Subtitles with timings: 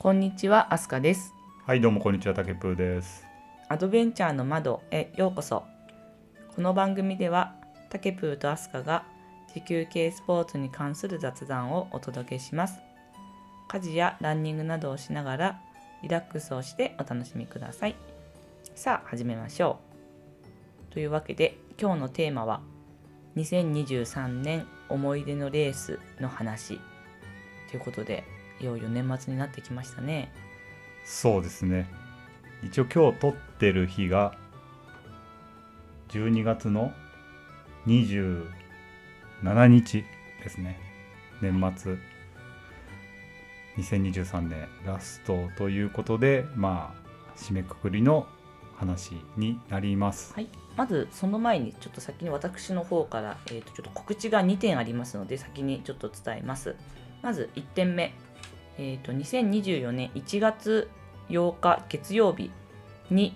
[0.00, 1.34] こんにちは、アスカです。
[1.66, 3.26] はいどうもこんにちはたけぷーです
[3.68, 5.64] アドベンチャーの窓へようこそ。
[6.54, 7.56] この番組では、
[7.90, 9.04] タケプーとアスカが
[9.52, 12.78] 地球系スポーツに関する雑談をお届けします。
[13.66, 15.60] 家事やランニングなどをしながら
[16.04, 17.96] リラックスをしてお楽しみください。
[18.76, 19.80] さあ、始めましょ
[20.90, 20.92] う。
[20.92, 22.60] というわけで、今日のテーマは
[23.34, 26.78] 2023年思い出のレースの話
[27.68, 30.32] ということで、いよいよ年末になってきましたね。
[31.04, 31.88] そうですね。
[32.62, 34.36] 一応今日撮ってる日が
[36.08, 36.92] 12月の
[37.86, 38.46] 27
[39.66, 40.04] 日
[40.42, 40.78] ですね。
[41.40, 41.96] 年末。
[43.78, 48.26] 2023年ラストということでまあ締めくくりの
[48.76, 50.34] 話になります。
[50.34, 56.76] はい、まずその前にちょっと先に私の方から、えー、とちょっと告知が2点ありますので先にちょっと伝えます。
[57.22, 58.14] まず1点目、
[58.78, 60.88] えー、と2024年1月
[61.28, 62.50] 8日月曜日
[63.10, 63.34] に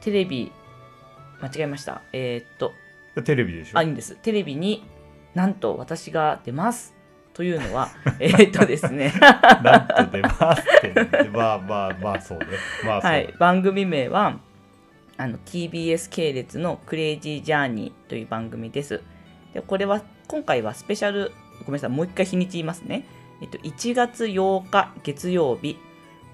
[0.00, 0.52] テレビ
[1.40, 2.02] 間違えました。
[2.12, 2.72] えっ、と
[3.24, 3.78] テレビでしょ？
[3.78, 4.16] あいいんです。
[4.16, 4.84] テレビに
[5.34, 6.94] なんと私が出ます。
[7.34, 7.88] というのは
[8.20, 9.12] えっとですね。
[9.64, 12.46] なんと出ますってまあまあまあそうね。
[12.84, 14.38] まあそう、はい、番組名は
[15.16, 19.02] あの TBS 系列の「クレイジージャーニー」という番組です。
[19.54, 21.32] でこれは今回はスペシャル
[21.64, 21.90] ごめんなさい。
[21.90, 23.04] もう一回日にち言いますね。
[23.42, 25.76] えっと、1月8日月曜日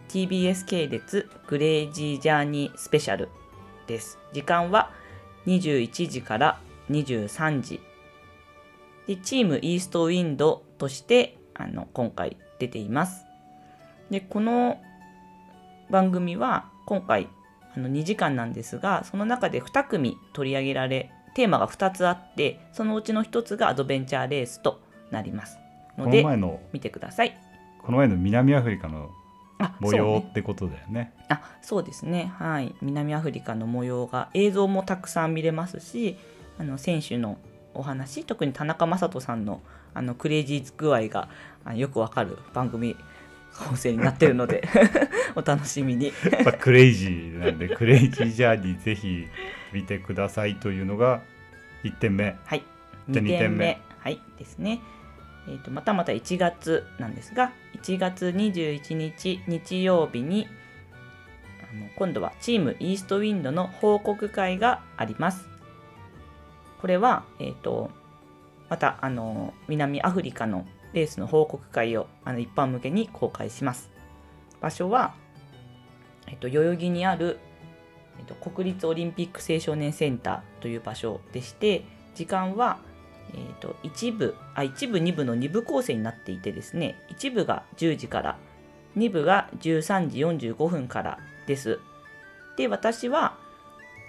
[0.08, 3.30] TBS 系列「クレイジージャーニースペシャル」
[3.88, 4.18] です。
[4.34, 4.90] 時間は
[5.46, 7.80] 21時から23時
[9.06, 13.24] でチームイーストウィンドとしてあの今回出ています。
[14.10, 14.78] でこの
[15.88, 17.28] 番組は今回
[17.74, 25.58] あの2時間なんですがその中で2組取り上げられテーマが2つあってそのうちの1つがアドベンチャーレースとなります
[25.98, 27.38] のでの前の見てください。
[27.82, 29.10] この前の南アフリカの
[29.58, 31.12] あ模様ってことだよね。
[31.28, 32.32] あそうですね。
[32.38, 32.74] はい。
[32.80, 36.16] 南アフリカの模様が映像もたくさん見れますし
[36.58, 37.38] あの選手の
[37.74, 39.60] お話特に田中将人さんの
[39.94, 41.28] あのクレイジー具合が
[41.64, 42.96] あよくわかる番組
[43.58, 44.68] 構成になってるので
[45.34, 46.06] お楽しみに。
[46.06, 49.26] やっぱクレイジーなんでクレイジージャーニーぜひ
[49.72, 51.22] 見てくださいというのが
[51.84, 52.36] 1点目。
[52.44, 52.62] はい、
[53.08, 53.38] じゃあ2 2点目。
[53.38, 53.80] 点目。
[53.98, 54.20] はい。
[54.38, 54.80] ですね。
[55.48, 60.46] えー、とまたまた1月なんですが1月21日日曜日に
[61.62, 65.48] あの今度はチームイーストウィンドの報告会があります。
[66.80, 67.90] これは、えー、と
[68.68, 73.90] またあの南アフリカのレースの報告会をあの一般向けに公開します。
[74.60, 75.14] 場所は、
[76.26, 77.40] えー、と代々木にある
[78.18, 81.84] えっと、国立オリンピック青少年センターという場所でして
[82.14, 82.78] 時間は、
[83.34, 88.38] えっと、一部あ一部二部の二部構成になっていてですね一部が10時から
[88.94, 91.78] 二部が13時45分からです。
[92.56, 93.36] で私は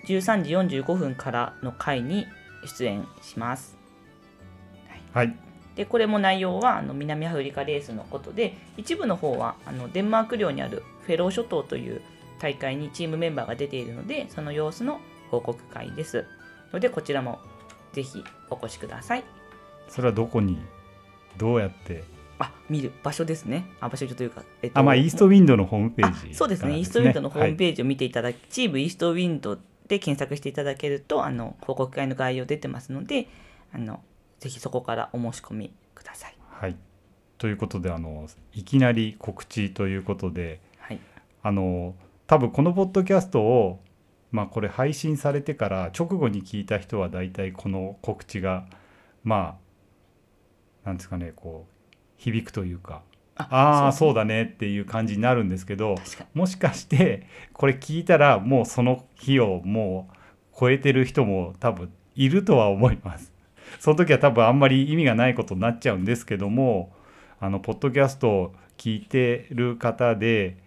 [0.05, 2.27] 13時45分からの回に
[2.65, 3.77] 出演します。
[5.13, 5.35] はい。
[5.75, 12.01] でこれも内容はあの南アフリカレースのことで一部の方はあのデンマーク領にあるフェロー諸島という
[12.39, 14.99] 大会にチームメンバーが出ているのでその様子の
[15.31, 16.25] 報告会です。
[16.73, 17.39] のでこちらも
[17.99, 19.23] ぜひお越しください。
[19.89, 20.57] それはどこに
[21.37, 22.05] どうやって？
[22.39, 23.65] あ見る場所ですね。
[23.81, 26.77] あ場所というか、えっとあまあイーストウィンドのホームページあそうですね。
[26.77, 29.57] イーストウィンドのホームーページを見ていただき、チームイーストウィンド
[29.89, 33.27] で検索していただけるとあの報告会の概要出てますので
[33.73, 34.01] あの
[34.39, 36.79] ぜひそこからお申し込みくださいはい、はい、
[37.37, 40.99] ということであのいきなり告知ということではい。
[41.43, 41.95] あの
[42.27, 43.81] 多分このポッドキャストを
[44.31, 48.65] まあこれ配信されてから直後に聞いた人は大体この告知が
[49.23, 49.57] ま
[50.83, 53.01] あなんですかねこう響くというか
[53.35, 55.95] ああそうだねっていう感じになるんですけど
[56.33, 60.15] もしかしてこれ聞いたらもうその日をもう
[60.59, 63.31] 超えてる人も多分いるとは思います。
[63.79, 66.91] その時は多分あんまり意味がないことになっちゃうんですけども
[67.39, 70.57] あのポッドキャストを聞いてる方で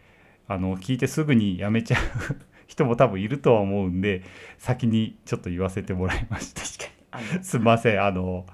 [0.47, 2.37] あの聞いてすぐにやめちゃう
[2.67, 4.23] 人も多分いるとは思うんで
[4.59, 6.62] 先にちょっと言わせてもらいました。
[7.12, 7.43] あの。
[7.43, 8.03] すいません。
[8.03, 8.47] あの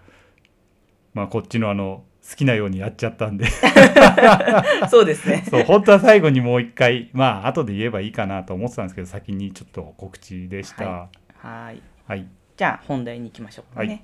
[1.15, 3.47] まあこっちのあの好きなようにやっちゃったんで。
[4.91, 5.45] そうですね。
[5.49, 10.85] そう本当は最後にもう一回まあ後で言えばいいかなと思ってたんですけど先にちょっと告知でした。
[10.85, 11.09] は
[11.39, 11.83] はい。
[12.07, 12.27] はい。
[12.57, 13.89] じゃあ本題に行きましょうかね。
[13.89, 14.03] はい。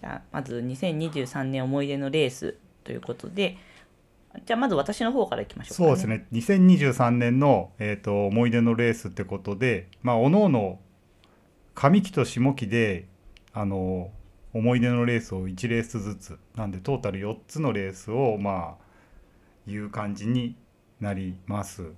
[0.00, 3.58] じゃあまず2023年思い出のレースということで
[4.44, 6.06] じゃあまず私の方からいきましょうか、そうです。
[6.06, 10.78] ね2023年の、えー、と思い出のレースってことでまあおのおの
[11.74, 13.06] 上期と下期で
[13.52, 14.10] あの
[14.52, 20.56] 思い出のレースを1レースずつなんでトータル4つのレースをまあいう感じに
[21.00, 21.92] なります。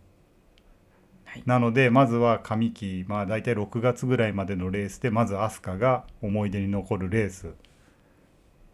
[1.25, 7.55] はいなのでまずは上期まあ大体6月ぐらいまでのレースでまず飛鳥が思い出に残るレース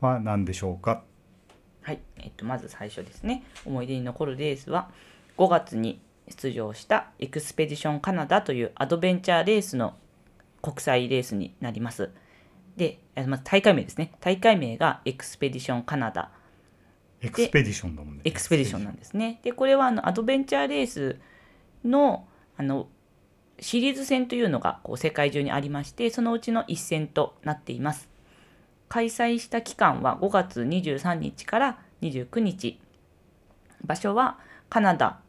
[0.00, 1.04] は何でしょうか
[1.86, 3.44] はい、えっと、まず最初ですね。
[3.64, 4.90] 思い出に残るレースは
[5.38, 9.94] 5月に出場したエクスペディションカナダというアドベンチャーレースの
[10.62, 12.10] 国際レースになります。
[12.76, 14.10] でえまず大会名ですね。
[14.18, 16.32] 大会名がエクスペディションカナダ。
[17.20, 18.22] エクスペディションだもんね。
[18.24, 19.38] エクスペディションなんですね。
[19.44, 21.20] でこれはあのアドベンチャーレース
[21.84, 22.88] のあの
[23.60, 28.08] シリーズ戦というのがこう世界中にありましてそのうちの一戦となっています
[28.88, 32.80] 開催した期間は5月23日から29日。
[33.84, 34.38] 場所は
[34.68, 35.20] カナダ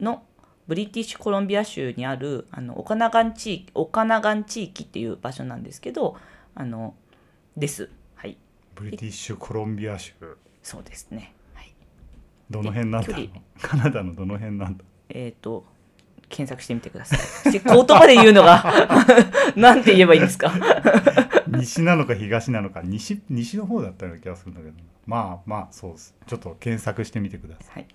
[0.00, 0.22] の
[0.66, 6.16] ブリティッシュコロンビア州にあるあのオカナガン地域オカナガン地域っていう場所なんですけど
[6.54, 6.94] あの
[7.56, 7.90] です。
[8.14, 8.36] はい。
[8.74, 10.12] ブリティッシュコロンビア州。
[10.62, 11.34] そうですね。
[11.54, 11.74] はい。
[12.50, 13.08] どの辺なんだ？
[13.60, 14.84] カナダのどの辺なんだ？
[15.10, 15.64] えっ、と
[16.28, 17.16] 検索してみてくださ
[17.48, 17.52] い。
[17.52, 18.64] で言葉で言うのが
[19.56, 20.52] なんて言えばいいんですか？
[21.58, 24.72] 西なのか東なのか西西の方だったような気がするんだけど。
[25.06, 26.14] まあまあそうです。
[26.26, 27.74] ちょっと検索してみてください。
[27.74, 27.86] はい、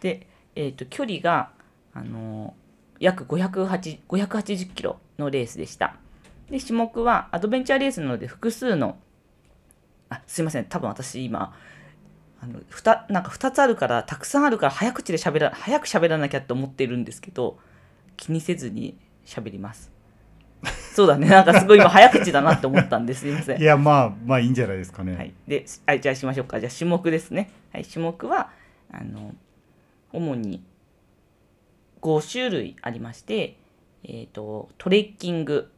[0.00, 1.50] で、えー、と距離が、
[1.94, 2.70] あのー
[3.00, 5.96] 約508 580キロのレースでした。
[6.50, 8.98] で種目はアドベンチャーレースなので複数の
[10.10, 10.66] あすいません。
[10.66, 11.56] 多分私今
[12.42, 17.58] あのふたなんか2つあるからたくさんあるから早口で喋ら早く喋らなきゃって思ってるんですけど
[18.16, 19.90] 気にせずに喋ります。
[20.94, 21.28] そうだね。
[21.28, 23.60] なんかすごい今早口だなって思ったんですすいません。
[23.60, 23.64] い。
[23.64, 26.60] やまあまあいいんじゃないですかね、はい、であじゃあしましょうか。
[26.60, 28.50] じゃあ種目ですね、はい、種目は
[28.92, 29.34] あの
[30.12, 30.62] 主に
[32.02, 33.56] 5種類ありまして、
[34.04, 35.70] えー、とトレッキング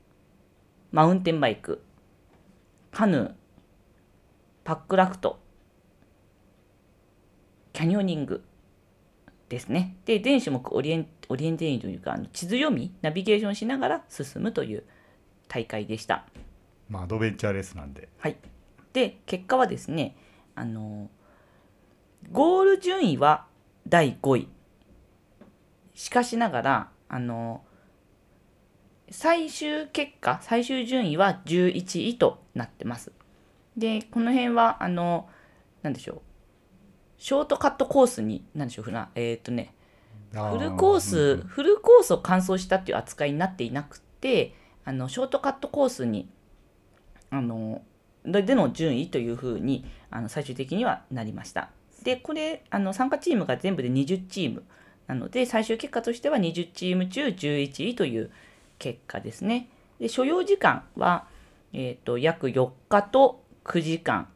[0.91, 1.83] マウンテンバイク
[2.91, 3.33] カヌー
[4.65, 5.39] パックラフト
[7.73, 8.43] キャニオニング
[9.49, 9.97] ですね。
[10.07, 14.85] で全種目オリエンオリエンテーリングというかあの地図読みナビゲーションしながら進むという
[15.49, 16.25] 大会でした。
[16.89, 18.09] まあアドベンチャーレースなんで。
[18.19, 18.37] はい、
[18.93, 20.17] で結果はですね
[20.55, 21.11] あの
[22.31, 23.47] ゴール順位は
[23.89, 24.49] 第5位。
[25.95, 27.63] しかしながらあの
[29.11, 33.13] 最終結果最終順位は11位となってます。
[33.77, 35.29] でこの辺はあの
[35.83, 36.21] 何でしょう。
[37.19, 39.75] ショートカットコースに何でしょうふなえっ、とね
[40.33, 46.29] フルコース、うんうんフルコースを完走したっていう扱いになっていなくてあのショートカットコースに
[47.31, 47.83] あの
[48.25, 51.71] ででの順位というふうにあの最終的にはなりました。
[52.03, 54.65] でこれあの参加チームが全部で20チーム
[55.07, 58.31] なので最終結果としては20チーム中11位という
[58.79, 59.69] 結果ですね。
[59.99, 61.27] で所要時間は、
[61.73, 64.29] えー、と約4日と9時間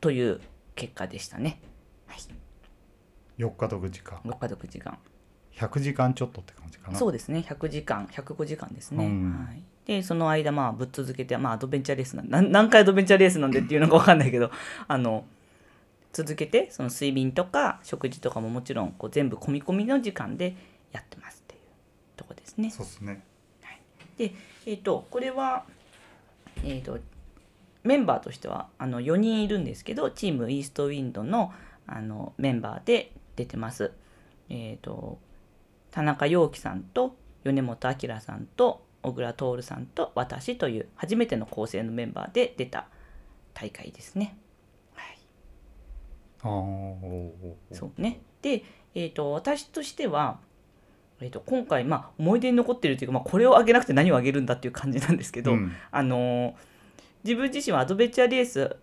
[0.00, 0.40] という
[0.74, 1.60] 結果でしたね。
[3.44, 4.18] はい、4日と9時間。
[4.24, 4.98] 4日と9時間。
[5.54, 6.98] 100時間ちょっとって感じかな。
[6.98, 7.44] そうですね。
[7.46, 8.06] 100時間。
[8.06, 9.46] 105時間ですね、うん。
[9.46, 14.50] はい、でその間まあぶっ続けて、まあ、アドベンチャーレースなん何回アドベンチャーレースなんでっていうのか分かんないけど
[14.88, 15.24] あの
[16.12, 20.54] 続けてその睡眠とか食事とかももちろんこう全部込み込みの時間で
[20.92, 21.60] やってますっていう
[22.16, 22.70] とこですね。
[22.70, 23.24] そうですね。
[24.18, 24.34] で、
[24.66, 25.64] えー、とこれは、
[26.62, 26.98] えー、と
[27.82, 31.52] メンバーとしてはあの4人いるんですけどチームイーストウィンドの
[31.86, 33.92] あのメンバーで出てます。
[34.48, 35.18] えー、と
[35.90, 42.86] 田中陽樹さんと米本明さんと小倉徹さんと私という初めての構成のメンバーで出た
[43.54, 44.36] 大会ですね。
[44.94, 45.18] はい
[46.42, 46.46] あ
[47.72, 48.20] そうね。
[48.42, 50.38] で、えー、と私としては、
[51.20, 56.54] えー、と今回、まあ、思い出に残ってるというか、まあ、これをあげなくて何をあげるんだっていう感じなんですけど、うんあのー
[57.24, 58.76] 自分自身はアドベンチャーレース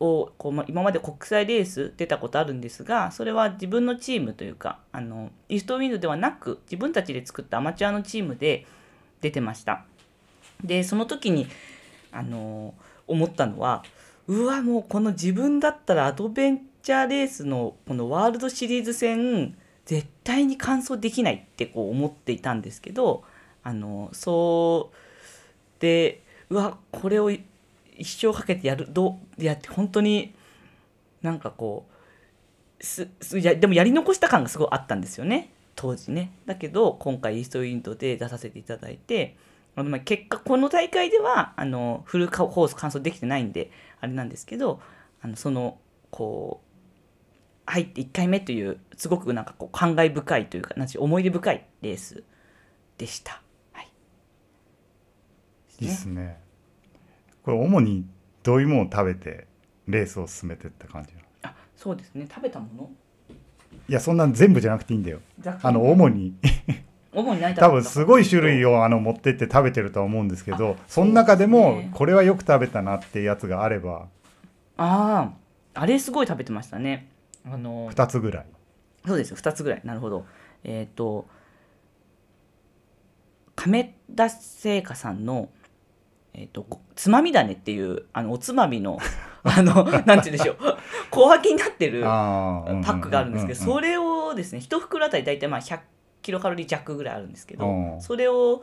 [0.00, 8.66] をこう、今まで国際レース出たことあるんですがそれは自分のチームというかあのイーストウィンドではなく自分たちで作ったアマチュアのチームで
[9.20, 9.84] 出てました。
[10.62, 11.46] でその時に
[12.12, 12.74] あの
[13.06, 13.84] 思ったのは
[14.26, 23.24] うわもうこの自分だったらアドベンチャーレースのこのワールドシリーズ戦絶対に完走できないってこう思っていたんですけど
[23.62, 27.30] あのそうでうわこれを
[27.98, 30.34] 一生かけてやるどうやって本当に
[31.22, 31.86] なんかこ
[32.80, 35.52] うすすやでもやり残した感がすごいあったんですよね。
[35.74, 36.32] 当時ね。
[36.46, 39.36] だけど今回イーストウィンドで出させていただいて
[39.74, 44.80] あのまあ結果この大会ではあのフルコース完走できてないんであれなんですけど
[45.22, 45.78] あのその
[46.10, 46.68] こう
[47.70, 52.24] 入って1回目というすごくなんかこう感慨深いというかなん思い出深いレース
[52.96, 53.42] でした。
[53.72, 53.88] はい、
[55.80, 56.47] いいっすね。
[57.48, 58.04] これ主に
[58.42, 59.46] どういうものを食べて
[59.86, 62.26] レースを進めてった感じあそうですね。
[62.28, 62.90] 食べたもの？
[63.88, 65.20] いやそんなん全部じゃなくていいんだよ。
[65.62, 66.34] あの主に。
[67.10, 74.08] 主に多分すごい種類をあの持ってって食べてるとは思うんですけどその中でもこれはよく食べたなっていうやつがあれば。
[74.76, 75.32] あ
[75.74, 77.08] ああれすごい食べてましたね。
[77.46, 78.46] あの2つぐらい。
[79.06, 79.80] そうです2つぐらい。
[79.84, 80.26] なるほど。
[80.64, 81.26] えっ、と
[83.56, 85.48] 亀田製菓さんの
[86.38, 88.98] えっ、とこつまみ種っていうあのおつまみの
[89.42, 90.56] あのなんて言うんでしょう。
[91.10, 95.80] 小分けになってるパックがあるんですけど、それをですね一袋あたり大体まあ100
[96.22, 98.00] キロカロリー弱ぐらいあるんですけど、うん。
[98.00, 98.62] それを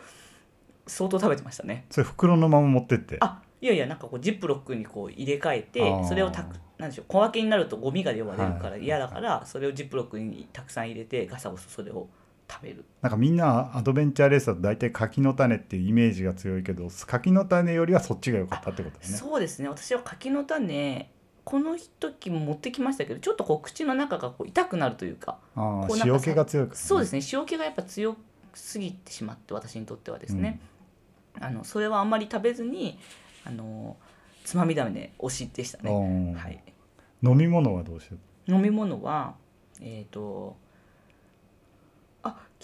[0.87, 1.85] 相当食べてましたね。
[1.89, 3.17] それ袋のまま持ってって。
[3.19, 6.07] あいやいやなんかこうジップロックにこう入れ替えあてー。
[6.07, 12.07] それをたくなんでしょう小分けになるとゴミが出るから嫌だから、それをジップロックにたくさん入れてガサゴソそれを
[12.49, 12.85] 食べる。
[13.01, 19.69] なんかみんなアドベンチャーレースだと大体柿の種っていうイメージが強いけど柿の種よりはそっちが良かったってことだよねそうですね。
[19.69, 21.09] 私は柿の種
[21.43, 27.21] この時も持ってきましたけどちょっとこう口の中がこう痛くなるというかあこう塩気が強いから、ね、そうですね。
[27.31, 28.15] 塩気がやっぱ強
[28.53, 30.59] すぎてしまって私にとってはですね、
[31.39, 32.97] あのそれはあんまり食べずに
[33.45, 33.97] あの
[34.43, 36.61] つまみだめで推しでしたね、うんはい、
[37.21, 38.15] 飲み物はどうして
[38.47, 39.35] 飲み物は
[39.81, 40.64] えっ、とあ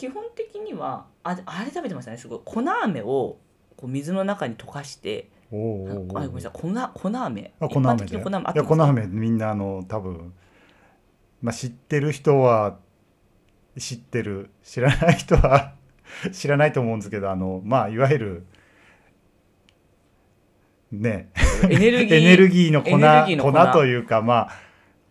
[0.01, 2.41] 基本的にはああれ食べてましたねすごい。
[2.43, 3.38] 粉飴を
[3.77, 6.70] こう水の中に溶かしておおあおごめんなさい粉
[7.12, 7.53] 粉飴。
[7.60, 10.34] あ粉飴で粉飴合いや粉飴みんなあの多分、
[11.43, 12.79] まあ、知ってる人は
[13.77, 15.75] 知ってる知らない人は
[16.34, 18.46] 知らないと思うんですけどあのまあいわゆる
[20.91, 21.29] ね。
[21.70, 23.51] エネルギー エネルギーの粉エネルギーの粉。
[23.51, 24.51] 粉というかまあ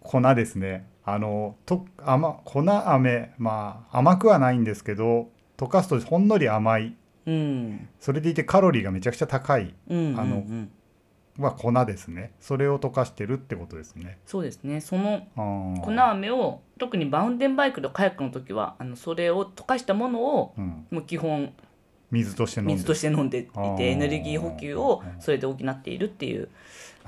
[0.01, 6.97] 粉ですねあのと甘粉飴まあ甘くはないんですけど溶かすとほんのり甘い。
[7.27, 7.89] うん。
[7.99, 9.75] それでいてカロリーがめちゃくちゃ高い。
[9.89, 10.21] うんうんうん。
[10.21, 10.45] あの
[11.39, 12.33] は粉ですね。
[12.41, 14.19] それを溶かしてるってことですね。
[14.27, 14.81] そうですね。
[14.81, 21.53] その粉飴を特にマウンテンバイクとカヤックの時はあのそれを溶かしたものをうん、もう基本
[22.11, 22.75] 水として飲んで。
[22.75, 23.43] 水として飲んでい
[23.77, 26.51] てエネルギー補給をそれで補っているっていうまあ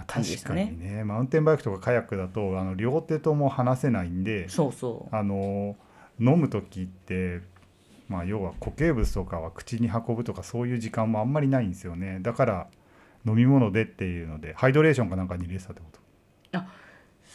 [0.07, 0.67] 感じでしたね。
[0.67, 1.05] 確かにね。
[1.05, 5.15] マウンテンバイクとかカヤックだとあの両手とも離せないんでそうそう。
[5.15, 5.77] あの
[6.21, 7.41] 飲む時って、
[8.09, 12.19] まあ、要は固形物とかは口に運ぶとかそういう時間もあんまりないんですよね。
[12.21, 12.67] だから
[13.27, 16.03] 飲み物でっていうのでハイドレーションかなんかに入れてたってこと？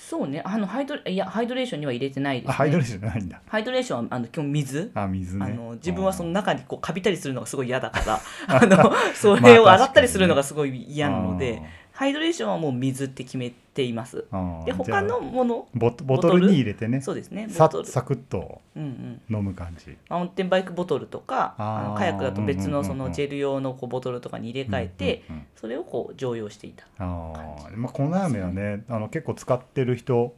[0.08, 0.42] そうね。
[0.46, 3.42] あのハイドいやハイドレーションには入れてないです、ね、あハイドレーションじゃないんだ。
[3.46, 4.92] ハイドレーションはあの基本水。
[4.94, 5.46] あ水ね。
[5.46, 8.22] あの自分はそのの中にこうカビたりするのがすごい嫌だから。
[8.48, 11.62] あのそれを洗ったりするのがすごい嫌なので、
[11.98, 14.28] ハイドレーションはもう水って決めています。
[14.66, 17.02] で他のものボトルに入れてね。
[17.02, 19.98] そうですねサクッとうんうん、飲む感じ。
[20.08, 26.86] マウンテンバイクボトルとかあのカヤックだと別のそうんうんうんうんのジェル用のこうボトルとかに入れ替えて、うんうんうんそれをこう常用していた。
[27.00, 30.36] ああ、まあ、粉飴はねあの結構使ってる人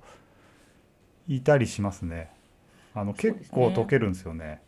[1.27, 2.29] いたりしますね。
[2.95, 4.61] あの結構溶けるんですよね。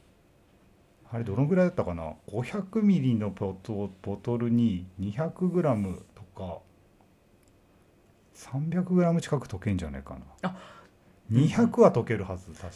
[1.10, 6.60] あれどのぐらいだったかな？500ミリのボトボトルに200グラムとか
[8.36, 10.50] 300グラム近く溶けんじゃないかな。
[10.50, 10.56] あ
[11.32, 12.72] 200は溶けるはず確か。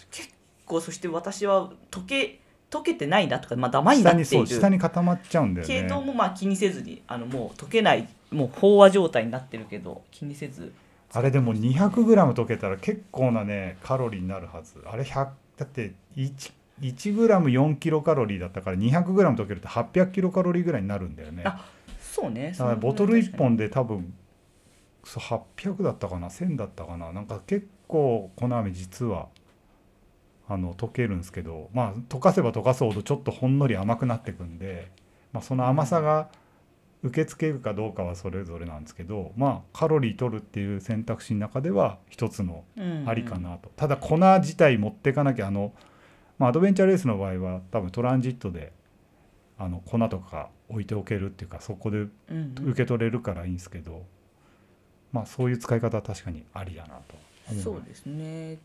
[0.66, 2.40] こうそして私は溶け
[2.72, 4.48] 溶けてないなとか、まあ、ダマになっている。
[4.48, 5.82] 下に固まっちゃうんだよね。
[5.82, 10.74] けどもまあ気にせずにあのもう溶けないもう飽和状態になってるけど気にせず。
[11.14, 14.84] あれでも200グラム溶けたら結構なねカロリーになるはず。
[14.86, 21.44] あれ100だって1 1グラム4キロカロリーだったから200グラム溶けると800キロカロリーぐらいになるんだよね。
[21.46, 21.66] あ
[22.02, 22.54] そうね。
[22.58, 24.14] らボトル1本で多分
[25.06, 27.14] 800だったかな？1000だったかな？
[27.14, 29.28] なんか結構粉飴実は
[30.48, 34.92] あの溶けるんですけどまあ溶かせば溶かすほどちょっとほんのり甘くなってくんで、
[35.32, 36.30] まあ、その甘さが
[37.04, 42.64] 受け付けるかどうかはそれぞれなんですけどまあカロリー取るっていう選択肢の中では一つの
[43.06, 45.74] ありかなと、ただ粉自体持っていかなきゃあの、
[46.40, 48.74] まあ、アドベンチャーレースの場合は多分トランジットで
[49.58, 52.70] あの粉とか置いておけるっていうかそこでうんうん。
[52.70, 54.04] 受け取れるからいいんですけど、
[55.16, 57.16] まあそういう使い方は確かにありだなと
[57.50, 58.58] 思そうですね。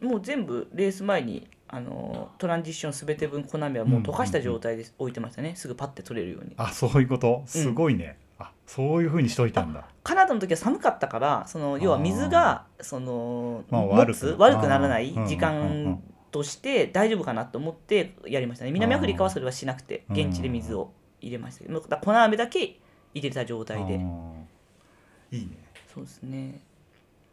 [0.00, 6.54] もう全部レース前にあのトランジッションすべて分粉飴はもう溶かした状態で置いてましたね、すぐパッて取れるように。
[6.56, 7.42] あそういうこと？
[7.46, 9.84] すごいね、あそういうふうにしといたんだ。
[10.02, 15.34] カナダの時は寒かったからその要は水がその、まあ持悪くつ悪くならない時うんうんうん。
[15.34, 18.72] う間んとして大丈夫かなと思ってやりましたね。
[18.72, 21.78] 南アフリカはそれはしなくて現地で水を入れましたけど。
[21.80, 22.78] 粉飴だけ
[23.12, 24.00] 入れた状態で。
[25.30, 25.61] いいね
[25.92, 26.60] そうですね。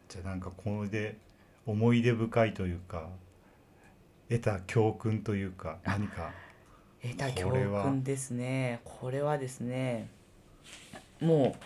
[0.08, 1.16] じゃあなんかこれで
[1.66, 3.08] 思い出深いというか
[4.28, 6.32] 得た教訓というか何か？
[7.02, 8.80] 得た教訓ですね。
[8.84, 10.08] これはですね
[11.20, 11.56] も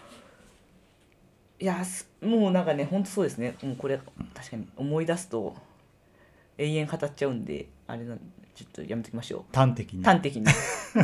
[1.60, 3.56] ういやすもうなんかね本当そうですね。
[3.62, 3.98] もうこれ
[4.34, 5.56] 確かに思い出すと
[6.58, 8.18] 永遠語っちゃうんであれなん
[8.54, 9.56] ちょっとやめときましょう。
[9.56, 10.04] 端的に。
[10.04, 10.46] 端的に。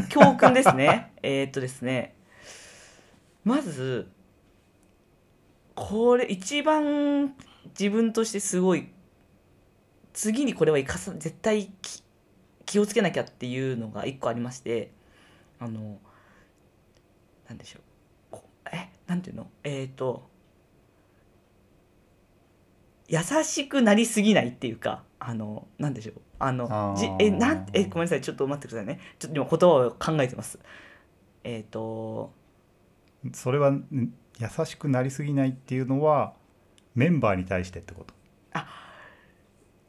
[0.09, 1.11] 教訓ですね。
[1.23, 2.15] えーっとですね。
[3.45, 4.07] まず
[5.83, 7.35] これ一番
[7.79, 8.89] 自分としてすごい
[10.13, 12.03] 次にこれは生かさ絶対き
[12.67, 14.91] 気をつけなきゃっていうのが一個ありまして
[15.59, 15.99] あの
[17.49, 17.83] なんでしょう。
[18.31, 18.91] こえ？
[19.07, 19.49] なんていうの？
[19.65, 20.29] えーっと
[23.09, 26.15] 優しくなりすぎないっていうかあのなんでしょう。
[26.39, 28.21] あのじえなんえごめんなさい。
[28.21, 29.01] ちょっと待ってくださいね。
[29.19, 30.59] ちょっと今言葉を考えてます。
[31.43, 32.33] えっ、と
[33.33, 33.85] それはん
[34.39, 36.33] 優しくなりすぎないっていうのは
[36.95, 38.15] メンバーに対してってこと？
[38.53, 38.67] あ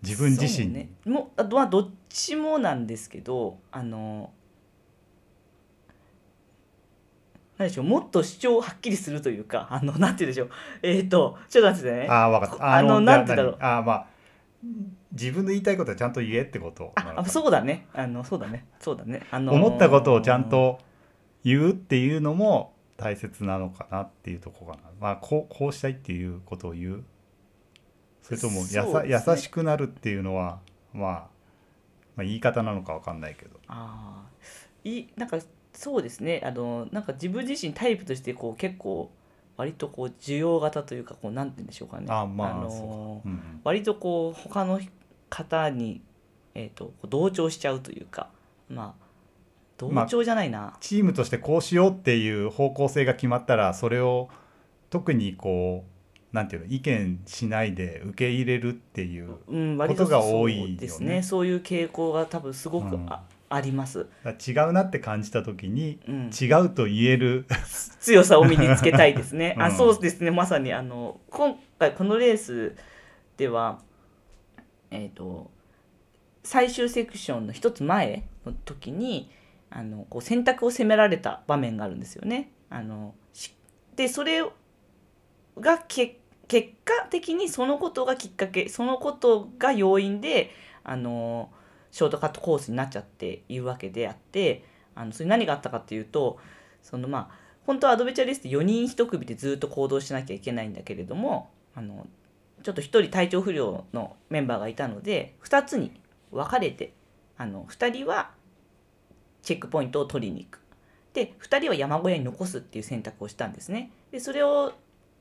[0.04, 0.90] 自分自身ね。
[1.06, 4.32] もあとはどっちもなんですけどあの
[7.58, 10.50] 何でしょうもっと主張をはっきりするというかあのなんて言うんでしょう。
[10.82, 12.08] えっ、とちょっと待ってね。
[12.10, 12.78] ああ分かった。
[12.78, 13.58] あのじゃなんて言うんだろう。
[13.60, 13.70] 何？
[13.70, 14.08] ああまあ
[15.14, 17.88] 自分の言いたいことはちゃんと言えってことあそうだね。
[17.94, 18.66] あのそうだね。
[18.80, 19.26] そうだね。
[19.32, 19.56] あのー。
[19.56, 20.80] 思ったことをちゃんと
[21.44, 24.90] 言うっていうのも大切なのかなっていうところかな。
[25.00, 27.04] まあこうこうしたいっていうことを言う。
[28.22, 30.60] それともやさ、ね優しくなるっていうのは、
[30.94, 31.12] まあ、
[32.16, 33.60] まあ言い方なのかわかんないけど。
[33.68, 34.30] ああ
[34.84, 35.40] いなんか
[35.74, 36.42] そうですね。
[36.46, 39.12] あのなんか自分自身タイプとしてこう結構
[39.58, 42.06] 割とこう需要型というかこうなんて言うんでしょうかね。
[42.10, 43.62] あまあのーそうん。
[43.64, 44.80] 割とこう他の
[45.30, 46.02] 方に、
[46.54, 48.30] えー、とこう同調しちゃうというか
[48.70, 49.06] まあ
[49.90, 54.30] 同調じゃないな、チームとしてこうしようっていう方向性が決まったらそれを
[54.90, 59.38] 特にこうなんていうの意見しないで受け入れるっていう
[59.78, 60.70] ことが多いよね。
[60.70, 61.24] そうですね。
[61.24, 63.06] そういう傾向が多分すごくうん。
[63.10, 64.08] あ,、あります、
[64.48, 67.46] 違うなって感じた時にうん、違うと言える
[68.00, 69.56] 強さを身につけたいですね。
[69.60, 69.64] うん。
[69.64, 70.32] あそうですね。
[70.32, 72.76] まさにあの今回このレース
[73.36, 73.80] では
[74.90, 75.52] えっ、と
[76.44, 79.30] 最終セクションの一つ前の時に
[79.72, 82.52] あのこう選択を責められた場面があるんですよね。
[82.70, 83.16] あの
[83.96, 84.44] でそれ
[85.60, 86.16] が結
[86.48, 90.52] 果的にそのことがきっかけそのことが要因で
[90.84, 91.50] あの
[91.92, 94.64] ショートカットコースになっちゃっているわけであって
[94.96, 96.40] あのそれ何があったかっていうと
[96.82, 102.08] そのまあ本当はアドベチャーレースって4人1組でずっと行動しなきゃいけないんだけれどもあの
[102.64, 105.92] ちょっと1人体調不良のメンバーがいたので2つに
[106.32, 106.94] 分かれて
[107.38, 108.32] あの2人は
[109.42, 110.62] チェックポイントを取りに行く
[111.14, 114.74] で2人は山小屋に残すっていう選択をしたんですねでそれを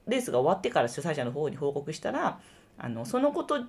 [0.06, 2.40] レースが終わってから主催者の方に報告したら
[2.78, 3.64] あのそのこと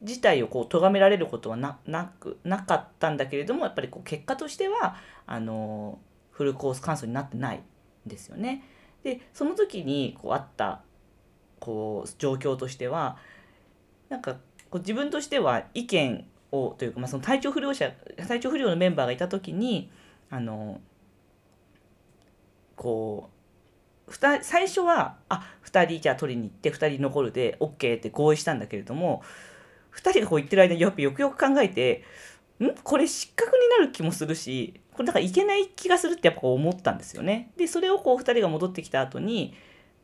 [0.00, 5.98] 自体をこう咎められることはななくなかったんだけれどもやっぱりこう結果としてはあの
[6.30, 8.64] フルコース完走になってないんですよね。
[9.02, 10.82] でその時にこうあった
[11.58, 13.18] こう状況としては
[14.08, 14.34] なんか
[14.70, 17.90] こう自分としては意見をというか、まあ、その体調不良者
[18.28, 19.90] 体調不良のメンバーがいた時に
[20.30, 20.80] あの
[22.76, 23.30] こ
[24.08, 29.22] う最初はあ2人じゃあ取りに行って2人残るで OK って合意したんだけれども
[29.94, 32.04] 2人がこう言ってる間にやっぱよくよく考えて
[32.60, 32.74] ん？
[32.82, 37.52] これ失格になる気もするしこれだからいけない気がするってやっぱ思ったんですよね。
[37.56, 39.54] でそれをこう2人が戻ってきた後に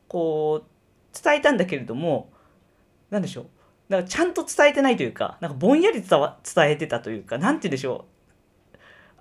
[0.08, 2.30] こう伝えたんだけれども
[3.10, 3.46] 何でしょう？
[3.88, 8.16] だかちゃんと伝えてないというかなんかぼんやり伝えてたというかなんて言うんでしょう。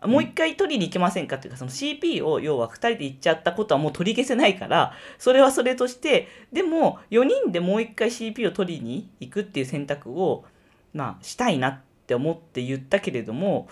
[0.07, 10.45] もう一回取りに行けませんかっていうかその CP を要は2人で行っちゃったことはもう取り消せないからそれはそれとしてでも4人でもう一回 CP を取りに行くっていう選択を
[10.93, 13.67] まあしたいなって思って言ったけれども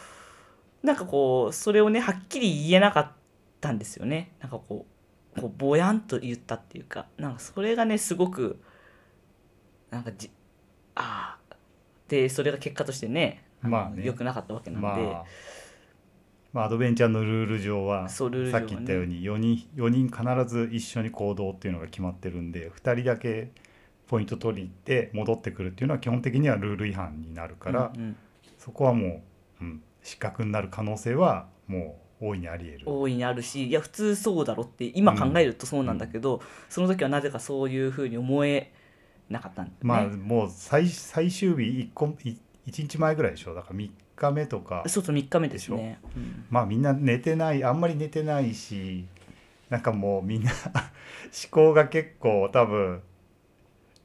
[0.82, 3.12] なんかこうそれをねはっきり言えなかっ
[3.62, 4.34] たんですよね。
[4.40, 4.86] なんかこ
[5.38, 8.60] うこうぼやんと言ったっていうかなんかそれがねすごく
[9.92, 10.30] なんかじ
[10.96, 11.56] ああ
[12.08, 14.06] でそれが結果としてねまあね。
[14.06, 15.26] 良くなかったわけなんで、まあ、
[16.54, 18.68] まあアドベンチャーのルール上はそうルール上はね。
[18.68, 23.52] さっき言ったように4人 ,4 人必ず一緒に行動っていうのが決まってるんで2人だけ
[24.08, 28.16] ポイント取りに行って戻ってくるっていうのは基本的にはルール違反になるから、うんうん。
[28.60, 29.24] そこはも
[29.62, 32.84] う、うん、失格になる可能性はもう大いにあり得る。
[32.86, 38.72] 大いにあるしいや普通そうだろって今考えるとそうなんだけど、その時はなぜかそういうふうに思え
[39.34, 39.80] なかったんだよね。
[39.82, 43.54] まあもう最最終日 1, 個1日前ぐらいでしょ？
[43.54, 44.84] だから3日目とか。
[44.88, 46.00] そうそう3日目ですね。
[46.16, 46.46] うん。
[46.50, 49.06] まあみんな寝てないあんまり寝てないし
[49.70, 53.02] なんかもうみんな 思考が結構多分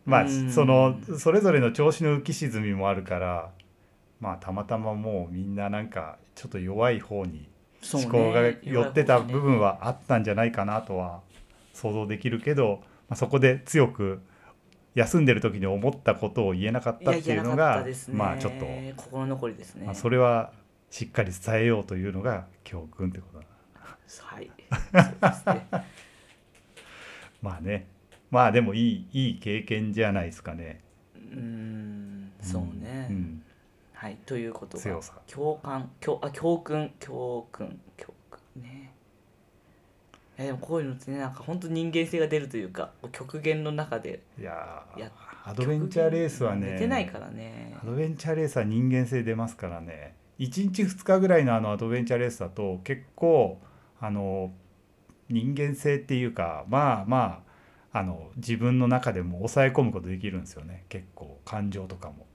[0.04, 0.50] まあうん。
[0.50, 3.50] そのそれぞれの調子の浮き沈みもあるから
[4.20, 7.48] まあたまたまもうみんななんかちょっと弱い方に
[7.92, 11.20] 思考が寄ってた部分ははあったんじゃないかなとは
[11.72, 14.20] 想像できるけど、まあ、そこで強く
[14.94, 20.52] 休んでる時に思ったことを言えなかったっていうのがまあちょっと、心残りですね、まあ、それは
[20.90, 23.44] しっかり伝えようというのが教訓ってことだ。
[24.22, 24.50] はい。
[27.42, 27.86] まあね。
[28.30, 30.82] まあでもいいいい経験じゃないですかね。
[31.16, 32.32] うん。
[32.40, 33.42] そうね、うん。
[33.92, 34.16] はい。
[34.26, 35.14] ということが強さ。
[35.26, 35.90] 共感。
[36.00, 36.92] 教あ教訓。
[36.98, 37.80] 教訓。
[37.96, 38.12] 教
[40.38, 45.10] やでもこういうのってねなんか本当人間性が出るというか極限の中でいやーや
[45.44, 47.74] アドベンチャーレースはね出てないからね。
[47.82, 50.14] アドベンチャーレースは人間性出ますからね。
[50.38, 53.60] 1日2日ぐらいのあのアドベンチャーレースだと結構
[53.98, 54.52] あの
[55.30, 57.42] 人間性っていうかまあま
[57.92, 60.84] ああの自分の中でも抑え込むことできるんですよね。
[60.90, 62.26] 結構感情とかも。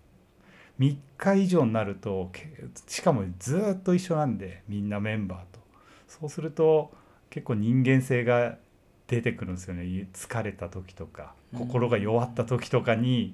[0.80, 2.50] 3日以上になるとけ
[2.88, 5.60] しかもずっと一緒なんでみんなメンバーと。
[6.08, 6.92] そうすると
[7.34, 8.60] 結構人間性が
[9.08, 10.08] 出てくるんですよね。
[10.14, 11.60] 疲れた時とかうん。
[11.62, 13.34] 心が弱った時とかに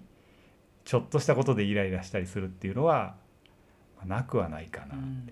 [0.85, 3.17] ちょっとしたことでイライラしたりするっていうのは
[3.97, 5.29] まあなくはないかな、うん。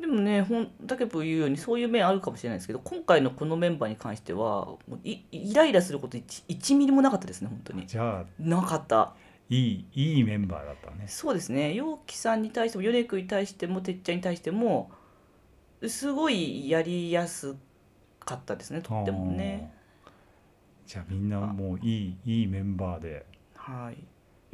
[0.00, 7.86] でもねほんだけど言うようにそういう面あるかもしれないですけど今回のこのメンバーに関してはいイライラすること 1, 1ミリもなかったですね本当に。
[7.86, 9.14] じゃあなかった。
[9.48, 11.04] いいいいメンバーだったね。
[11.06, 11.74] そうですね。
[11.74, 14.90] 陽気さんに対しても米君に対してもてっちゃんに対しても
[15.86, 17.54] すごいやりやす
[18.24, 19.72] かったですねとってもね。
[20.86, 23.26] じゃあみんなもういいいいメンバーで。
[23.54, 23.96] はい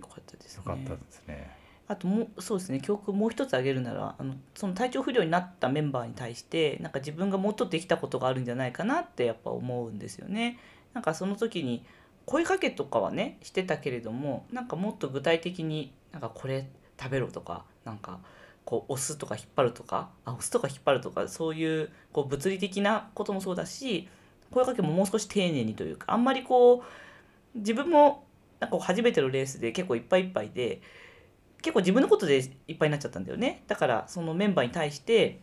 [0.01, 0.63] よかったですね。
[0.67, 1.51] よかったですね。
[1.89, 10.59] あともうそうですね教訓もう一つ挙げるならあのその体調不良になったメンバーに対してなんか自分がもっとできたことがあるんじゃないかなってやっぱ思うんですよね。
[10.95, 11.85] なんかその時に
[12.25, 16.69] 声かけとかはねしてたけれどもなんかもっと具体的になんかこれ
[17.01, 18.19] 食べろとかなんか
[18.67, 24.09] こう押すとか引っ張るとかあ押すとか引っ張るとかそういうこう物理的なこともそうだし
[24.51, 26.83] 声かけももう少し丁寧にというかあんまりこ
[27.55, 28.25] う自分も
[28.59, 30.83] なんか初めてのレースで結構いっぱいいっぱいで
[31.63, 33.63] 結構自分のことでいっぱいになっちゃったんだよね。
[33.67, 35.41] だからそのメンバーに対して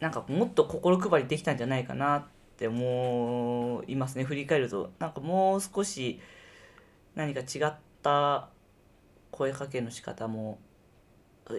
[0.00, 2.24] なんかもっと心配りできたんじゃないかなっ
[2.56, 4.24] て思いますね。
[4.24, 6.20] 振り返るとなんかもう少し
[7.14, 8.48] 何か違った
[9.30, 10.58] 声かけの仕方も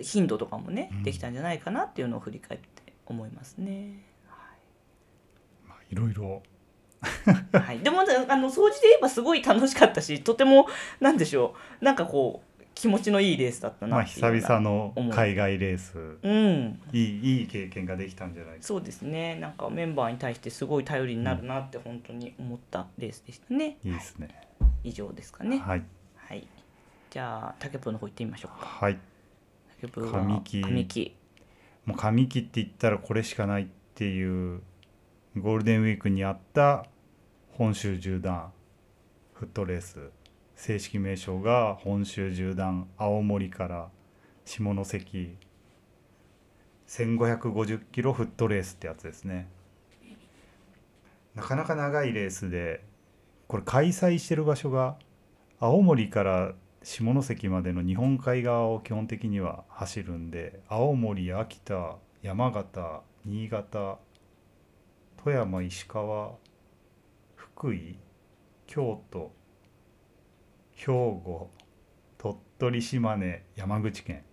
[0.02, 1.04] 頻度とかもねうん。
[1.04, 4.04] できたんじゃないかなっていうのを振り返って思いますね。
[5.68, 6.44] まあいろいろ
[7.54, 8.04] はい、でもあ
[8.36, 10.68] の掃除で言えばすごい楽しかったしとても
[11.00, 11.86] なんでしょう。
[11.86, 15.98] なんかこう気持ちのいいレースだったまあなっていうような久々の海外レース。
[16.22, 16.82] うん。
[16.92, 18.68] いいいい経験ができたんじゃないですか。
[18.68, 19.36] そうですね。
[19.36, 24.30] なんかメンバーに対してすごい頼りになるなって本当に思ったレースでしたね、いいですね。
[24.84, 25.60] 以上ですかね。
[25.60, 25.84] はい。
[26.16, 26.48] はい。
[27.10, 28.66] じゃあ竹プーの方行ってみましょうか。
[28.66, 28.98] はい
[29.88, 31.16] 神木神木
[31.86, 34.62] もう上期って言ったらこれしかないっていう
[35.38, 36.86] ゴールデンウィークにあった
[37.52, 38.52] 本州縦断
[39.34, 40.12] フットレース。
[40.56, 43.90] 正式名称が本州縦断青森から
[44.46, 45.38] 下関。
[46.88, 49.48] 1550キロフットレースってやつですね。
[51.36, 52.84] なかなか長いレースで
[53.48, 54.98] これ開催してる場所が
[55.60, 64.00] 青森から下関までの日本海側を基本的には走るんで青森秋田山形新潟
[65.22, 66.32] 富山石川
[67.36, 67.98] 福井
[68.66, 69.34] 京都
[70.74, 71.50] 兵庫
[72.18, 74.24] 鳥取島根山口県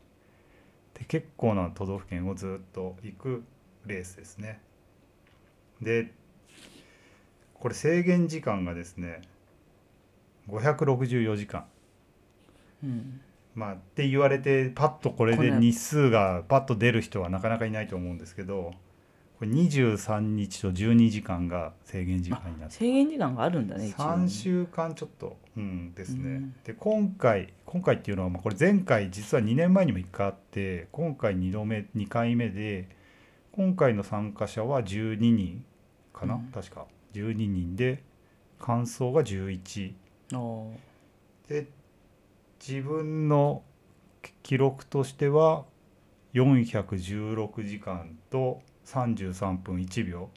[0.94, 3.44] で結構な都道府県をずっと行く
[3.86, 4.60] レースですね。
[5.80, 6.12] で
[7.54, 9.22] これ制限時間がですね
[10.48, 11.66] 564時間。
[12.82, 13.20] うん。
[13.54, 18.74] まあって言われてパッとこれで日数がパッと出る人はなかなかいないと思うんですけど
[19.38, 22.76] これ23日と12時間が制限時間になって。
[22.76, 26.22] 制限時間があるんだね一応3週間ちょっと、うん、ですね。
[26.22, 26.54] うん。
[26.64, 32.88] で今回今回っていうのはまあこれ前回実は2年前にも1回あって今回2度目2回目で
[33.52, 35.64] 今回の参加者は12人
[36.12, 36.50] かな、うん。
[36.52, 36.86] 確か。
[37.14, 38.02] 12人で
[38.58, 39.92] 完走が11
[40.34, 41.48] おー。
[41.48, 41.66] で
[42.68, 43.62] 自分の
[44.42, 45.64] 記録としては
[46.34, 50.30] 416時間と33分1秒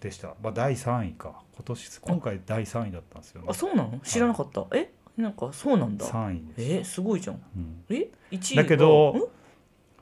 [0.00, 1.42] でした、まあ、第3位か。
[1.54, 3.46] 今年今回第3位だったんですよね。
[3.50, 4.00] あそうなの？
[4.00, 4.66] 知らなかった？
[4.76, 4.92] え？
[5.16, 6.06] なんかそうなんだ。
[6.06, 6.84] 3位です、え？
[6.84, 7.42] すごいじゃん。
[7.56, 7.84] うん。
[7.90, 9.30] え？1位だけど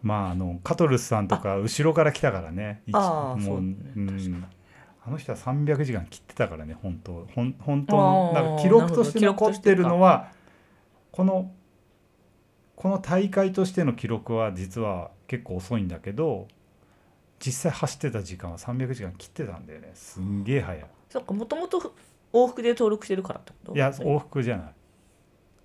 [0.02, 2.82] まああのカトルスさんとか後ろから来たからね。
[2.92, 3.76] あーそううね。
[3.96, 4.06] うん。
[4.06, 4.44] 確かに。
[5.06, 7.26] あの人は300時間切ってたからね本当。
[7.34, 10.34] ほん本当あのーなんか記録として残ってるのは
[11.16, 11.50] この
[12.74, 16.46] この大会としての記録は実は結構遅いんだけど
[17.40, 19.92] 実際走ってた時間は300時間切ってたんだよね。
[19.94, 20.87] すんげえ早い。
[21.09, 21.94] そっかもともと
[22.35, 23.74] 往復で登録してるからってこと？
[23.74, 24.66] いや往復じゃない。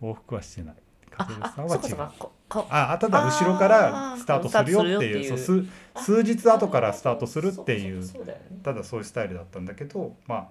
[0.01, 0.75] 往復はしてない。
[1.17, 2.13] あ風あさんは違うそうかそうか。
[2.17, 5.37] ここああただ後ろからスタートするよっていう。
[5.37, 5.65] そう
[5.97, 8.05] 数数日後からスタートするっていう。
[8.63, 10.47] ただそういうスタイルだったんだけど、まあ、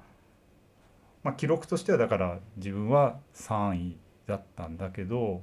[1.23, 3.97] まあ記録としてはだから自分は3位
[4.31, 5.43] だったんだけど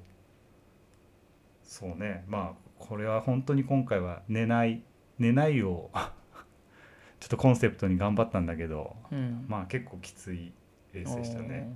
[1.63, 4.81] そうねまあこれは本当に今回は寝ない
[5.19, 5.91] 寝ないを
[7.19, 9.45] ちょっとコンセプトに頑張ったんだけどうん。
[9.47, 10.53] まあ結構きつい
[10.93, 11.75] レースでしたね。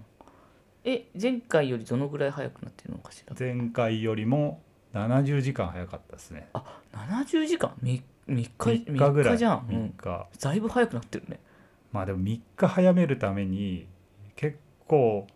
[0.84, 3.36] え前回よりどのぐらい速くなってるのかしら？
[3.38, 4.62] 前回よりも
[4.94, 6.50] 70時間早かったですね。
[6.94, 9.38] 70時間？3, 3日3日ぐらい。
[9.38, 10.40] じゃん、う3ん、日。
[10.44, 11.40] だいぶ速くなってるね。
[11.92, 13.88] まあでも3日早めるために
[14.36, 15.28] 結構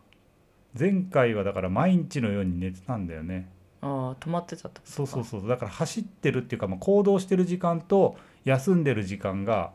[0.77, 3.49] 前回はだから毎日のように寝てたんだよね。
[3.81, 4.91] ああ止まってたってことか。
[4.91, 5.47] そうそうそう。
[5.47, 9.71] だから走ってるっていうか、まあ、行動してる時間と休んでる時間が、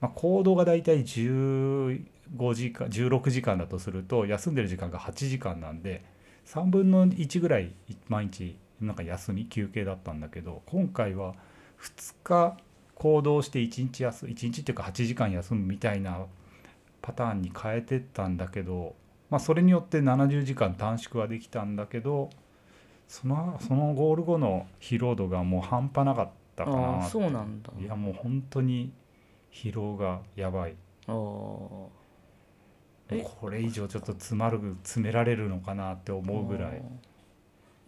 [0.00, 2.00] まあ、行動がだいたい15
[2.54, 6.04] 時間16時間だとすると休んでる時間が8時間なんで
[6.46, 7.74] 3分の1ぐらい
[8.08, 11.34] 毎日なんか休み休憩だったんだけど今回は
[11.80, 12.56] 2日
[12.94, 16.26] 行動して1日休む1日っていうか8時間休むみたいな
[17.02, 18.94] パターンに変えてったんだけど、
[19.30, 22.30] まあ、それによって70時間短縮はできたんだけど
[23.10, 26.98] そのそのゴール後の疲労度がもう半端なかったかあな。
[26.98, 27.72] あそうなんだ。
[27.80, 28.92] いやもう本当に
[29.52, 30.76] 疲労がやばい。
[31.08, 31.90] あこ
[33.50, 36.82] れ以上ちょっと詰まる詰められるのかなって思うぐらい。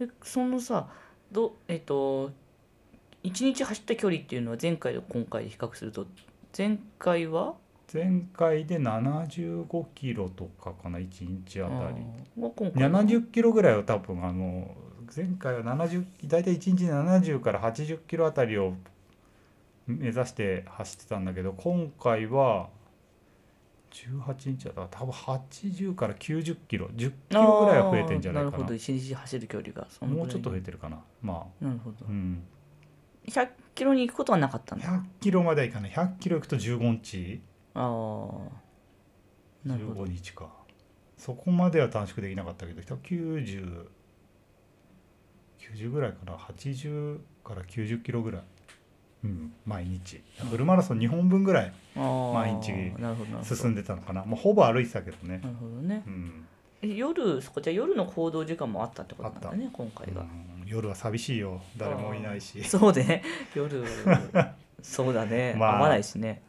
[0.01, 0.89] えそのさ
[1.31, 2.31] どえっと
[3.23, 6.05] 1日走った距離っていうのは前回と今回で比較すると
[6.57, 7.55] 前回は
[7.93, 11.07] 前回で75キロとかかな1
[11.45, 12.03] 日あたり。
[12.39, 12.53] あー。
[12.55, 13.03] 今回は。
[13.03, 14.75] 70キロぐらいは多分あの
[15.15, 18.73] 前回は70大体1日70から80キロあたりを
[19.85, 22.69] 目指して走ってたんだけど今回は
[23.91, 24.71] 18日だ。
[24.71, 28.57] から多分80から90キロ10キロぐらいは増えてんじゃないかな。
[28.57, 28.75] なるほど。
[28.75, 30.99] 1日走る距離がもうちょっと増えてるかな。
[31.21, 31.97] まなるほど。
[32.05, 32.43] あうん。
[33.27, 34.89] 100キロに行くことはなかったんだ。
[34.89, 35.91] あ100キロまではいかない。
[35.91, 37.39] 100キロ行くと15日
[37.73, 38.63] あー。
[39.67, 40.03] なるほど。
[40.03, 40.49] 15日か。
[41.17, 43.87] そこまでは短縮できなかったけど9090
[45.91, 46.33] ぐらいかな。
[46.33, 48.41] 80から90キロぐらい、
[49.23, 50.21] うん、毎日。
[50.49, 52.73] フルマラソン2本分ぐらい毎日
[53.43, 54.25] 進んでたのかな。
[54.25, 55.39] もうほぼ歩いてたけどね。
[55.41, 56.03] なるほどね。
[56.05, 56.45] うん、
[56.81, 60.63] え夜そこじゃあ夜の行動時間もあったってことなんだね今回が、うん。
[60.65, 61.61] 夜は寂しいよ。
[61.77, 62.61] 誰もいないし。
[62.65, 63.23] そうね。
[63.55, 63.81] 夜。
[64.81, 65.77] そうだね、 まあ。
[65.77, 66.43] 合わないしね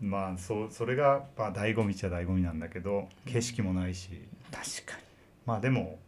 [0.00, 4.10] まあそうそれがまあ醍醐味っちゃ醍醐味なんだけど景色もないし。
[4.50, 5.02] 確かに。
[5.46, 5.98] まあでも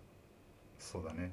[0.79, 1.33] そうだね。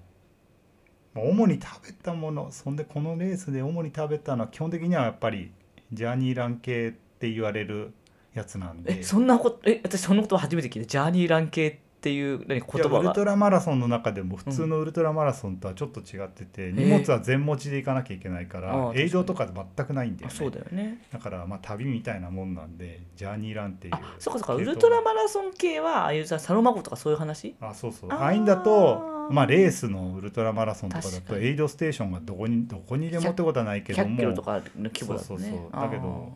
[1.14, 5.52] まあ主に食べたものそんでこのレースで主に食べたのは基本的にはやっぱり
[5.94, 7.94] ジャーニーラン系って言われる
[8.34, 9.00] やつなんで。
[9.00, 10.88] えそんなことえ私そのこと初めて聞いた。
[10.88, 20.34] ジャーニーラン系っていう何言いやウルトラマラソンの中でも普通のウルトラマラソンとはちょっと違ってて、ん荷物は全持ちで行かなきゃいけないから、ああ映像とか全くないんだよね。
[20.34, 21.06] あそうだよね。
[21.12, 24.56] だからまあ旅みたいなもんなんでジャーニーランっていうあそうかそうか。
[24.56, 27.56] ウルトラマラソン系はああいうさサロマ湖とかそういう話？
[27.60, 28.10] あそうそう。
[28.12, 28.20] あー。
[28.20, 35.82] ああいんだとまあレースのウルトラマラソンとかだとエイドステーションがどこにどこにでもってことはないけど100キロともかの規模だとそうそうねそう。
[35.82, 36.34] だけど。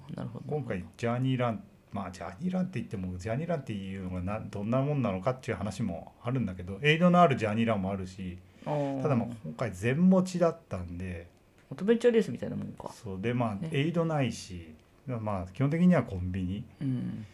[0.48, 11.28] 今回ジャーニーランまあジャーニーランって言ってもジャーニーランっていうのがなどんなもんなのかっていう話もあるんだけどエイドのあるジャーニーランもあるしただまあ今回全持ちだったんで
[11.72, 12.92] アドベンチャーレースみたいなもんか。
[12.94, 13.70] そうでまあね。
[13.72, 14.74] エイドないし
[15.08, 16.64] まあ基本的にはコンビニ。
[16.82, 17.26] うん。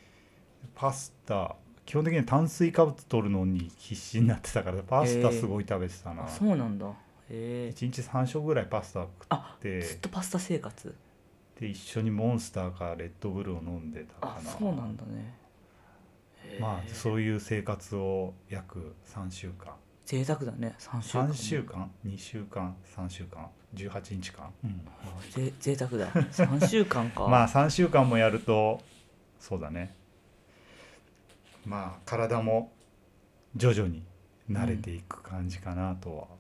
[0.76, 6.86] パスタ基本的には炭水化物取るのに必死になってたからパスタすごい食べてたな、あそうなんだ。
[6.86, 6.92] へ
[7.32, 10.94] え1日3食ぐらいパスタ食っあてずっとパスタ生活
[11.60, 15.38] で一緒にモンスターかレッドブルを飲んでたかあなそうなんだね。
[16.60, 19.74] まあそういう生活を約3週間。
[20.06, 20.76] 贅沢だね。
[20.80, 21.28] 3週間。
[21.28, 26.10] 3週間？2週間？3週間？18日間、あぜ贅沢だ。
[26.12, 27.28] 3週間か。
[27.30, 28.82] まあ3週間もやると
[29.40, 29.94] そうだね。
[31.66, 32.72] まあ体も
[33.56, 34.04] 徐々に
[34.50, 36.39] 慣れていく感じかなとは、え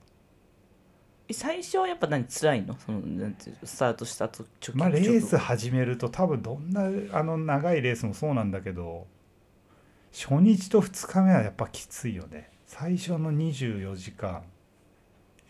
[1.31, 2.75] 最初はやっぱ何辛いの？
[2.85, 9.07] そのなんていうスタートしたと直まあレース始めると多分どんなあの長いレースもそうなんだけど
[10.11, 12.49] 初日と2日目はやっぱきついよね。
[12.65, 14.43] 最初の24時間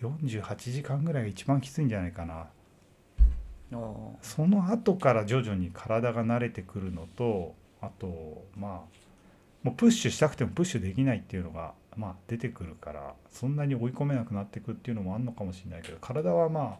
[0.01, 2.47] 48時間ぐらいが一番きついんじゃないかな。
[4.21, 8.71] その後から徐々に体が慣れてくるのとあとまあ
[9.61, 16.77] もうプッシュしたくてもプッシュできないっていうのがまあ出てくるからそんなに追い込めなくなってくっていうのもあるのかもしれないけど体はまあ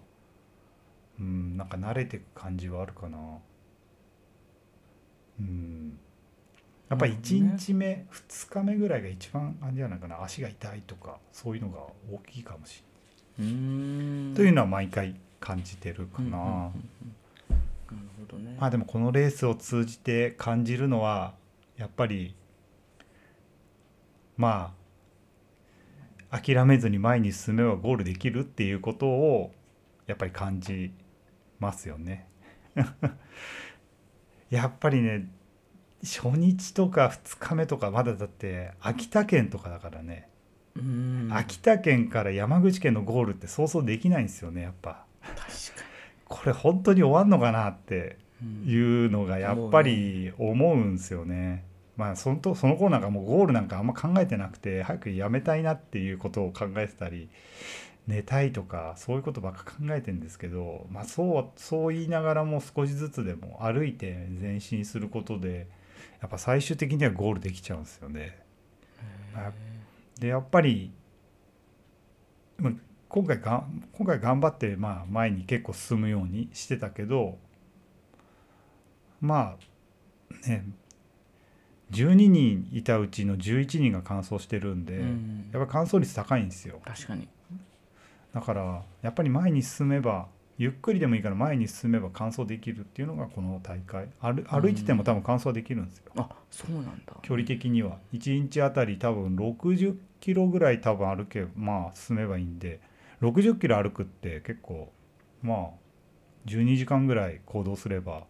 [1.20, 3.18] うんなんか慣れてく感じはあるかな。
[5.42, 6.00] うん。
[6.90, 7.58] やっぱり1なるほどね。
[7.60, 10.24] 日目、2日目ぐらいが一番あれじゃないかな。
[10.24, 11.80] 足が痛いとかそういうのが
[12.12, 12.84] 大きいかもし
[13.38, 16.66] れんない、というのは毎回感じてるかな、うんうんうん
[17.92, 17.98] うん。
[17.98, 18.58] なるほどね。
[18.60, 21.34] まあでもこのレースを通じて感じるのは
[21.78, 22.36] やっぱり
[24.38, 24.79] まあ
[26.32, 29.52] 諦めずに前に進めばゴールできるっていうことを
[30.08, 30.92] やっぱり感じ
[31.60, 32.28] ますよね。
[34.50, 35.28] やっぱりね
[36.04, 40.30] 初日とか2日目とかまだだって秋田県とかだからね、
[41.32, 45.06] 秋田県から山口県のゴールって想像できないんですよねやっぱ。
[45.22, 45.46] 確か
[46.26, 51.66] これ本当に終わんのかなってに、いうのがやっぱり思うんですよね。
[52.00, 57.28] まあそのとその頃なんかもうゴールなんかあんま考えてなくて早くやめたいなっていうことを考えてたり
[58.08, 65.68] 寝たいとかそういうことばっか考えてるんですけど、まあ、そうそう言いながらも少しずつでも歩いて前進することで
[66.22, 68.40] やっぱ最終的にはゴールできちゃうんですよね。
[69.36, 69.52] あ
[70.22, 70.94] でやっぱり
[72.60, 72.74] まあ
[73.10, 77.38] 今回が今回頑張ってまあ前に結構進むようにしてたけど
[79.20, 79.58] ま
[80.46, 80.64] あね
[81.92, 85.50] 12人いたうちの11人が完走してるんで、うん。
[85.52, 86.80] やっぱ完走率高いんですよ。
[86.86, 87.28] 確かに。
[88.34, 90.28] だからやっぱり前に進めば
[90.60, 94.10] ゆっくりでもいいから前に進めば完走できるっていうのがこの大会。
[94.20, 96.12] 歩歩いてても多分完走できるんですよ。
[96.18, 97.14] あそうなんだ。
[97.22, 97.98] 距離的には。
[98.14, 102.82] 1日あたり多分60キロぐらい多分歩けばまあ進めばいいんで。
[103.22, 104.92] 60キロ歩くって結構
[105.42, 105.68] まあ
[106.46, 108.24] 12時間ぐらい行動すればうん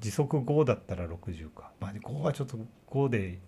[0.00, 1.70] 時速5だったら60か。
[1.80, 2.58] まあ5はちょっと
[2.90, 3.38] 5で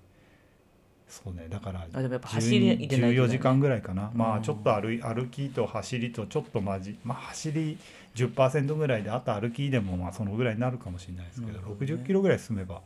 [1.06, 1.46] そうね。
[1.50, 4.10] だからあでもやっぱ走り入れないといけない14時間ぐらいかな。
[4.14, 4.34] まうん。
[4.36, 7.76] あちょっと歩い歩きと走りとちょっとまじまあ走り
[8.14, 11.74] 10%ぐらいであと歩きでもまあそのぐらいになるかもしれないですけどどね。
[11.78, 12.80] 60キロぐらい進めば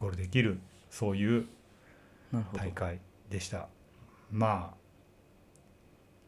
[0.00, 0.58] ゴールできる
[0.90, 1.46] そういう
[2.54, 2.98] 大会
[3.30, 3.68] でした。
[4.32, 4.76] まあ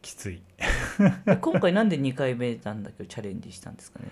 [0.02, 0.40] きつい。
[1.26, 3.02] え今回なんで2回目なんだけ？
[3.02, 4.06] どチャレンジしたんですかね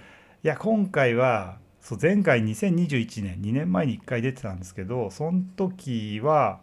[0.44, 6.58] いや今回はそう前回2021年2年前に1回出てたんですけどその時は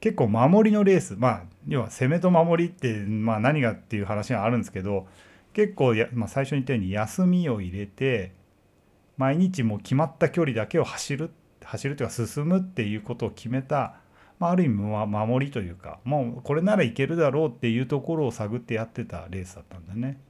[0.00, 5.06] 結構守りのレースまあ要は攻めと守りって、まあ、何がっていう話があるんですけど
[5.54, 8.32] 結構や、まあ、最初に言ったように休みを入れて
[9.16, 11.30] 毎日もう決まった距離だけを走る
[11.64, 13.94] 走るというか進むっていうことを決めた、
[14.38, 20.20] まあ、ある意味ま守りというかもうこれならいけるだろうっていうところを探ってやってたレースだったんだね。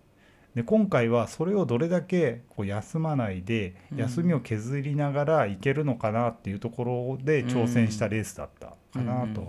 [0.55, 3.99] で今回はそれをどれだけこう休まないでうん。
[3.99, 9.47] 休みを削りながらいけるのかなっていうところで挑戦したレースだったかなと。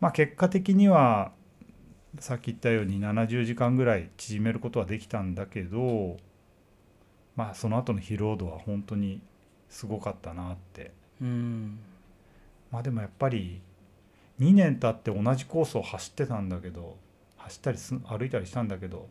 [0.00, 1.32] まあ結果的には
[2.20, 6.16] さっき言ったように70時間ぐらい縮めることはできたんだけど
[7.36, 9.20] まあその後の疲労度は本当に
[9.68, 10.92] すごかったなって。
[11.20, 11.78] うん。
[12.70, 13.60] まあでもやっぱり
[14.40, 16.96] 2年経って同じコースを走ってたんだけど
[17.48, 19.08] 走ったりす歩いたりしたんだけど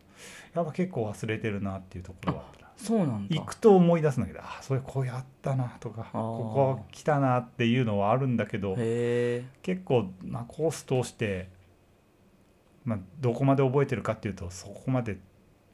[0.54, 2.44] やっぱ結構忘れてるなっていうところは
[2.78, 3.36] そうなんだ。
[3.36, 11.50] 行くと思い出すんだけどあそれこうやったなとかここ来たなっていうのはあるんだけど結構、まあ、コース通して、
[12.86, 15.18] まあ、どこまで覚えてるかっていうとそこまで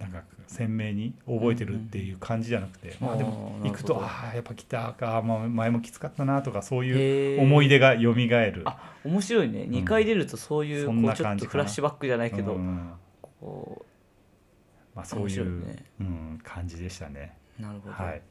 [0.03, 8.61] なんか鮮明に覚えてるっていう感じじゃなくて、まあでも行くとああやっぱ来たか、まあ、前もきつかったなとかそういう思い出が蘇る。
[8.65, 9.67] あ面白いね。
[9.69, 12.93] 2回出るとそういうこうちょっとフラッシュバックじゃないけどうん
[13.43, 13.85] こ
[14.95, 15.85] まあ、そうい、うね。
[15.99, 17.37] うん、感じでしたね。
[17.59, 17.93] うなるほど。
[17.93, 18.21] はい。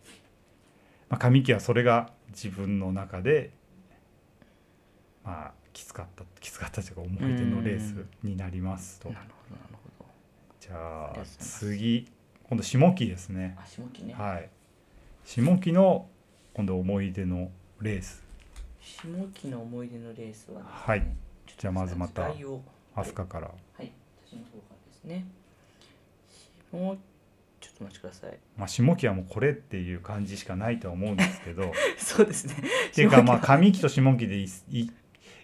[1.09, 3.51] まあ、上木はそれが自分の中で、
[5.25, 9.09] まあ、きつかったきつかったというか思い出のレースになりますと。
[9.09, 9.17] な。
[9.17, 12.09] るほどゃあ次
[12.49, 13.57] 今度下木ですね。
[13.59, 14.15] あ下木ね。
[14.15, 14.51] はい。
[15.25, 16.07] 下木の
[16.55, 18.23] 今度思い出のレース。
[18.81, 21.07] 下木の思い出のレースはねはい。
[21.59, 23.49] じゃあまずまた飛鳥から。
[23.49, 23.93] はい。
[24.27, 25.25] 私の方からですね。
[26.71, 26.97] 下
[27.61, 28.39] ちょっとお待ちください。
[28.57, 31.69] まあ、下木はもうこれっていう感じしかないとは思うんですけど。
[31.69, 32.57] っ そうですね。
[32.93, 34.91] ていうかまあ下上木と下木でいい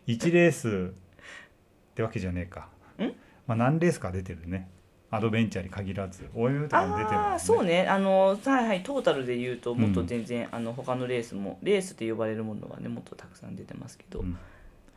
[0.09, 2.69] 1レースってわけじゃねえか。
[2.99, 3.15] ん？
[3.47, 4.69] まあ、何レースか出てるね
[5.11, 7.87] アドベンチャーに限らず OM とかも出てるもんあねあそうね。
[7.87, 14.39] あのはいはいトータルで言うともっとうん全然、あの他のレースもレースと呼ばれるものがねもっとたくさん出てますけど、うん。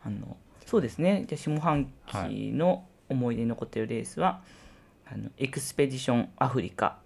[0.04, 0.36] あの
[0.66, 1.24] そうですね。
[1.28, 4.42] じゃあ下半期の思い出に残っているレースは、
[5.06, 6.98] あのエクスペディションアフリカ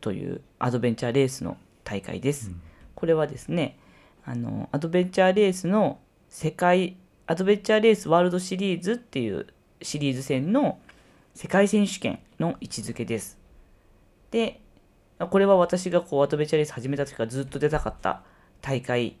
[0.00, 2.48] というアドベンチャーレースの大会です。
[2.48, 2.60] うん。
[2.96, 3.78] これはですね
[4.24, 6.96] あのアドベンチャーレースの世界
[7.26, 9.46] アドベンチャーレースワールドシリーズっていう
[9.80, 10.78] シリーズ戦の
[11.40, 13.38] 世界選手権の位置づけです。
[14.30, 14.60] で
[15.18, 18.22] これは私がこうアドベンチャーレース始めた時からずっと出たかった
[18.60, 19.16] 大会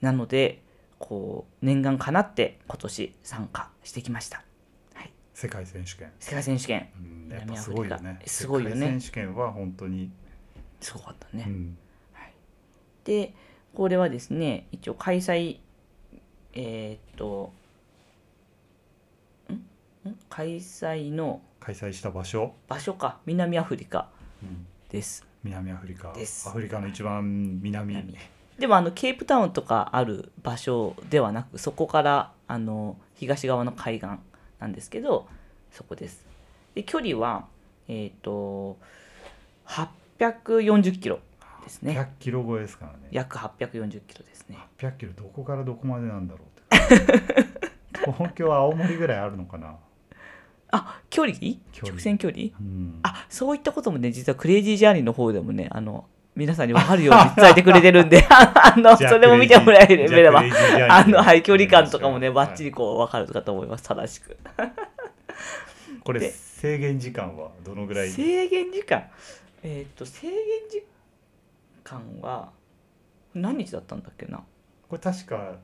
[0.00, 0.60] なので
[0.98, 4.42] こう念願かなって今年参加してきました。
[5.34, 6.88] 世界選手権、世界選手権。
[7.28, 8.20] うん、やっぱすごいよね。
[8.26, 8.74] すごいよね。
[8.74, 10.10] 世界選手権は本当に、
[10.80, 11.78] すごかったね、うん、
[13.04, 13.34] で
[13.72, 15.58] これはですね一応開催
[16.54, 17.52] えーっと
[20.28, 23.18] 開催の開催した場所、場所か。
[23.24, 24.08] 南アフリカ
[24.42, 24.66] うん。
[24.88, 25.24] です。
[25.44, 26.12] 南アフリカ。
[26.12, 26.48] です。
[26.48, 27.94] アフリカの一番南。
[27.94, 28.16] 南。
[28.58, 34.08] でもあのケープタウンとかある場所ではなくそこからあの東側の海岸
[34.60, 35.26] なんですけど
[35.70, 36.24] そこです。
[36.74, 37.46] で距離は
[37.88, 38.76] えーっと
[39.66, 41.18] 840キロ
[41.64, 41.98] ですね。
[41.98, 42.98] 100キロ超えですからね。
[43.10, 44.58] 約840キロですね。
[44.78, 47.42] 800キロどこからどこまでなんだろうって。
[48.12, 49.76] 東京青森ぐらいあるのかな、
[50.72, 51.36] あ距離？
[51.72, 51.92] 距離。
[51.92, 52.46] 直線距離？
[52.60, 60.42] うん、あそういったこともね実はクレイジージャーニーの方でもねあの皆さんに分かるように伝えてくれてるんであのそれも見てもらえれば
[60.88, 64.36] あのはい距離感とかもねはいバッチリこう分かるかと思います正しく。
[66.02, 68.10] これで制限時間はどのぐらい？
[68.10, 69.04] 制限時間？
[69.62, 70.34] えっ、と制限
[70.70, 70.84] 時
[71.84, 72.50] 間は
[73.34, 74.38] 何日だったんだっけな？
[74.88, 75.56] これ確か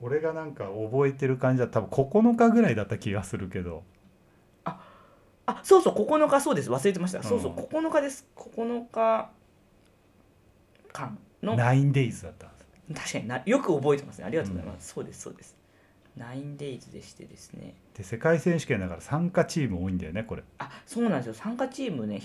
[0.00, 3.82] 俺がなんか覚えてる感じは多分9日ぐらいだった気がするけど
[5.50, 6.70] あそうそう9日そうです。
[6.70, 7.24] 忘れてました、うん。
[7.24, 8.26] そうそう9日です。
[8.36, 9.30] 9日
[10.92, 11.56] 間の。
[11.56, 13.02] 9 days だったんです。
[13.02, 14.26] 確かになよく覚えてますね。
[14.26, 15.56] ありがとうございます、そうですそうです。
[16.18, 17.74] 9 days でしてですね。
[17.96, 20.42] で世界選手権だから参加チーム多いんだよねこれ。
[20.58, 21.34] あそうなんですよ。
[21.34, 22.20] 参加チームね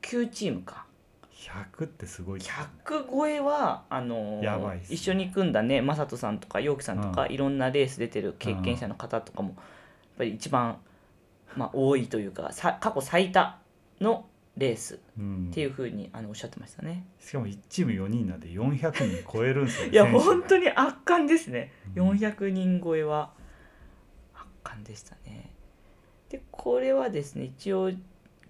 [0.00, 0.86] 109チームか。
[1.32, 2.46] 100ってすごいね。
[2.86, 4.84] 100超えはあのーやばいね。
[4.88, 9.58] 一緒に組んだね正人さんとか陽樹さんとか、いろんなレース出てる経験者の方とかもやっ
[10.18, 10.78] ぱり一番、
[11.56, 13.58] まあ、多いというかさ過去最多
[14.00, 14.26] の
[14.56, 15.48] レースうん。
[15.50, 17.06] っていうふうにあのおっしゃってましたね。
[17.18, 22.10] しかも1チーム4人なんで400人超えるんですよねいや本当に圧巻ですね、うん。
[22.10, 23.30] 400人超えは
[24.34, 25.50] 圧巻でしたね。
[26.28, 27.90] でこれはですね一応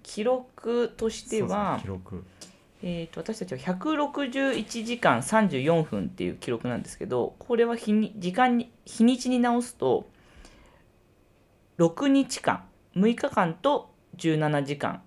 [0.03, 2.24] 記録としてはそうそう記録。
[2.84, 10.11] えー、と私たちは161時間34分っていう記録なんですけどこれは日に時間に日にちに直すと
[11.78, 12.64] 6日間
[12.97, 15.03] 6日間と17時間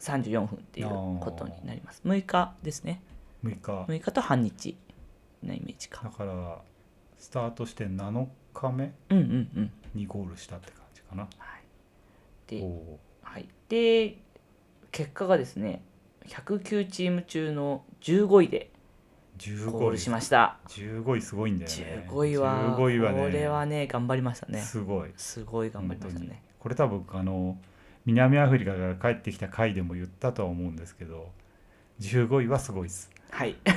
[0.00, 0.88] 34分っていう
[1.20, 2.02] ことになります。
[2.04, 3.02] 6日ですね。
[3.44, 3.92] 6日。
[3.92, 4.76] 6日と半日
[5.42, 6.02] のイメージか。
[6.04, 6.58] だから
[7.18, 9.72] スタートして7日目うんうんうん。
[9.94, 11.28] にゴールしたって感じかな。
[12.46, 14.16] で,、おはい、で
[14.90, 15.82] 結果がですね
[16.26, 20.58] 109チーム中の15位でーゴールし15ました。
[20.68, 22.06] 位15位すごいんだよね。
[22.08, 23.22] 15位は15位はね。
[23.22, 24.60] これはね頑張りましたね。
[24.60, 25.12] すごい。
[25.16, 27.58] すごい頑張りましたねこれ多分あの
[28.06, 31.30] 南アフリカから帰ってきた回でも言ったとは思うんですけど
[32.00, 33.10] 15位はすごいです。
[33.30, 33.56] はい。
[33.64, 33.70] あ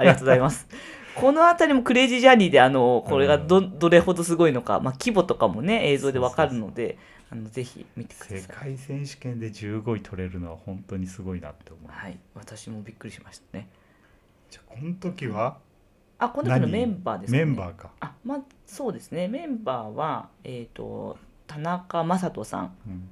[0.00, 0.66] りがとうございます。
[1.14, 6.98] この辺りもクレイジージャーニーであのこれがどどれほどすごいのか、まあ、規模とかもね映像でわかるので
[7.30, 8.40] あのぜひ見てください。
[8.40, 11.90] 世界選手権で15位取れるのは本当にすごいなって思う。
[11.90, 12.18] はい。
[12.34, 13.68] 私もびっくりしましたね。
[14.50, 15.58] じゃあこの時は？
[16.18, 17.44] あこの時のメンバーですね。
[17.44, 19.28] メンバーか、あまあそうですね。
[19.28, 21.18] メンバーはえっ、と
[21.52, 22.76] 田中将人さん。
[22.86, 23.08] うん。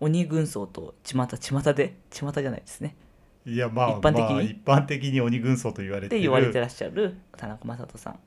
[0.00, 2.96] 鬼軍曹と巷巷で巷じゃないですね。
[3.44, 4.32] いやまあ一般的に？
[4.32, 6.22] まあ、一般的に鬼軍曹と言われてる。
[6.22, 8.18] 言われてらっしゃる田中将人さん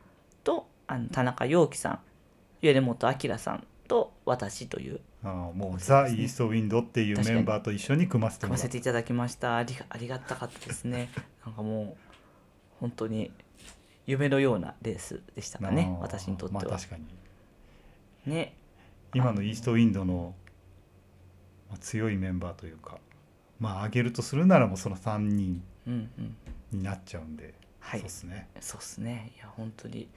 [0.43, 1.99] とあの田中陽樹さん。
[2.61, 4.99] 米本明さんと私という。
[5.23, 9.57] ああもうザ・イーストウィンドっていうメンバーと一緒に組ませて組ませていただきました。
[9.57, 11.09] ありがありがたかったですね。
[11.45, 12.13] なんかもう
[12.79, 13.31] 本当に
[14.05, 15.97] 夢のようなレースでしたかね。
[16.01, 17.05] 私にとっては、まあ確かに。
[18.31, 18.55] ね
[19.13, 20.33] 今のイーストウィンドの
[21.69, 22.97] まあ強いメンバーというか
[23.59, 26.35] まあ上げるとするならもうその3人うんうん。
[26.71, 27.99] になっちゃうんで、はい。
[27.99, 28.47] そうですね。
[28.59, 29.31] そうっすね。
[29.35, 30.09] いや本当に。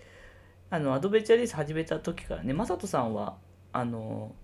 [0.71, 3.37] あのアドベンチャーレース始めた時からね雅人さんは
[3.73, 4.35] あの、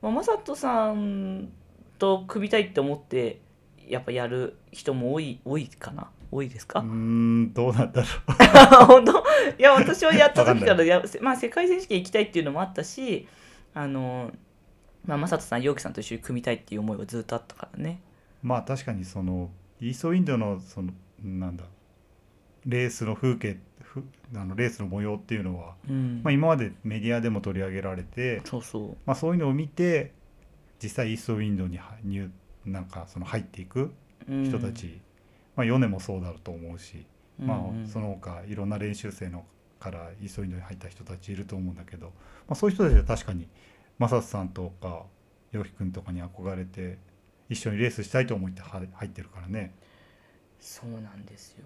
[0.00, 1.48] まあ、雅人さん
[1.98, 3.40] と組みたいって思って
[3.88, 6.10] やっぱやる人も多い多いかな？
[6.30, 8.06] 多いですか、うーんどうなんだろ
[8.86, 9.12] 本当？
[9.58, 13.26] いや私はやった時かわらや、まあ、世界選手権行きたいっていうのもあったし
[13.74, 14.32] あの、
[15.04, 18.00] まあ、雅人さん陽樹さんと一緒に組みたいっていう思いはずっとあったからね。
[18.42, 19.50] うまあ確かにその
[19.80, 20.92] イーストウィンドのその
[21.22, 21.64] なんだ
[22.66, 24.04] レースの風景ふ
[24.34, 28.96] あのレースの模様っていうのは、うん、まあ、今までメディアでも取り上げられて、そうそう。
[29.04, 30.12] まあ、そういうのを見て
[30.82, 32.30] 実際イーストウィンドには入
[32.64, 33.92] なんかその入っていく
[34.28, 34.44] うん。
[34.44, 35.00] 人たち、
[35.56, 37.04] まあ、米もそうだと思うし、
[37.38, 37.84] まうんうん。
[37.84, 39.44] あ、その他いろんな練習生の
[39.82, 42.12] からイーストウィンドに入った人たちいると思うんだけど、ま
[42.50, 43.48] あ、そういう人たちは確かに
[43.98, 45.02] 正人さんとか
[45.50, 46.98] 陽樹君とかに憧れて
[47.48, 49.74] 一緒にレースしたいと思って入ってるからね。
[50.60, 51.64] そうなんですよ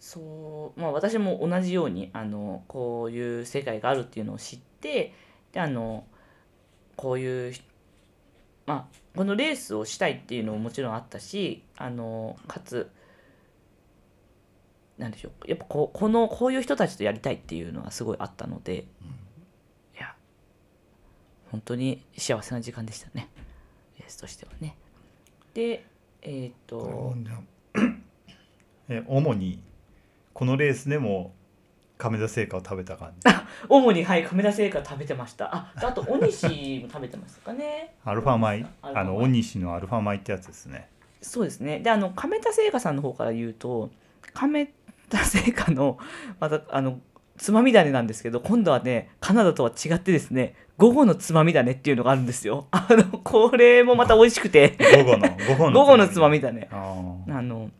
[0.00, 5.14] そうまあ私も同じようにあのこういう世界があるっていうのを知って
[5.52, 6.04] であの
[6.96, 7.54] こういう
[8.66, 12.90] まあこのレースをしたいっていうのももちろんあったしあのかつ
[15.00, 18.84] なんでしょうやっぱこうこのこういう人たちとやりたいっていうのがすごいあったので、い
[19.98, 20.14] や
[21.50, 23.30] 本当に幸せな時間でしたね。
[23.98, 24.76] レースとしてはね。
[25.54, 25.84] で
[26.22, 27.14] えっ、と
[28.88, 29.62] え主に
[30.34, 31.32] このレースでも
[31.96, 33.28] 亀田製菓を食べた感じ。
[33.68, 35.54] 主にはい亀田製菓食べてました。
[35.54, 37.94] ああとお西も食べてましたかね。
[38.04, 38.66] アルファ米。
[38.82, 40.88] あの大西のアルファ米ってやつですね。
[41.22, 41.80] そうですね。
[41.80, 43.90] であの亀田製菓さんの方から言うと
[44.32, 44.72] 亀
[45.10, 45.98] 田製菓の
[46.38, 47.00] またあの
[47.36, 52.66] つまみ種なんですけど今度はねカナダとは違ってですね午後のつまみ種っていうのがあるんですよ。
[52.72, 54.78] あのこれもまた美味しくて。
[54.78, 56.40] 午後の午後のつまみ。
[56.40, 57.70] 種あの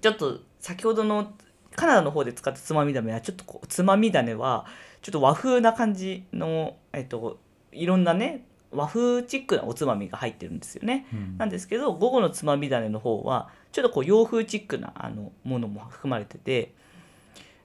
[0.00, 1.32] ちょっと先ほどの
[1.74, 4.66] カナダの方で使ったつまみ種はちょっとこうつまみ種は
[5.02, 7.40] ちょっと和風な感じの、えっと、
[7.72, 11.06] いろんなね和風チックなおつまみが入ってるんですよね。
[11.12, 11.38] うん。
[11.38, 16.72] なんですけど午後のつまみ種の方はちょっとこう洋風チックなあのものも含まれてて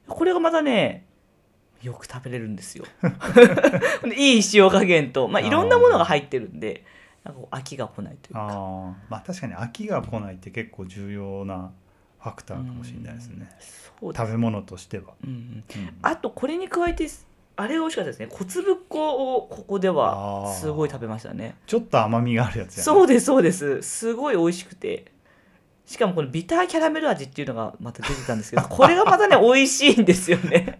[0.08, 1.06] これがまたね
[1.82, 2.86] よく食べれるんですよ。
[4.18, 6.84] いい塩加減と、まあ、いろんなものが入ってるんで
[7.24, 8.48] なんか飽きが来ないというか。
[8.48, 8.94] あー。
[9.10, 11.72] まあ確かに飽きが来ないって結構重要な
[12.20, 13.48] ファクターかもしれないですね。
[14.00, 14.26] そうです。
[14.26, 15.64] 食べ物としては、うんうん。
[15.76, 15.96] うん。
[16.02, 17.08] あとこれに加えて
[17.56, 21.56] あれが美味しかったですね小粒っこをここではすごい食べましたね。
[21.68, 22.84] ちょっと甘みがあるやつやね。
[22.84, 23.82] そうですそうです。
[23.82, 25.15] すごい美味しくて
[25.86, 30.80] しかもこのビターキャラメル味っていうのがまた出てたんですけどこれがまたね 美味しいんですよね。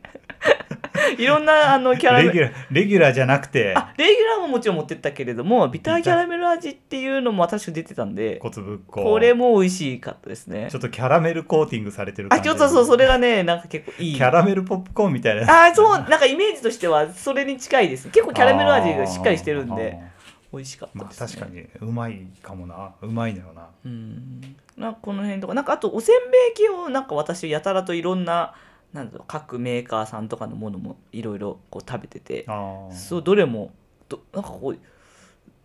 [1.18, 2.30] いろんなあのキャラメル。
[2.30, 3.74] レギュラーレギュラーじゃなくて。
[3.76, 10.68] あレギュラーももちろん持ってったけれどもビターキャラメル味っていうのも私出てたんで小粒っここれも美味しかったですね。
[10.72, 12.50] ちょっとキャラメルコーティングされてるあ感じ。
[12.50, 14.16] ちょっとそうそれがねなんか結構いい。
[14.16, 15.68] キャラメルポップコーンみたいな。
[15.68, 18.10] あーそうなんかイメージとしてはそれに近いです。
[18.10, 20.00] 結構キャラメル味がしっかりしてるんで。
[20.02, 20.15] あ
[20.56, 21.28] 美味しかったです、ね。
[21.28, 22.94] 確かにうまいかもな。
[23.02, 23.70] うまいのよな。
[23.86, 24.42] うん。
[24.78, 25.54] なんかこの辺とか。
[25.54, 28.56] なんかあとおせんべい系をなんか私やたらといろんな
[28.94, 32.46] なんだろう各メーカーさんとかのものもいろいろこう食べてて。
[32.92, 33.74] そうどれも
[34.08, 34.80] どなんかこう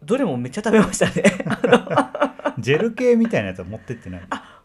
[0.03, 1.23] どれもめっちゃ食べましたね。
[2.59, 4.23] ジェル系みたいなやつは持ってってない？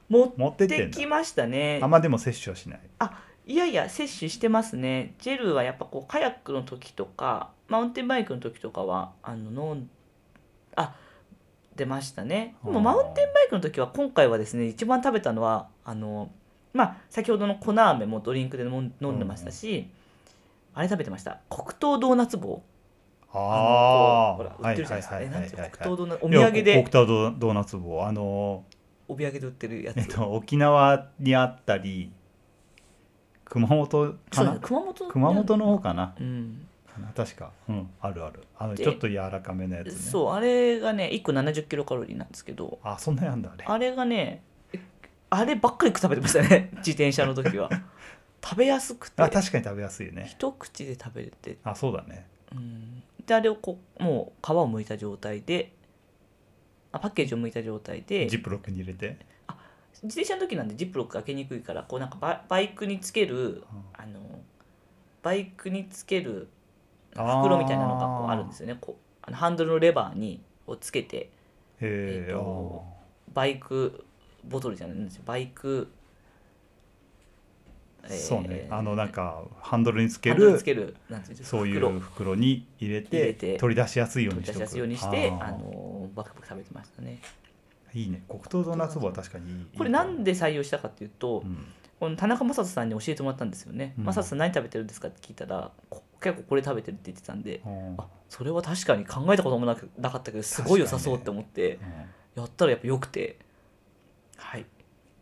[0.10, 1.80] 持持っててきましたね。
[1.82, 2.80] あんまでも摂取はしない。
[3.48, 5.14] いやいや摂取してますね。
[5.20, 9.90] ジェルはやっぱこうカヤックの時とかマウンテンバイクの時とかはあの飲ん
[10.76, 10.96] あ
[11.76, 12.56] 出ましたね。
[12.64, 16.32] でもマウンテンバイクの時は今回はですね一番食べたのはあの
[16.74, 19.90] まあ先ほどの粉飴もドリンクで飲んでましたし、
[20.74, 21.40] あれ食べてました。
[21.50, 22.62] 黒糖ドーナツ棒。
[23.34, 26.84] ああほら売ってるじゃないですか、えなんていうの黒糖ドーナツおお土産で。
[26.84, 28.06] 黒糖ドドーナツ棒。
[28.06, 28.64] あの
[29.08, 32.12] お土産で売ってるやつ、えっと沖縄にあったり
[33.44, 34.60] 熊本かな？
[34.60, 36.16] 熊本熊本の方かな？
[36.20, 37.08] うんかな。
[37.10, 37.52] 確か。
[37.70, 37.90] うん。
[38.02, 38.44] あるある。
[38.58, 39.92] あのでちょっと柔らかめのやつね。
[39.94, 42.80] そうあれがね1個7 0キロカロリーなんですけど。
[42.84, 43.66] あそんなやんだあれ。
[43.68, 44.44] あれがね
[44.74, 44.80] え
[45.30, 46.72] あればっかり食べてましたね。
[46.78, 47.70] 自転車の時は。
[48.44, 49.22] 食べやすくて。
[49.22, 50.28] あ確かに食べやすいね。
[50.30, 52.28] 一口で食べれて、あそうだね。
[52.54, 55.74] うん、であれをこうもう皮を剥いた状態で
[56.92, 58.28] あパッケージを剥いた状態で。
[58.28, 59.18] ジップロックに入れて。
[60.04, 64.20] 自転車の時なんでジップロック開けにくいからこうなんかババイクにつけるあの
[65.24, 66.50] バイクにつける
[67.24, 68.78] 袋みたいなのがこうあるんですよね。
[68.80, 71.30] こうあのハンドルのレバーにをつけてへ
[71.82, 72.84] ええっと
[73.34, 74.06] バイク
[74.44, 75.24] ボトルじゃないんですよ。
[75.26, 75.88] バイク、
[78.04, 78.68] えーそうね。
[78.70, 82.36] あのなんかハンドルにつけるつけるなんていうんですかそうい袋う袋。
[82.36, 84.60] に入れて取り出しやすいようにしとく。
[84.60, 87.20] 取り出しやすいようにしてあのバクバク食べてましたね。
[87.94, 88.24] いいね。
[88.28, 91.66] 黒糖ドーナツ棒は確かにいいこれなんで採用したかっていうと、うん。
[92.00, 94.06] この田中正人さんに教えてもらったんですよね「うん。
[94.06, 97.96] 正人さん何食べてるんですか?」って聞いたらこ結構これ食べてるって言ってたんでうん。
[97.98, 101.80] あそれは確かに考えたこともなくなかったけどすごい良さそうって思って、
[102.36, 103.38] うやったらやっぱ良くて
[104.38, 104.62] はい。
[104.62, 104.66] ん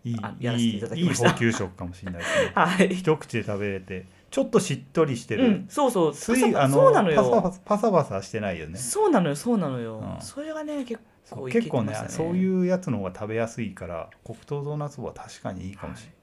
[0.05, 1.31] いいあやらせていただきいいました。
[1.31, 2.51] 補給食かもしれないですね。
[2.55, 6.11] はい、一口で食べれてちょっとしっとりしてる、うん、そうそう。
[6.11, 8.77] パ水サあのそうなのパサよパサパサしてないよね。
[8.77, 10.21] そうなのよそうなのよ、うん。
[10.21, 10.99] それがね結
[11.29, 16.13] 構いけ結構ねそういうやつの方が食べやすいから黒糖ドーナツ棒は確かにいいかもしれない、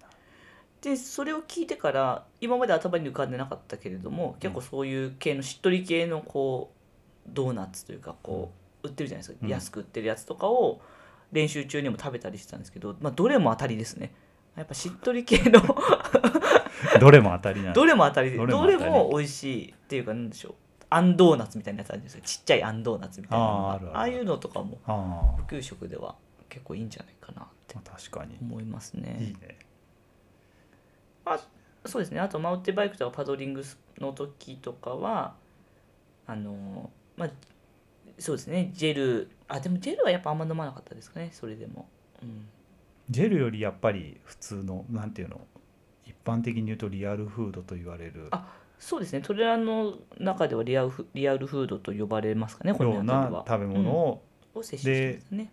[0.82, 6.80] でそれを聞いてから今まで頭に浮かんでなかったけれども結構そういう系のしっとり系のこう
[7.28, 8.50] ドーナツというかこ
[8.82, 9.48] う売ってるじゃないですか、うん。
[9.48, 10.80] 安く売ってるやつとかを
[11.32, 14.12] 練習中にも食べたりしてたんですけど、まあ、どれも当たりですね。
[14.56, 15.60] やっぱしっとり系の
[16.98, 18.30] どれも当たりなんどれも当たり。
[18.30, 20.54] でどどれも美味しいっていうかなんでしょう。
[20.88, 23.44] あんドーナツみたいなやつあるんですよちっちゃいあんドーナツみたいな。
[23.44, 23.96] あーあるある。
[23.98, 26.16] ああいうのとかもあ普及食では
[26.48, 28.36] 結構いいんじゃないかなってあ確かに。
[28.40, 29.16] 思いますね。
[29.20, 29.58] いいね
[31.86, 32.20] そうですね。
[32.20, 33.64] あとマウンテンバイクとかパドリング
[33.98, 35.34] の時とかは
[36.26, 37.30] あのまあ
[38.18, 38.70] そうですね。
[38.74, 39.30] ジェル。
[39.48, 41.30] あでもジェルはやっぱあんま飲まなかったですかね。
[41.32, 41.88] それでも、
[42.22, 42.46] うん、
[43.08, 45.40] ジェルよりやっぱり普通のなんていうの
[46.06, 48.28] 一般的に言うとリアルフードと言われる。
[48.30, 48.46] あ
[48.78, 49.20] そうですね。
[49.22, 54.22] トレランの中ではリアルフリアルフードと呼ばれますかねこのような食べ物を
[54.54, 55.52] を摂取してますね。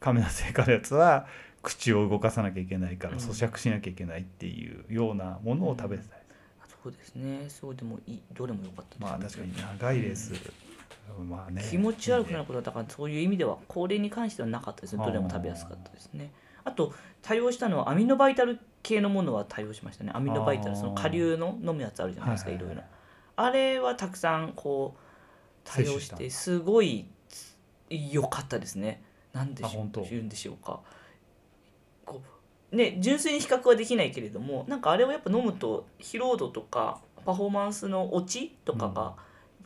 [0.00, 1.26] 亀田製菓のやつは
[1.66, 3.18] 口を動かさなきゃいけないからうん。
[3.18, 6.22] 咀嚼しなきゃいけないっていうようなものを食べてたり、
[6.82, 7.46] そうですね。
[7.48, 10.32] そうでもいいどれも良かったです、ね、まあ確かに長いレース、
[11.28, 15.04] まあね気持ち悪くなることはだからそういう意味ではこれに関してはなかったですね。
[15.04, 16.30] どれも食べやすかったですね。
[16.62, 20.12] あと対応したのはアミノバイタル系のものは対応しましたね。
[20.14, 22.76] アミノバイタルその下流の飲むやつあるじゃないですか、はいいはいはい。
[22.76, 22.96] ろいろ。
[23.34, 25.00] あれはたくさんこう
[25.64, 27.06] 対応してすごい
[27.90, 29.02] 良かったですね。
[29.32, 30.80] なんでしょう言うんでしょうか
[32.72, 39.14] ね純粋に比較はできないけれどもなんかあれをやっぱ飲むと疲労度とかパフォーマンスの落ちとかが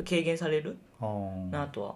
[0.05, 0.79] 軽減される
[1.51, 1.95] なとは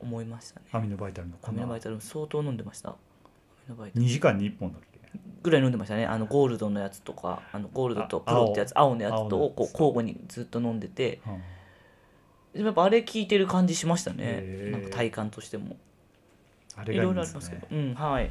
[0.00, 0.66] 思いましたね。
[0.72, 2.90] アミノバイタルの粉アミノバイタル相当飲んでました。
[2.90, 2.98] アミ
[3.70, 4.04] ノバイタル。
[4.04, 4.90] 2時間に1本だっけ
[5.42, 6.06] ぐらい飲んでましたね。
[6.06, 11.42] あのゴールドのやつとか、あのゴールドとあ黒ってやつ、青のやつ青とをこう交互にずっと飲んでて、うん。
[12.54, 14.70] でもやっぱあれ効いてる感じしましたね。
[14.72, 15.76] なんか体感としても。
[16.76, 18.30] あれがいろいろありますけど、うん、はい。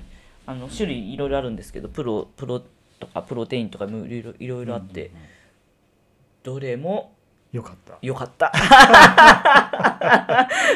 [0.49, 2.61] あの種類いろいろあるんですけど、プロプロ
[2.99, 5.29] とかプロテインとかもいろいろいろいろあって、うんうんうん
[6.41, 7.13] どれも
[7.51, 8.51] よかった良かった。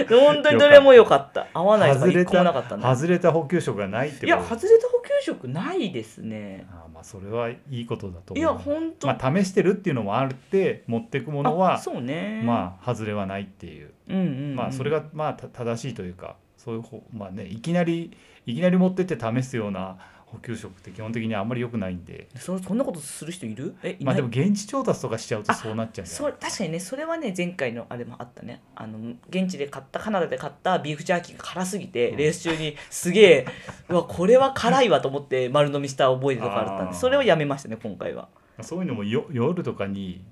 [0.10, 1.48] 本当にどれも良かった。
[1.54, 2.84] 合わないとか一個も外れたなかったね。
[2.96, 6.68] 外れた補給食がないってこといや、外れた補給食ないですね。
[6.70, 9.08] あーまあそれはいいことだと思ういや、本当。
[9.08, 12.42] まあ試してるっていうのもあるって持ってくものあはそうね。
[12.44, 18.12] まあ外れはないっていううんうんうん、まあそれがまあた正しいというかそういう方まあねいきなり
[18.46, 22.28] いきなり持ってって試すような補給食って基本的にあんまり良くないんで。
[22.36, 23.76] そそんなことする人いる？
[23.84, 24.04] えいない？
[24.06, 28.62] まあでも現地調達とかしちゃうとそうなっちゃうそう確かにねそれはね前回のあれもあったね。
[28.76, 28.98] あの
[29.30, 32.18] 現地で買ったカナダで買ったビーフジャーキーが辛すぎて、うん。
[32.18, 33.46] レース中にすげえ
[33.90, 38.28] うわこれは辛いわと思って丸飲みした覚えとかあったんでそれはやめましたね今回は。
[38.62, 40.24] そういうのもよ夜とかに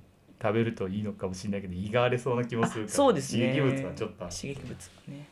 [0.42, 2.96] 食べるといいのかもしれないけど胃が荒れそうな気もするから。
[2.96, 3.54] そうですね。
[3.54, 5.28] 刺激物はちょっと刺激物がね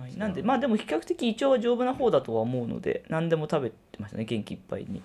[0.00, 5.02] はい、なんでまあでも比較的胃腸は丈夫な方だとは思うので何でも食べてましたね元気いっぱいに。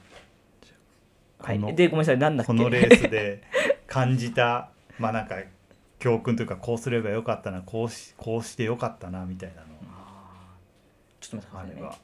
[1.39, 1.75] はい。
[1.75, 2.47] でごめんなさい何だっけ。
[2.47, 3.43] このレースで
[3.87, 5.35] 感じたまあなんか
[5.99, 9.67] 教訓というかこうすればよかったなこうしこうしてよかったなみたいなの。
[11.19, 11.73] ちょっと待ってくださいね。
[11.73, 11.97] あれば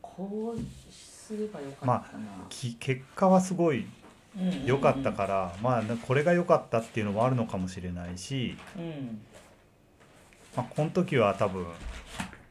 [0.00, 0.60] こう
[0.92, 3.86] すればよかったな、まき結果はすごい
[4.66, 9.20] 良かったから、まあなこれが良かったっていうのもあるのかもしれないし、うん
[10.56, 11.66] まあ、この時は多分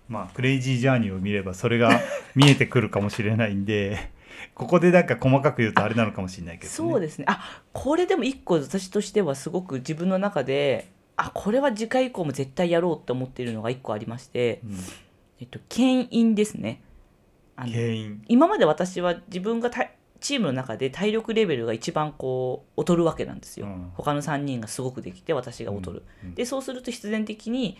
[0.09, 1.99] まあクレイジージャーニーを見ればそれが
[2.35, 4.11] 見えてくるかもしれないんで
[4.55, 7.25] ここでなんか細かく言うとあれなのかもしれないけど、ね、そうですね。
[7.27, 14.77] あこれでも一個私としてはすごく自分の中であこれは次回以降も絶対やろうって思っているのが一個ありまして、うん、
[15.39, 16.81] えっと、牽引ですね。
[17.55, 17.71] あの
[18.27, 19.87] 今まで私は自分がた
[20.21, 23.91] チームの中で体力レベルが一番こう劣るわけなんですよ、うん。
[23.95, 26.29] 他の3人がすごくできて私が劣る、うん。
[26.29, 26.35] うん。
[26.35, 27.77] でそうすると必然的に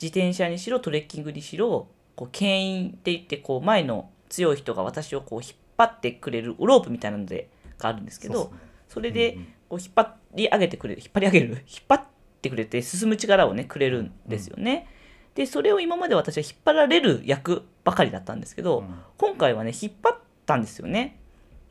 [0.00, 8.50] 自転車にしろトレッキングにしろこう牽引って言ってこう前の強い人が私をこう引っ張ってくれるロープみたいなのでがあるんですけどね。
[8.88, 9.46] それでうんうん。
[9.68, 11.58] こう引っ張り上げてくれる引っ張り上げる引っ
[11.88, 12.04] 張っ
[12.40, 14.86] てくれて進む力をねくれるんですよね。
[15.34, 18.94] でそれを今まで私は引っ張られる役ばかりだったんですけど、うん。
[19.18, 21.18] 今回はね引っ張ったんですよね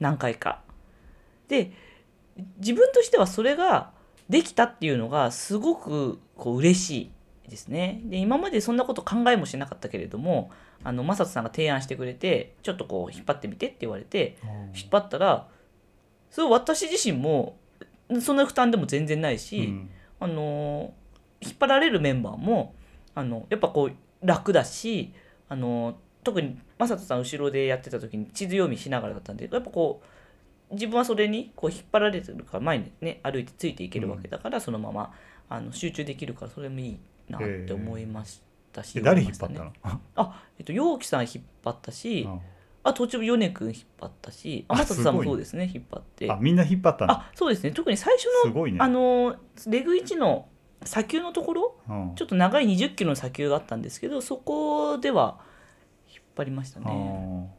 [0.01, 0.61] 何回か。
[1.47, 1.71] で
[2.57, 3.91] 自分としてはそれが
[4.29, 7.11] できたっていうのがすごくこう嬉し
[7.45, 8.01] いですね。
[8.05, 10.51] で今までそんなこと考えもしなかったけれども
[10.83, 14.37] あの正人さんが提案してくれてちょっとこう引っ張ってみてって言われて
[14.75, 15.47] 引っ張ったら
[16.29, 17.57] それ私自身も
[18.21, 19.89] そんな負担でも全然ないし、うん
[20.21, 20.93] あの
[21.41, 22.75] 引っ張られるメンバーも
[23.15, 25.11] あのやっぱこう楽だし
[25.49, 30.01] あの特に正人さん後ろでやってた時に地図読みしながらだったんでやっぱこ
[30.69, 35.13] う自分はそれにこう引っ張られてるから前にね歩いてついていけるわけだから、そのまま
[35.49, 36.99] あの集中できるからそれもいい
[37.29, 38.41] なって思いまし
[38.71, 39.73] たし、で誰引っ張ったの？
[40.15, 42.39] あえっと陽気さん引っ張ったし、うん。
[42.83, 46.31] あ途中米君引っ張ったしああ正人さんもそうですね引っ張って。
[46.31, 47.11] あみんな引っ張ったの？
[47.11, 48.77] あそうですね特に最初のね。
[48.79, 49.35] あの
[49.67, 50.47] レグ1の
[50.83, 52.15] 砂丘のところうん。
[52.15, 55.50] ちょっと長い20キロの砂丘があったんですけどそこでは
[56.35, 57.53] 張りましたね。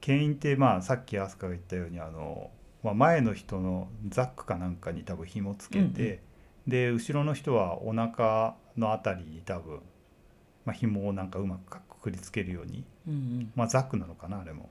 [0.00, 2.50] 牽引ってまあさっき飛鳥が言ったようにあの、
[2.82, 6.18] まあ、前の人のザックかなんかに多分紐つけて、うんうん。
[6.66, 9.80] で後ろの人はお腹のあたりに多分、
[10.64, 13.52] まあ、紐をなんかうまくくくりつけるように、うんうん。
[13.54, 14.70] まあ、ザックなのかなあれも。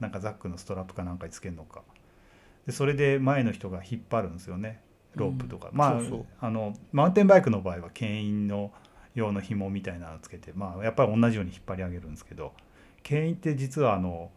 [0.00, 1.82] なんかザックのストラップかなんかにつけるのか。
[2.66, 4.80] でそれで前の人が引っ張るんですよね。
[5.14, 6.26] ロープとか、まあそうそう。
[6.40, 8.72] あのマウンテンバイクの場合は牽引の
[9.18, 12.52] 用の紐みたいなのつけて、まあ、やっぱり同じように引っ張り上げるんですけど
[13.02, 14.30] 牽引って実はあの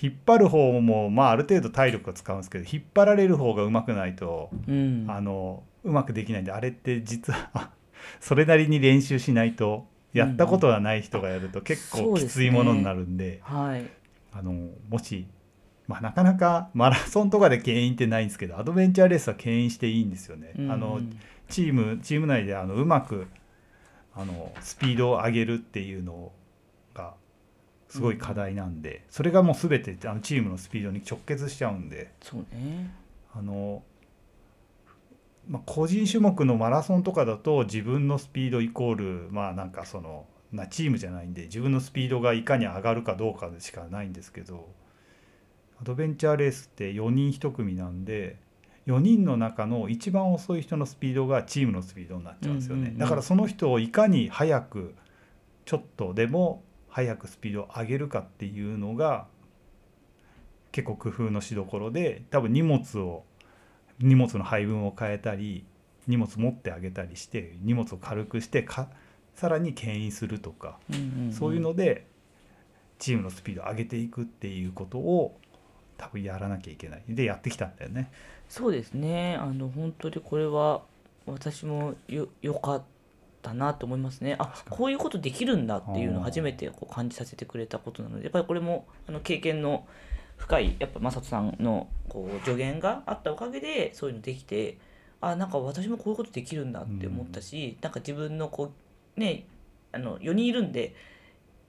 [0.00, 5.06] 引っ張る方も、まあ、ある程度体力が使うんですけど引っ張られる方がうまくないとうん。
[5.08, 7.70] あのうまくできないんであれって実は
[8.20, 13.86] それなりに練習しないとやったことがない人がやると結構きついものになるんで,、はい。
[14.32, 14.52] あの
[14.88, 15.26] もし、
[15.88, 20.52] まあ、なかなかマラソンとかで牽引ってないんですけどアドベンチャーレースは牽引していいんですよね。
[20.70, 21.18] あのうん
[21.48, 23.26] チームチーム内であのうまく
[24.14, 26.32] あのスピードを上げるっていうの
[26.94, 27.14] が
[27.88, 32.12] すごい課題なんで、それがもう全てあのチームのスピードに直結しちゃうんで。
[32.20, 32.94] そうね
[33.34, 33.82] あの、
[35.48, 38.94] まあ、個人種目のマラソンとかだと自分のスピードイコー
[39.26, 44.68] ルまあなんかそのなチームじゃないんで自分のスピードがいかに上がるかどうかでしかないんですけど
[45.80, 48.36] アドベンチャーレースって4人1組なんで
[48.86, 52.98] 4人の中の一番遅い人のスピードがチームのスピードになっちゃうんですよね、うんうんうん。
[52.98, 54.94] だからその人をいかに早く
[55.64, 59.26] ちょっとでも早くスピードを上げるかっていうのが
[60.72, 63.24] 結構工夫のしどころで多分荷物を
[64.00, 65.64] 荷物の配分を変えたり
[66.08, 68.88] 荷物持ってあげたりして荷物を軽くしてか
[69.34, 71.32] さらに牽引するとか、うんうんうん。
[71.32, 72.06] そういうので
[72.98, 75.38] チームのスピードを上げていくっていうことを
[75.96, 77.02] 多分やらなきゃいけない。
[77.08, 78.10] でやってきたんだよね。
[78.52, 79.38] そうですね。
[79.40, 80.82] あの本当にこれは
[81.24, 82.82] 私もよよかっ
[83.40, 84.36] たなと思いますね。
[84.38, 89.86] あこういうことできるんだっていうのを初めてこう感じさせてくれたことなのでやっぱりこれもあの経験の
[90.36, 94.76] 深いやっぱ正人さんのこう助言があったおかげでそういうのできて
[95.22, 98.70] あなんか私もこういうことできるんだって思ったし、なんか自分のこ
[99.16, 99.46] うね
[99.92, 100.94] あの4人いるんで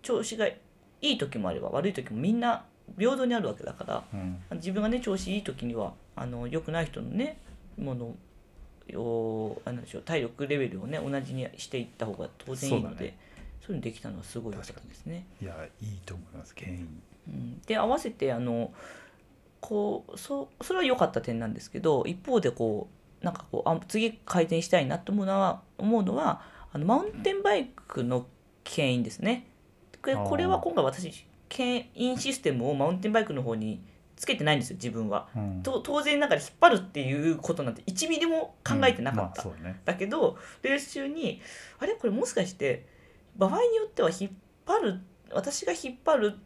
[0.02, 0.58] 調子がい
[1.00, 2.66] い時もあれば悪い時もみんな
[2.98, 7.38] 平等にあるわけだからうん自分がね調子いい時にはあの良くない人のね
[7.78, 8.16] もの
[8.98, 13.16] をあなんでしょう体力レベルをね同じにしていった方が当然いいので
[13.62, 15.26] そう,、ねいうのできたのはすごい良かったですね。
[15.42, 17.02] いやいいと思います牽引。
[17.30, 18.74] うん、で合わせてあの
[19.62, 22.90] こうそそれは良かった点なんですけど一方でこ
[23.22, 26.42] うなんかこうあ次改善したいなと思うのは思うのは
[26.74, 28.28] あのマウンテンバイクの
[28.66, 29.48] 牽引ですね。
[30.02, 33.86] これは今回私牽引システムをマウンテンバイクの方に
[34.16, 35.30] つけてないんですよ自分は。
[35.36, 35.62] うん。
[35.62, 39.50] と当然ながら引っ張るっていうことなんて1ミリも考えてなかった、うん。
[39.50, 39.82] まあね。
[39.86, 41.42] だけどレース中に
[41.80, 41.94] あれ？
[41.94, 42.88] これもしかして
[43.38, 44.32] 場合によっては引っ
[44.66, 45.00] 張る
[45.32, 46.40] 私が引っ張るっ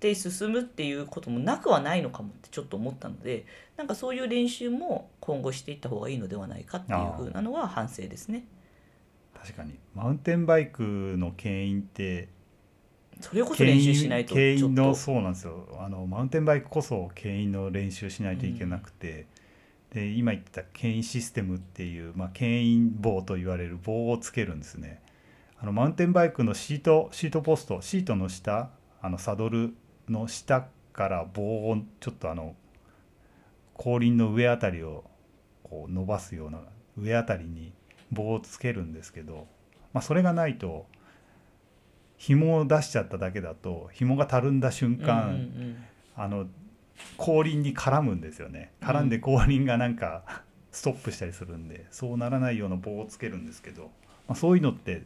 [0.00, 3.46] て進むっていうこともなくはないのかもってちょっと思ったので
[3.76, 8.44] なんかそういう練習も今後していった方がいいのではないかっていうふうなのは反省ですね。
[9.34, 9.74] 確かに。
[9.94, 10.82] マウンテンバイク
[11.18, 12.28] の牽引って
[13.20, 14.82] それこそ練習しないと牽引ちょっと。
[14.82, 15.66] のそうなんですよ。
[15.80, 19.26] あのマウンテンバイクこそ牽引の練習しないといけなくて、
[19.92, 25.00] で今言ってた牽引システムっていう、まあ、牽引棒と言われる棒をつけるんですね。
[25.60, 28.70] あのマウンテンバイクのシートシートポストシートの下
[29.02, 29.74] あのサドル
[30.08, 32.54] の下から棒をちょっとあの
[33.74, 35.04] 後輪の上あたりを
[35.62, 36.60] こう伸ばすような
[36.96, 37.72] 上あたりに
[38.10, 39.46] 棒をつけるんですけど、
[39.92, 40.86] まあ、それがないと
[42.18, 45.76] 紐を出しちゃっただけだと紐がたるんだ瞬間、うんうん
[46.20, 46.46] あの
[47.16, 48.72] 後輪に絡むんですよね。
[48.80, 50.42] 絡んで後輪がなんか
[50.72, 53.92] ストップしたりするんでそうならないような棒をつけるんですけど、
[54.26, 55.04] まあ、そういうのって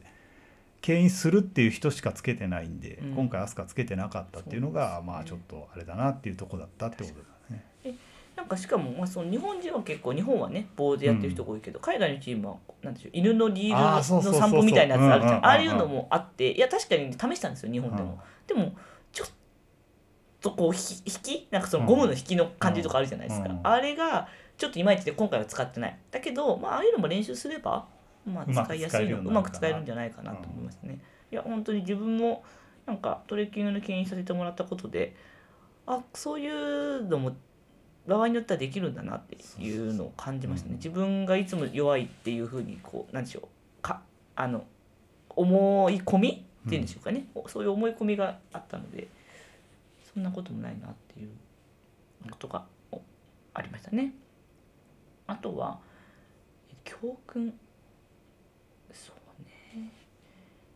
[0.80, 3.14] 牽引するっていう人しかつけてないんで、うん。
[3.14, 7.24] 今回飛鳥つけてなかったっていうのがまあちょっとあれだなっていうとこだったってことだね。
[8.42, 18.18] なんかしかも、まあ、その日本人は結構日本はね棒でやってる人が多いけど、海外のチームはなんでしょう犬のリールの散歩みたいなやつあるじゃうんああいうのもあっていや確かに試したんですよ日本でも、
[18.48, 18.72] でも
[19.12, 19.28] ちょっ
[20.40, 24.26] とこうひ引きなんかそのゴムの引きの感じとかあるじゃないですか、あれが
[24.58, 25.98] ちょっといまいちで今回は使ってない。
[26.10, 27.86] だけど、まあ、ああいうのも練習すれば、
[28.26, 30.98] まあ、使いやすいのうまく使えるんじゃないかなと思いますね、
[31.30, 32.42] いや本当に自分も
[32.86, 35.14] なんかトレッキングの牽引させてもらったことで
[35.86, 37.32] あそういうのも
[38.06, 40.72] 場合によってはできるんだなっていうのを感じましたね。
[40.72, 44.02] うん自分がいつも弱いっていうふうにこうなんでしょうか
[44.34, 44.64] あの
[45.30, 49.08] 思い込みっていうんでしょうかね、そういう思い込みがあったので
[50.12, 51.28] そんなこともないなっていう
[52.30, 53.00] ことがお
[53.54, 54.12] ありましたね。
[55.26, 55.78] あとは
[56.70, 57.54] え教訓
[58.92, 59.90] そうね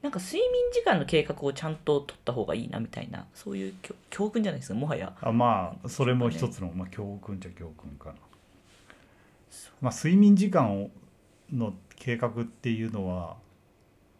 [0.06, 5.12] なんか睡眠時間の計画をちゃんと取った方がいいなみたいなそういう教教訓じゃないですかもはや。
[5.20, 8.14] あまあそれも一つの、まあ、教訓じゃ教訓かな。
[9.80, 10.90] まあ、睡眠時間を
[11.52, 13.36] の計画っていうのは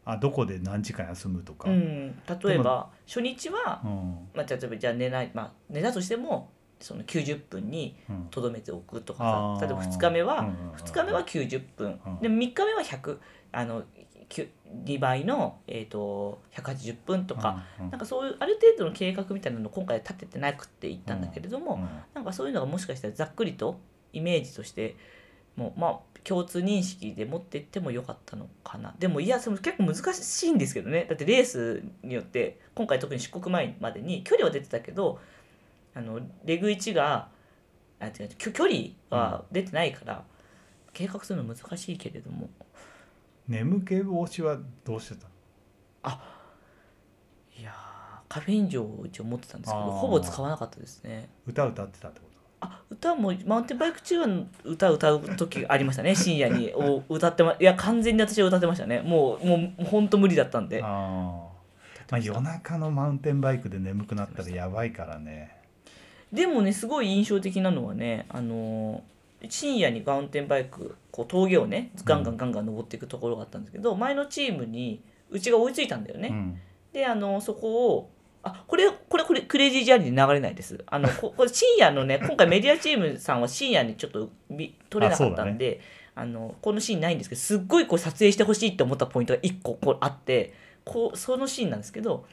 [0.05, 4.29] あどこで何時間休むとか、うん、例えば初日は、うん。
[4.35, 8.27] まあ、例えばじゃあ寝ない、まあ、寝たとしてもその90分にうん。
[8.33, 9.61] とどめておくとかあー。
[9.61, 12.21] さ例えば2日目は、うんうんうん2日目は90分、うん。
[12.23, 13.19] で3日目は100
[13.53, 13.96] あのき
[14.29, 17.91] 2倍の、えー、と180分とか、うんうん。
[17.91, 23.79] なんかそういうある程度の計画みたいなのを今回立ててなくって言ったんだけれども、うんなんかそういうのがもしかしたらざっくりと
[24.13, 24.97] イメージとして
[25.55, 28.95] もうまあ共通認識で持っていってもよかったのかな。
[28.99, 31.07] でもいやその結構難しいんですけどね。
[31.09, 35.21] だってレースによって今回特に出国前までに距離は出てたけど
[35.95, 37.29] あのレグ1が
[38.01, 38.79] あ違う距距離
[39.11, 40.25] は出てないから、
[40.93, 42.49] 計画するの難しいけれども
[43.49, 45.29] 眠気防止はどうしてた
[47.59, 47.75] いやー
[48.29, 49.91] カフェイン錠を一応持ってたんですけどあー。
[49.93, 51.29] ほぼ使わなかったですね。
[51.47, 52.27] 歌歌ってたってこ
[52.61, 52.67] と？
[52.67, 54.27] あ歌もマウンテンバイク中は
[54.65, 56.73] 歌歌う時ありましたね 深夜に。
[56.75, 59.01] お歌ってまいや完全に私は歌ってましたね。
[59.01, 60.83] もうもう本当無理だったんで。
[60.83, 60.91] ああ
[62.11, 65.57] まあ夜中のマウンテンバイクで眠くなったらやばいからね。
[66.33, 69.01] でもねすごい印象的なのはねあのー
[69.49, 76.61] 深夜にマウンテンバイクこう峠をねガンガンガンガン登っていくところがあったんですけど、前のチームにうちが追いついたんだよね、うん。
[76.93, 78.11] であのそこを
[78.43, 80.83] あこれこれこれクレイジージャーニーで流れないです。
[80.87, 85.81] あのこ これ深夜のね今回メディアチームさんは深夜にちょっとみ撮れなかったんで
[86.17, 92.25] あ、のこのシーンないんですけどすっごいこう撮影してほしいって思ったポイントが1個こうあってこうそのシーンなんですけど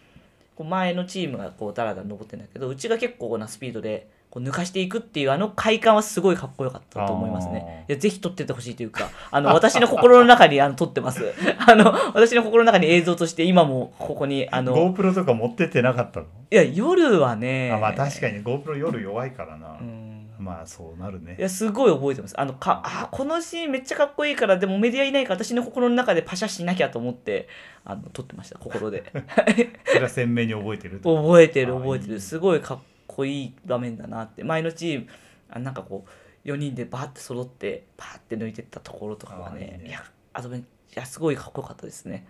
[0.55, 7.85] こう前のチームがこうダラダラ登ってるんだけどうちが結構なスピードでこう抜かしていくっていうあの快感はすごいかっこよかったと思いますね。
[7.87, 11.35] いやぜひ撮っててほしいというかあの私の心の中にあの撮ってます。
[11.59, 20.27] あの私の心の中に映像として今もここにあの GoPro とか持ってってなかったの、いや夜はねあまあ確かに GoPro 夜弱いからな、うん。
[20.39, 21.35] まあそうなるね。
[21.37, 22.33] いやすごい覚えてます。
[22.41, 27.47] あのかあこのシーンめっちゃかっこいいからでもメディアいないから私の心の中でパシャしなきゃと思って
[27.85, 28.57] あの撮ってました。
[28.57, 29.03] 心で。
[29.85, 31.15] それは鮮明に覚えてると？
[31.15, 32.19] 覚えてるあ覚えてる。
[32.19, 32.79] すごいかっ
[33.15, 34.43] こいい場面だなって。
[34.43, 35.07] 前のチーム
[35.49, 36.05] あなんかこ
[36.45, 39.89] う4人でバーって揃ってパーって抜いてったところとかはねね。
[39.89, 40.03] いや
[40.33, 42.27] アドベンいやすごいかっこよかったですね。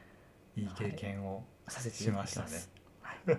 [0.56, 2.08] いい経験をさせてい。
[2.08, 2.70] ただきましす。
[3.02, 3.38] はい。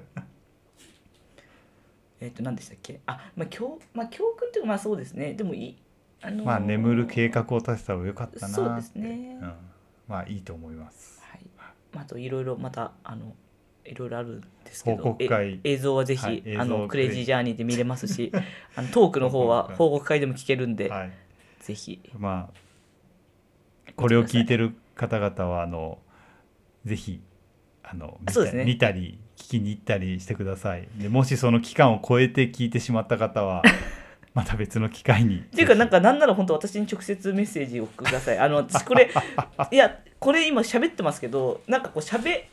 [2.21, 3.01] えっと何でしたっけ？
[3.07, 5.35] あまあ教まあ教訓っていうかまあそうですね。
[5.35, 5.77] でもいい
[6.23, 9.39] あのーまあ眠る計画を立てた方がよかったなそうですね。
[9.41, 9.53] うん、
[10.09, 11.23] まあいいと思います。
[11.23, 11.41] はい、
[11.93, 13.35] まああといろいろまたあの
[13.85, 18.33] いろいろあるんですけど映像はぜひ、はいあのクレイジージャーニーで見れますし
[18.75, 20.21] あのトークの方は報告会。
[20.21, 21.13] でも聞けるんで、はい。
[21.61, 22.01] ぜひ。
[22.19, 25.99] まあこれを聞いてる方々はあの
[26.85, 27.21] ぜひ
[27.83, 28.65] あの見たそうですね。
[28.65, 30.89] 見たり聞きに行ったりしてください。
[30.97, 33.63] でもしその期間を超えて聞いてしまった方は
[34.35, 38.39] また別の機会にっていうかなんかなんなら本当私に直接メッセージをください。
[38.39, 39.11] あの私これ
[39.71, 42.45] いやこれ今喋ってますけどなんかこう喋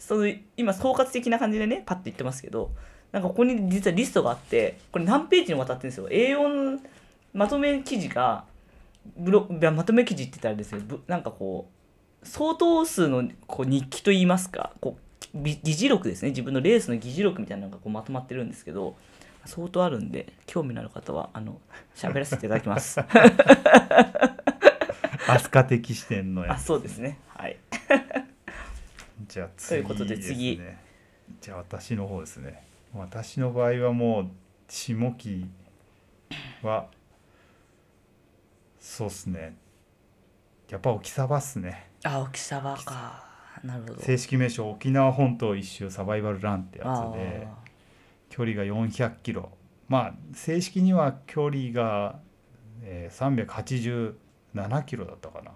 [0.00, 2.72] その今総括的な感じでねパッて言ってますけど
[3.12, 6.08] なんかここに実はリストがあってこれ何ページにわたってるんですよ。
[6.08, 6.80] A4
[7.34, 8.44] まとめ記事が
[9.16, 10.80] ブロまとめ記事って言ったらですよ。
[10.80, 11.68] ぶなんかこ
[12.22, 14.96] う相当数のこう日記といいますかこ
[15.34, 16.30] うび議事録ですね。
[16.30, 18.96] 自分のレースの議事録みたいなのがこうまとまってるんですけど
[19.44, 21.60] 相当あるんで興味のある方はあの
[21.94, 23.00] 喋らせていただきます。
[25.26, 27.18] 飛鳥的視点のやあつそうですね。
[27.28, 27.56] はい
[29.26, 30.60] じゃあということで次。
[31.40, 32.62] じゃあ私の方ですね。
[32.94, 34.26] 私の場合はもう
[34.68, 35.46] 下期
[36.62, 36.86] は
[38.80, 39.56] そうっすね。
[40.68, 41.90] やっぱ沖サバっすね。
[42.04, 43.24] あ沖沢か。
[43.62, 44.00] なるほど。
[44.00, 47.48] 正式名称沖縄本島一周サバイバルランってやあつで
[48.28, 49.50] 距離が400キロ。
[49.88, 52.20] まあ正式には距離が、
[52.82, 55.52] えー387キロだったかな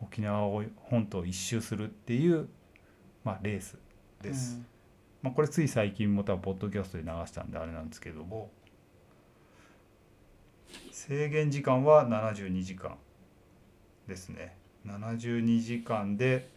[0.00, 2.48] 沖縄を本島一周するっていう、
[3.24, 4.66] まあ、レースーです、うん。
[5.22, 8.50] まあ、これつい最近も多分ポッドキャストで流したんであれなんですけども
[10.90, 12.96] 制限時間は72時間
[14.06, 14.56] ですね。
[14.86, 16.48] 72時間で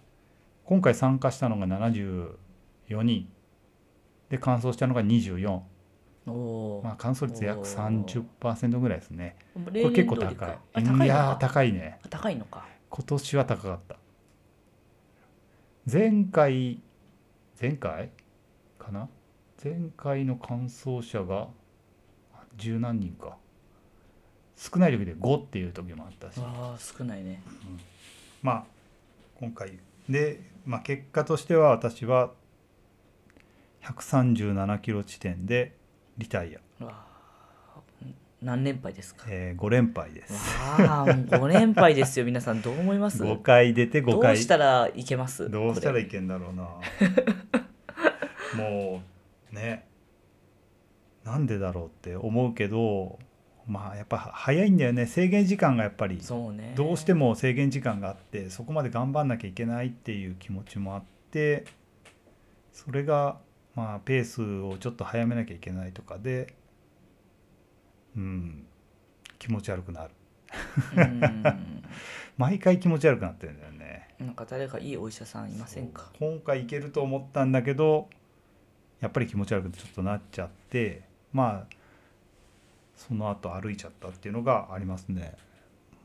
[0.66, 3.30] 今回参加したのが74人。
[4.30, 5.60] で完走したのが24、
[6.28, 8.26] おおまあ、完走率約おー。
[8.42, 9.36] 30%ぐらいですね。
[9.54, 11.06] ここれ結構高い。
[11.06, 12.00] いや高いね。
[12.10, 13.96] 高いのか今年は高かった。
[15.92, 16.82] 前回
[17.60, 18.12] 前回
[18.78, 19.10] かな？
[19.64, 21.48] 前回の完走者が
[22.58, 23.38] 十何人か。
[24.58, 26.40] 少ない時で5っていう時もあったし。
[26.44, 27.42] ああ少ないね。
[28.44, 28.66] まあ
[29.40, 29.80] 今回。
[30.10, 32.32] で、まあ、結果としては私は
[33.84, 35.78] 137キロ地点で
[36.18, 36.60] リタイア、
[38.42, 39.26] 何連敗ですか？
[39.30, 40.34] え5連敗です。
[40.60, 42.26] わあもう5連敗ですよ。
[42.26, 45.50] 皆さんどう思います？5回出て5どう回したらいけます？
[45.50, 46.64] どうしたらこいけんだろうな。
[48.64, 49.02] も
[49.52, 49.86] うね。
[51.24, 53.20] なんでだろうって思うけど
[53.68, 55.06] まあやっぱ早いんだよね。
[55.06, 56.20] 制限時間がやっぱり。
[56.20, 56.74] そうね。
[56.76, 61.66] どうしても制限時間があってそこまで頑張んなきゃいけないっていう気持ちもあって
[62.74, 63.38] それが
[63.76, 66.56] まあペースをちょっと早めなきゃいけないとかで
[68.16, 68.66] うん。
[69.40, 70.12] 気持ち悪くなる。
[70.96, 71.34] うん。
[72.38, 74.08] 毎回気持ち悪くなってるんだよね。
[74.20, 76.12] なんか誰かいいお医者さんいませんか？
[76.20, 78.10] 今回いけると思ったんだけど
[79.00, 81.02] やっぱり気持ち悪くちょっとなっちゃって
[81.34, 81.76] まあ
[82.96, 85.36] その後歩いちゃったっていうのがありますね。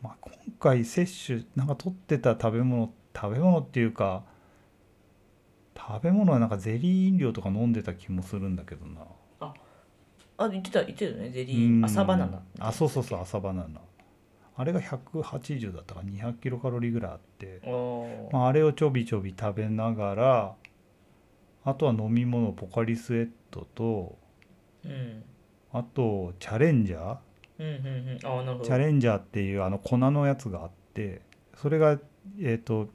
[0.02, 4.24] まあ、今回摂取なんか取ってた食べ物食べ物っていうか
[5.76, 9.06] 食べ物はなんかゼリー飲料とか飲んでた気もするんだけどな。
[10.38, 11.80] あ言ってた言ってたよねゼリうん。
[11.82, 13.80] ー朝バナナあそうそうそう朝バナナ。
[14.58, 17.60] あれが180だったか200キロカロリーぐらいあって、
[18.32, 20.54] まあ、あれをちょびちょび食べながら
[21.64, 24.18] あとは飲み物ポカリスエットと
[24.84, 25.22] うん。
[25.72, 27.16] あとチャレンジャー。
[27.58, 27.78] うんうんう
[28.14, 28.18] ん。
[28.40, 28.64] あなるほど。
[28.64, 31.20] チャレンジャーっていうあの粉のやつがあって
[31.54, 31.98] それが
[32.40, 32.88] えっ、と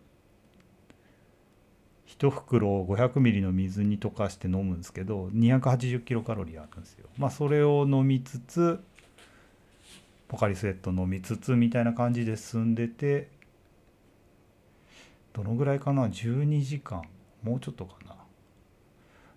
[2.20, 7.08] 1袋を500ミリの水に溶かして飲むんですけど280キロカロリーあるんですよ。
[7.18, 8.80] まあそれを飲みつつ
[10.28, 13.30] ポカリスエット飲みつつみたいな感じで進んでて
[15.34, 17.04] どのぐらいかな？12時間。
[17.44, 18.16] もうちょっとかな。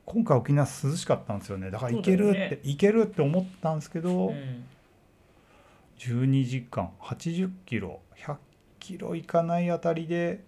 [0.04, 1.70] 今回沖縄涼しかったんですよね。
[1.70, 2.60] だからいけるって、ね。
[2.62, 4.64] いけるって思ったんですけど、うん。
[5.98, 6.90] 12時間。
[7.00, 8.36] 80キロ100
[8.80, 10.44] キロいかないあたりで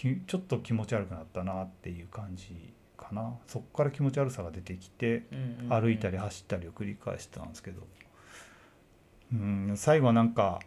[0.00, 3.34] きちょっと気持ち悪くなったなっていう感じかな。
[3.46, 7.86] そこから気持ち悪さが出てきてうんうん歩いたり走ったりを繰り返してたんですけど。
[9.32, 10.60] うん最後はなんか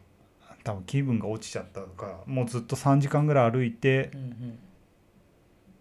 [0.63, 4.59] 多分気分が落ちちゃったのかもうずっと3時間ぐらい歩いてうんうん。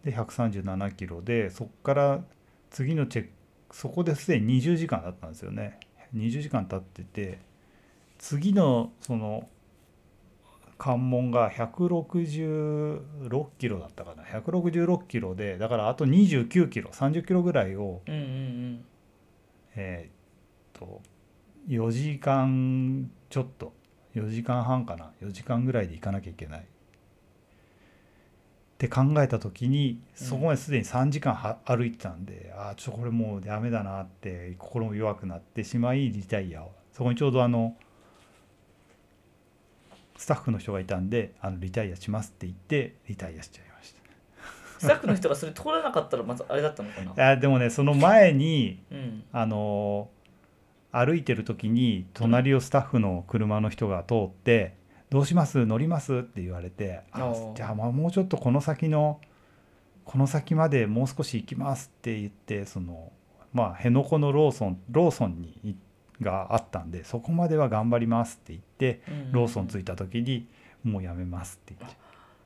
[0.03, 2.25] で137キロでそこから
[2.71, 3.25] 次のチェッ
[3.69, 5.79] クそこですでに20時間だったんですよね。
[6.17, 7.39] 20時間経ってて
[8.19, 9.49] 次のその
[10.83, 14.25] 関門が166キロだったかな。
[14.25, 18.85] 166キロでだからあと29キロ30キロぐらいをうんうん
[19.77, 21.01] えーっと
[21.69, 23.73] 4時間ちょっと。
[24.17, 25.13] 4時間半かな。
[25.23, 26.61] 4時間ぐらいで行かなきゃいけない。
[26.63, 26.65] っ
[28.77, 36.73] て考えた時にそこまですでに3時間は歩いてたんで、ああちょっとこれもうダメだなって心も弱くなってしまいリタイアを。
[36.93, 37.77] そこにちょうどあの
[40.23, 43.93] スタッフの人がいたんであのリタイアしますって言ってリタイアしちゃいまし
[44.79, 47.11] スタッフの人がそれ通らなかったらまずあれだったのかな？
[47.11, 49.25] たあでもねその前にうん。
[49.33, 50.11] あの
[50.93, 54.77] 歩いてる時に隣をスタッフの車の人が通って
[55.11, 55.67] 「どうします？
[55.67, 59.21] 乗ります?」って言われて「あじゃあまあもうちょっとこの先の
[60.05, 63.11] この先までもう少し行きます」って言ってその
[63.53, 65.75] まあ辺野古のローソンローソンにい
[66.23, 69.15] があったんでそこまでは頑張りますって言ってうん。
[69.15, 70.47] うんうんローソン着いた時に
[70.85, 71.97] 「もうやめます」って言って。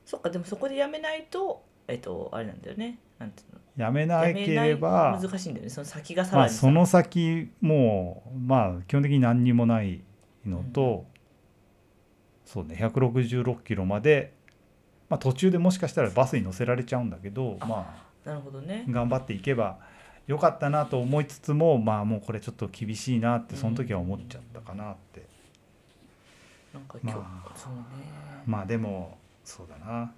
[0.05, 2.99] そっかでもそこでやめないとえっとあれなんだよね。
[3.19, 3.61] なんていうの。
[3.77, 5.71] やめなければ難しいんだよね。
[5.71, 6.59] その先がさまらにさ。
[6.59, 10.01] あその先もうまあ基本的に何にもない
[10.47, 11.05] のと、
[12.45, 14.33] そうね166キロまで、
[15.09, 18.85] まあ、途中でもしかしたらバスに乗せられちゃうんだけどまなるほどね。
[18.89, 19.79] あ頑張っていけば
[20.27, 25.25] よかったなと思いつつもまあもうこれちょっと厳しいなってその時は思っちゃったかなって、
[26.75, 27.57] なんか今日、まあ。
[27.57, 27.83] そうね。
[28.45, 30.13] まあでもそうだな。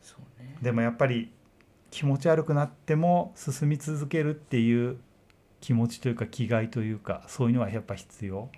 [0.00, 0.56] そうね。
[0.60, 1.30] でもやっぱり
[1.90, 4.98] 気持ち悪くなっても進み続けるっていう
[5.60, 8.50] 気持ちというか気概というかそういうのはやっぱ必要。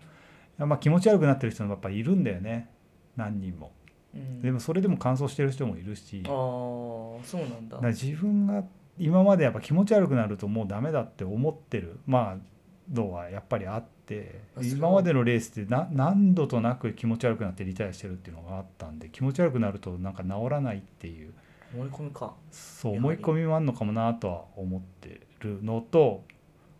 [0.57, 2.71] まあ気持ち悪くなってる人もやっぱいるんだよね。
[3.17, 3.73] 何人も。
[4.15, 4.41] うん。
[4.41, 6.23] でもそれでも乾燥してる人もいるし。
[6.25, 7.79] ああそうなんだ。
[7.89, 8.65] 自分が
[8.99, 21.33] 今までやっぱ気持ち悪くなるともうダメだって思ってるまあのはやっぱりあって今までのレースってな何度となく気持ち悪くなってリタイアしてるっていうのがあったんで気持ち悪くなるとなんか治らないっていう。
[21.75, 22.35] 思い込みか。
[22.53, 26.25] そう思い込みもあるのかもなとは思ってるのと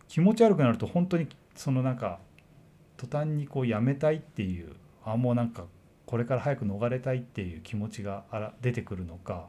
[0.07, 2.19] 気持ち悪くなると本当にそのなんか
[2.97, 5.65] 途端にこうやめたいっていうあもうなんか
[6.05, 9.47] これから早く逃れたいっていう気持ちがあら出てくるのか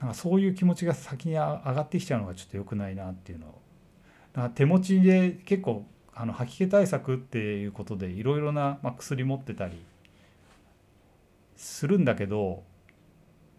[0.00, 3.60] なんかそういう気持ちが先にあ上がってきちゃうのがちょっと良くないなっていうのを
[4.32, 9.72] だから手持ちで結構あの吐き気対策っていうことでいろいろな、まあ、薬持ってたり
[11.56, 12.62] するんだけど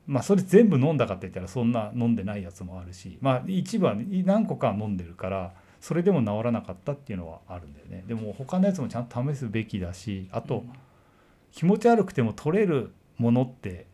[0.07, 8.03] まあそれ全部飲んだかって言ったらそんな飲んでないやつもあるしまあ一部は何個か飲んでるからそれでも治らなかったっていうのはあるんだよね。
[8.07, 10.63] でも他のやつもちゃんと試すべきだしあと
[11.51, 13.85] 気持ち悪くても取れるものって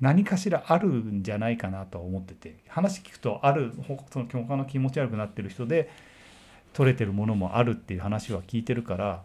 [0.00, 3.72] 何かしらあるんじゃないかなとは思ってて話聞くとある
[4.10, 5.90] その他の気持ち悪くなってる人で
[6.72, 9.22] 取れてるものもあるっていう話は聞いてるから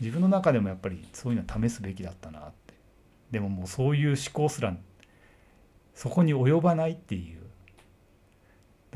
[0.00, 2.74] 自分の中でもやっぱりそういうのは試すべきだったなって。
[3.30, 4.74] でももうそういう思考すら
[5.94, 7.40] そこに及ばないっていう。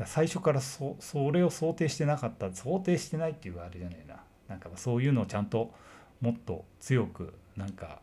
[0.05, 4.17] 最初からそそれを想定してなかった想定してないっていうあれじゃないな。
[4.47, 5.73] なんかそういうのをちゃんと
[6.21, 7.99] もっと強くなんか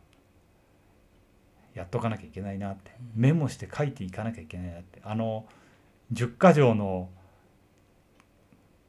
[1.79, 2.91] やっとかなきゃいけないなって。
[3.15, 5.01] メモして書いていかなきゃいけないなって。
[5.03, 5.45] あの
[6.13, 7.09] 10か条の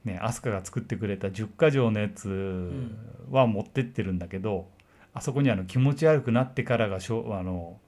[0.04, 2.72] ね飛鳥が作ってくれた10か条のやつ
[3.30, 4.68] は持ってってるんだけど、
[5.14, 7.78] あそこにあの気持ち悪くなってからがしょあの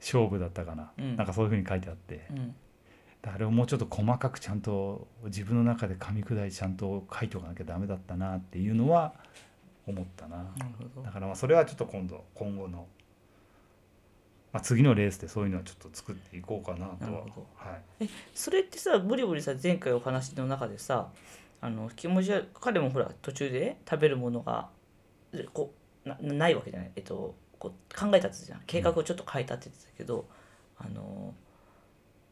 [0.00, 1.16] 勝負だったかな、うん。
[1.16, 2.26] なんかそういうふうに書いてあって。
[2.30, 2.54] うん。
[3.22, 9.12] あれをもうちょっと細かくちゃんと自分の中で噛み砕いてちゃんと書いておかなきゃダメだったなっていうのは
[9.86, 10.38] 思ったな。
[10.38, 11.02] なるほど。
[11.02, 12.86] だからまあそれはちょっと今度今後の、
[14.52, 17.20] まあ、次のレースでそういうのはちょっと作っていこうかなとは。
[17.54, 21.10] はい、それってさブリブリさ前回お話の中でさ
[21.60, 24.68] あの気持ち悪い彼もほら途中で食べるものが
[25.32, 25.72] でこ
[26.04, 28.62] うなないわけじゃない、えっと、こう考えたってじゃん。
[28.66, 30.26] 計画をちょっと変えたって言ってたけど、
[30.78, 31.34] あの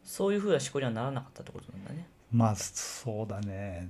[0.03, 2.09] そういうふうな思考にはならなかったってことなんだね。
[2.33, 3.89] まあそうだね。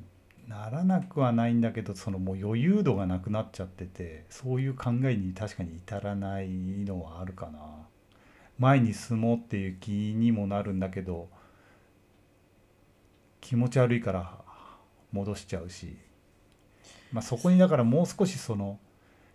[0.48, 7.58] ならなくはないんだけどそのもう余裕度がなくなっちゃっててそういう考えに確かに至らないのはあるかな
[8.58, 11.28] 前に進もうっていう気にもなるんだけど
[13.40, 14.32] 気持ち悪いから
[15.12, 15.96] 戻しちゃうし、
[17.12, 18.78] まあ、そこにだからもう少しその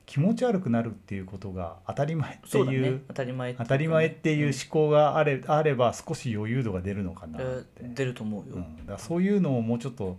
[0.05, 3.01] 気持ち悪くなるっていうことが当たり前っていうね。
[3.07, 7.39] 当たり前当たり前っていう思考があれ,、あれば少し余裕度が出るのかな
[7.82, 10.17] 出ると思うよ、うん、だそういうのをもうちょっと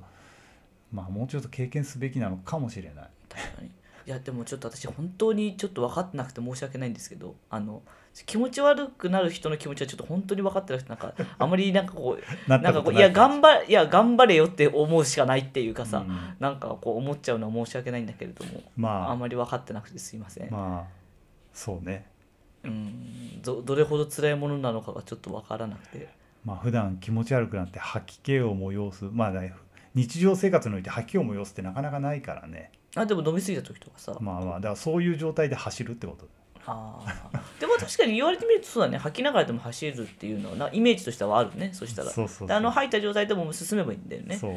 [0.90, 3.10] まあもうちょっと経験すべきなのかもしれない。
[3.28, 3.68] 確かに。
[3.68, 7.82] いやでもちょっと私本当にちょっと分かってなくて申し訳ないんですけどあの
[8.26, 16.36] 気持ち悪くなる人の気持ちはちょっと本当に分かってなくてなんかあまりなんかこう ななんかこういや頑張張いや頑張れよって思うしかないっていうかさ、うん。
[16.38, 19.10] なんかこう思っちゃうのは申し訳ないんだけれどもまあ。
[19.10, 21.04] あまり分かってなくてすいません、まあ
[21.52, 22.06] そうね。
[22.64, 23.42] うん。
[23.42, 26.08] どどれほど辛いものなのかがちょっと分からなくて。
[26.44, 29.04] まあ普段気持ち悪くなって吐き気を催す。
[29.12, 29.54] まあね
[29.94, 32.70] 日常生活において吐き気を催すってなかなかないからね。
[32.96, 36.28] あでも飲み過ぎた時とかさ、まあまあだからそういう状態で走るってこと。
[36.66, 37.40] あー。
[37.60, 38.98] でも確かに言われてみるとそうだね。
[38.98, 41.70] 吐きながらでも走るっていうのはなイメージとしてはあるね。
[41.72, 42.10] そしたら。
[42.10, 42.48] そうそうそう。
[42.48, 44.36] であの吐いた状態でも進めばいいんだよね。
[44.36, 44.54] そう。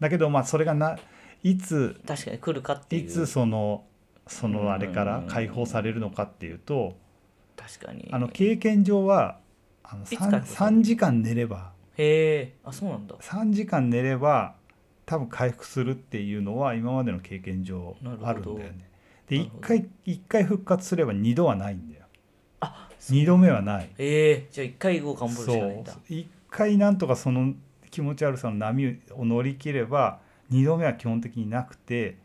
[0.00, 0.98] だけどまあそれがな
[1.42, 3.02] いつ確かに来るかっていう。
[3.04, 3.84] いつその
[4.26, 6.96] そのあれからうん解放されるのかっていうと
[7.56, 8.08] 確かに。
[8.10, 9.38] あの経験上は
[9.82, 10.82] あのいつ解放 3, される？
[10.82, 12.54] 時間寝ればへえ。
[12.64, 13.14] あそうなんだ。
[13.16, 14.56] 3時間寝れば
[15.06, 18.88] 多分回復するっていうのは今までの経験上あるんだよね。
[19.28, 19.68] で1なるほど。
[19.68, 22.06] 回一回復活すれば2度はないんだよ。
[22.60, 23.90] あ2度目はない。
[23.98, 27.54] ええじゃあ一回後頑張るしかそうないんだ1回なんとかその
[27.90, 30.20] 気持ち悪さの波を乗り切れば
[30.50, 32.16] 2度目は基本的になくて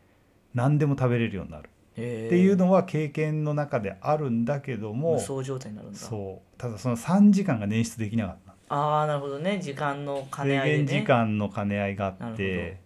[0.53, 1.69] 何でも食べれるようになる。
[1.93, 5.99] っていうのは経験の中であるんだけども無双状態になるんだ。
[5.99, 6.57] そう。
[6.57, 8.55] ただその3時間が捻出できなかった。
[8.69, 9.59] ああなるほどね。
[9.59, 12.33] 時間の兼ね合いで、制限ね、時間の兼ね合いがあなるほど。
[12.35, 12.81] って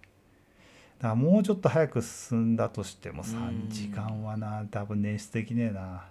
[1.04, 3.68] だからもうちょっと早く進んだとしてもうん。
[3.68, 6.06] 3時間はな多分捻出できねえな、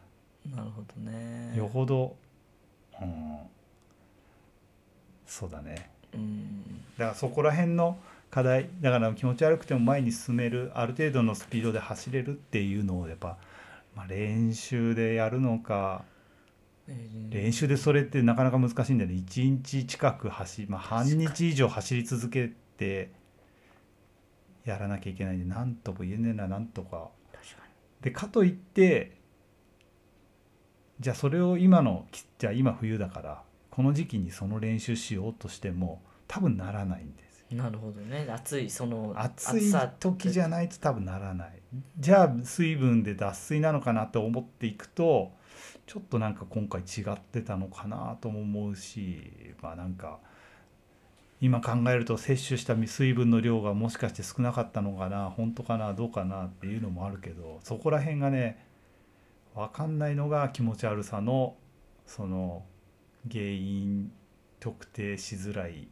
[0.55, 1.57] なるほどね。
[1.57, 2.15] よほど、
[3.01, 3.39] うん、
[5.27, 5.91] そうだね。
[6.13, 6.63] うん。
[6.99, 7.97] だからそこら辺の
[8.31, 13.39] 課題だから気持ち悪くても前に進めるある程度のスピードで走れるっていうのをやっぱ、
[13.97, 16.05] まあ、練習でやるのか
[16.87, 17.35] えー。
[17.35, 19.17] 練習でそれってなかなか難しいんだよね。
[19.27, 23.22] 1日近く走、まあ、半日以上走り続けて
[24.65, 27.11] やらなきゃいけないんでなんとも言えねえななんとか。
[27.33, 27.63] 確か
[28.01, 29.17] でかといって
[31.01, 37.45] じゃあそれを今のきじゃあ今冬だからこの時期にその練習しようとしても多分ならないんです。
[37.51, 38.27] なるほどね。
[38.31, 41.63] 暑いその暑い時じゃないと多分ならない。
[41.99, 45.33] じゃあ水分で脱水なのかなと思っていくと
[45.87, 50.21] ちょっとなんか今回違ってたのかなとも思うしまあなんか
[51.43, 58.65] 今考えると摂取した水分の量がもしかして少なかったのかな本当かなどうかなっていうのもあるけどそこら辺がね
[59.53, 61.57] 分かんないのが気持ち悪さの
[62.07, 62.65] その
[63.29, 64.13] 原因
[64.61, 65.89] 特定しづらい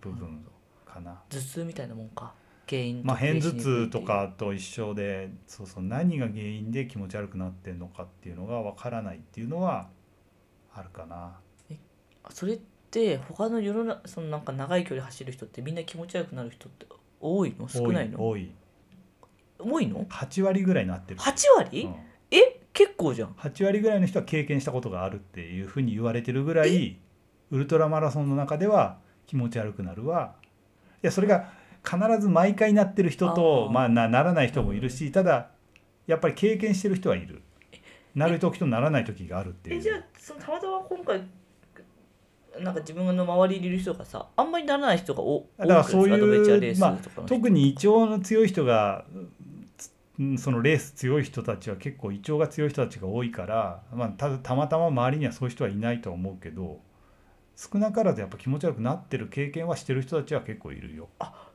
[0.00, 0.42] 部分
[0.86, 1.20] かな。
[1.28, 2.32] 頭痛みたいなもんか
[2.66, 9.90] 原因まあ、片頭痛とかと一緒でそうそう何が原因で気持ち悪くなってんのかっていうのが分からないっていうのは
[10.72, 11.36] あるかな。
[12.22, 12.73] あそれって
[13.28, 16.86] 他の世の中そのなんか長い距離走る人ってみんな気持ち悪くなる人って
[17.20, 17.68] 多いの？
[17.68, 18.26] 少ないの？
[18.26, 18.50] 多い。
[19.58, 21.20] 多いの？8割ぐらいになってる。
[21.20, 21.94] 8割、うん。
[22.30, 22.60] え？
[22.72, 23.30] 結構じゃん。
[23.30, 26.98] 8割ぐらいの人は経験したことがあるっていうふうに言われてるぐらい
[27.50, 30.34] ウルトラマラソンの中では気持ち悪くなるは
[31.02, 31.52] いやそれが
[31.84, 35.50] 必ず毎回なってる人とまあ、なならない人もいるしただ
[36.06, 37.42] やっぱり経験してる人はいる。
[38.14, 39.78] なる時とならない時があるっていう。
[39.78, 41.22] えじゃあそのたまたま今回
[42.60, 49.04] なんか自分の周りにいる人がさあんまりならない人がおだからそういう多くないですアドベンチャーレースまあ特に胃腸の強い人が
[50.18, 56.80] うんそのレース強い人たちは結構胃腸が強い人たちが多いから、まあ、ただたまたま周りにはそういう人はいないとは思うけど
[57.56, 61.08] 少なからずやっぱ気持ち悪くなってる経験はしてる人たちは結構いるよ。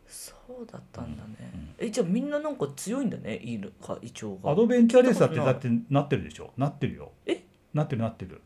[0.08, 4.52] そうだったんだね、うんえじゃあみんななんか強いんだねいいのか胃腸が。
[4.52, 6.52] アドベンチャーレースだってだってなってるでしょ？
[6.58, 7.12] なってるよ。
[7.26, 7.44] え？
[7.74, 8.42] なってるなってる。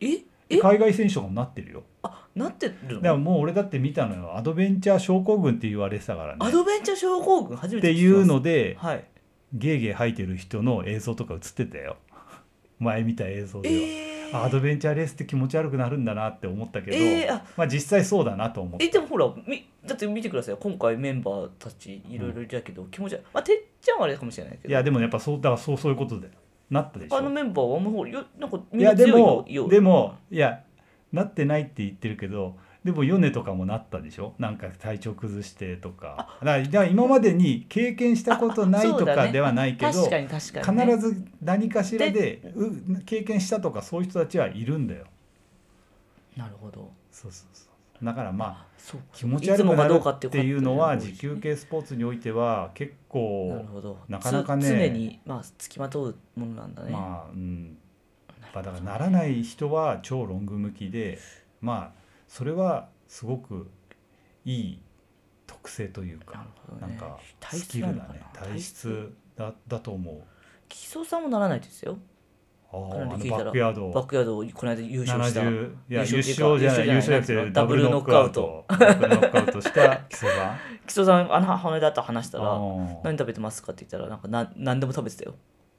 [0.00, 0.22] ええ？
[0.60, 1.82] 海外選手もなってるよ。
[2.02, 3.00] あなってるの？
[3.00, 4.36] でももう俺だって見たのよ。
[4.36, 6.38] アドベンチャー症候群って言われてたからね。
[6.40, 9.04] アドベンチャー症候群初めってて聞きますいうのではい。
[9.54, 11.96] ゲーゲー吐いてる人の映像とか映ってたよ。
[12.80, 13.74] 前見た映像では。
[13.74, 14.12] えー。
[14.34, 17.44] あアドベンチャーレースって気持ち悪くなるんだなって思ったけど、えーあ。
[17.56, 18.84] まあ実際そうだなと思った。
[18.84, 20.58] えでもほらみだって見てくださいよ。
[20.60, 23.22] 今回メンバーたちいろいろいたけど、気持ち悪い。
[23.34, 24.70] まあてっちゃんはあれかもしれないけど。
[24.70, 26.32] いやでもやっぱそうだからそうそういうことだよ
[26.72, 27.16] なったでしょ。
[27.16, 30.64] 他のメンバーはもうほらよなんかみいやでんな強いよでもいや
[31.12, 34.34] なってないって言ってるけどでもヨネとかもなったでしょ。
[34.38, 36.36] なんか体調崩してとか。
[36.40, 45.04] だからだから今までに経験したことないとかではないけど、確かに確かに、ね、必ず何かしらでう経験したとかそういう人たちはいるんだよ。
[46.36, 46.90] なるほど。
[47.12, 47.66] そうそうそ
[48.00, 48.04] う。
[48.04, 49.06] だからまあそうか。
[49.12, 53.98] 気持ち悪くなるっていうのは持久系スポーツにおいては結構なるほど。
[54.08, 54.64] なかなかね。
[54.64, 57.78] つ常にまあ付きまとうものなんだね、まあうん。
[58.54, 61.18] まあだからならない人は超ロング向きで
[61.60, 63.70] まあそれはすごく
[64.44, 64.80] いい
[65.46, 66.46] 特性というなか
[66.80, 68.22] なんか体スキルだね。
[68.32, 70.22] 体質だだと思う。
[70.68, 71.98] 基礎さんもならないですよ
[72.72, 73.90] かなり聞いたらバックヤード。
[73.90, 75.40] バックヤードをこの間優勝した。
[75.42, 78.64] 70いや優優勝勝じゃない優優勝勝じゃなくてダブルノックアウト。
[78.68, 80.56] ダブルノックアウトした 基礎が？
[80.86, 82.58] 基礎さんあの羽田と話したら
[83.04, 85.34] 何食べてますかって言ったらなんかな何でも食べてたよ。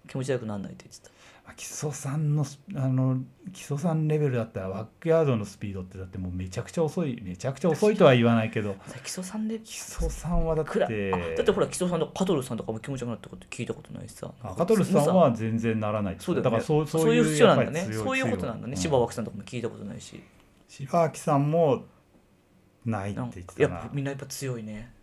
[0.08, 1.10] 気持ち悪くならないって言ってた
[1.56, 3.20] 基礎さんのスあの
[3.52, 14.32] 基礎さんレベルだったらバックヤードのスピードってだってもうめちゃくちゃ遅いめちゃくちゃ遅いとは言わないけど基礎さんで基礎さんはだってだってほら基礎さんとかカトルさんとかも気持ち悪くなったこと聞いたことないしさ。
[14.42, 16.16] 赤トルさんは全然ならない。
[16.20, 16.52] そうだよね。
[16.52, 17.88] からそうそういう人なんだね。
[17.92, 18.76] そういうことなんだね。
[18.76, 20.22] 強い柴脇さんとかも聞いたことないし。
[20.68, 21.84] 柴脇さんも
[22.86, 23.76] ないって言ってたな。
[23.76, 24.94] やっぱみんなやっぱ強いね。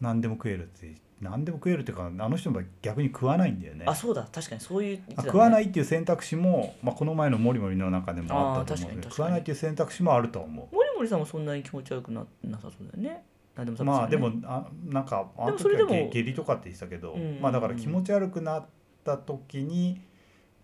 [0.00, 3.84] 何でも食えるって何でも食えるっていうかあの人も逆に食わないんだよね。
[3.86, 4.28] あそうだ。
[4.30, 5.14] 確かにそういうね。
[5.16, 9.02] あ食わないっていう選択肢も、まあ、この前のモリモリの中でもあったと思う。
[9.02, 10.74] 食わないっていう選択肢もあると思う。
[10.74, 13.24] 森森さんもそんなに気持ち悪くななさそうだよね。
[13.56, 17.40] 何でもねまあでもあなんかあの時でもそれでもは下下痢とかって言ってたけど、うん。
[17.40, 18.66] まあだから気持ち悪くなっ
[19.02, 20.02] た時に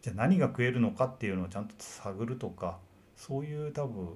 [0.02, 2.78] じゃあ何が食えるのかっていうのをちゃんと探るとか
[3.16, 4.08] そういう多分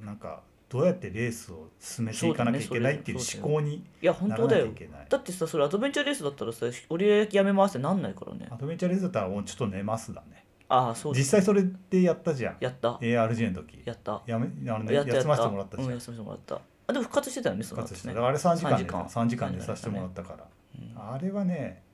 [0.00, 0.42] なんか
[0.74, 4.66] どうやってレースを進めていかなきゃいけないっていう思考にいや本当だよ。
[5.08, 8.48] だってさそれアドベンチャーレースだったらさ俺やめますってなんないからね。
[8.50, 10.44] アドベンチャーレースだったらもうちょっと寝ますだね。
[10.68, 11.18] ああそうだ。
[11.20, 12.56] 実際それでやったじゃん。
[12.58, 12.94] やった。
[12.94, 13.82] ARG の時。
[13.84, 14.20] やった。
[14.26, 15.88] やめあのねや休ませてもらったじゃん。
[15.90, 16.60] うん休ませてもらった。
[16.88, 19.04] あでも復活してたよね復活してだからあれ3時間で3時間。
[19.04, 20.48] 3時間でさせてもらったから。
[20.96, 21.84] あれはね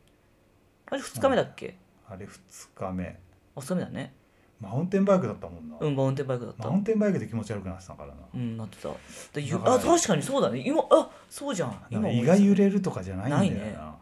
[0.87, 1.77] あれ2日目だっけ？
[2.09, 2.31] あれ2
[2.75, 3.21] 日目。
[3.55, 4.15] あ2日目だね
[4.61, 5.77] マウンテンバイクだったもんな。
[5.81, 6.69] うんマウンテンバイクだった。
[6.69, 8.15] マウンテンバイクで気持ち悪くなってたからな。
[8.35, 8.91] うんなってた。
[9.33, 10.63] でゆだからあ確かにそうだね。
[10.67, 11.83] 今あそうじゃん。
[11.91, 13.69] 今か胃が揺れるとかじゃないんだよな。
[13.69, 13.73] いね。
[13.73, 13.97] な。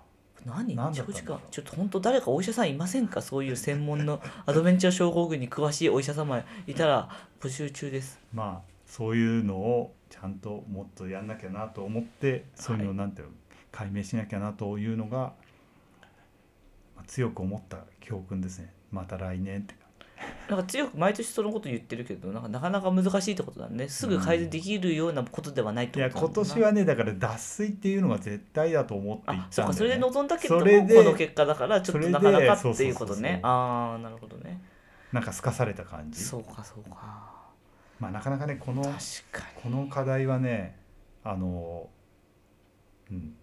[0.47, 0.75] 何？
[0.75, 3.23] なんだったんだ長時間ちょっと本当誰かお医者さんいませんか？
[3.23, 7.09] そういう専門のアドベンチャー症候群に詳しいお医者様いたら
[7.41, 8.19] 募集中です。
[8.33, 13.35] まあそういうのをちゃんともっとやんなきゃなと思ってそういうのをはいなんていうの
[13.71, 15.19] 解明しなきゃなというのが、
[16.97, 18.73] まあ強く思った教訓ですね。
[18.91, 19.75] また来年って。
[20.49, 23.89] なんか強く毎年そのこと言ってるけどなんかなかなか難しいってことだね。
[23.89, 26.31] すぐ改善できるようなことではないっていやことな。
[26.31, 26.33] ん。
[26.33, 29.49] だな今年はねだから脱水っていうのが絶対だと思っていたんだよ、ね。
[29.51, 33.41] そうかそれで臨んだけどもこの結果だからちょっとなかなかっていうことね。
[33.43, 34.61] ああなるほどね。
[35.13, 36.23] なんかすかされた感じ。
[36.23, 37.29] そうかそうか。
[38.01, 40.79] まあなかなかねこのこの課題はね
[41.25, 41.89] あの
[43.11, 43.35] うん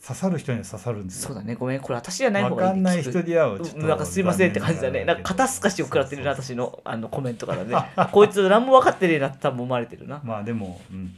[0.00, 1.28] 刺さる人には刺さるんにですよ。
[1.28, 5.04] そうだねごめんこれ私じゃない方わかんない人にはちょっとなんかすいませんって感じだね。
[5.04, 7.74] なんか肩透かしを食らってるな、私のあのコメントからね。
[8.12, 10.20] こいつ何も分かってねえなって多分思われてるな。
[10.24, 11.14] まあでも、うん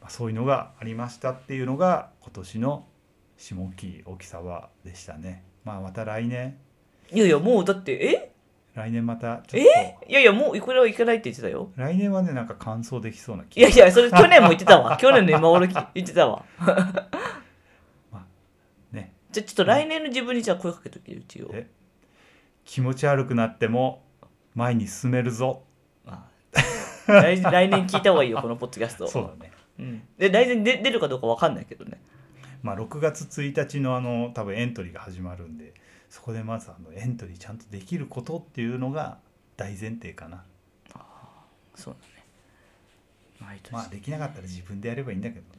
[0.00, 2.84] まあ、そういうのがありましたっていうのが今年の
[3.36, 5.44] 下期沖沢でしたね。
[5.64, 6.56] まあまた来年
[7.10, 8.32] いやいや、もうだって、え？
[8.74, 9.62] 来年またちょっ
[10.08, 11.70] いやいや、もうこれはいかないって言ってたよ。
[11.74, 14.96] と来年はねなんか完走できそうな気いやいや、それ去年も言ってたわ。
[14.96, 16.44] 去年の今頃言ってたわ。
[19.40, 21.50] ねじゃあちょっと来年の自分にじゃあ声かけとき一応。
[21.52, 21.66] え？
[22.64, 24.02] 気持ち悪くなっても
[24.54, 25.62] 前に進めるぞ。
[26.04, 29.06] まあ、来来年聞いた方がいいよこのポッドキャスト。
[29.08, 29.52] そうだね。
[29.78, 32.00] うん、で来年で出るかどうかわかんないけどね。
[32.62, 35.72] まあ6月1日のあの多分エントリーが始まるんで
[36.10, 39.18] そこでまずあのエントリーちゃんとできることっていうのが
[39.56, 40.44] 大前提かな。
[41.74, 42.24] そうだね。
[43.40, 45.57] 毎年、まあできなかったら自分でやればいいんだけどね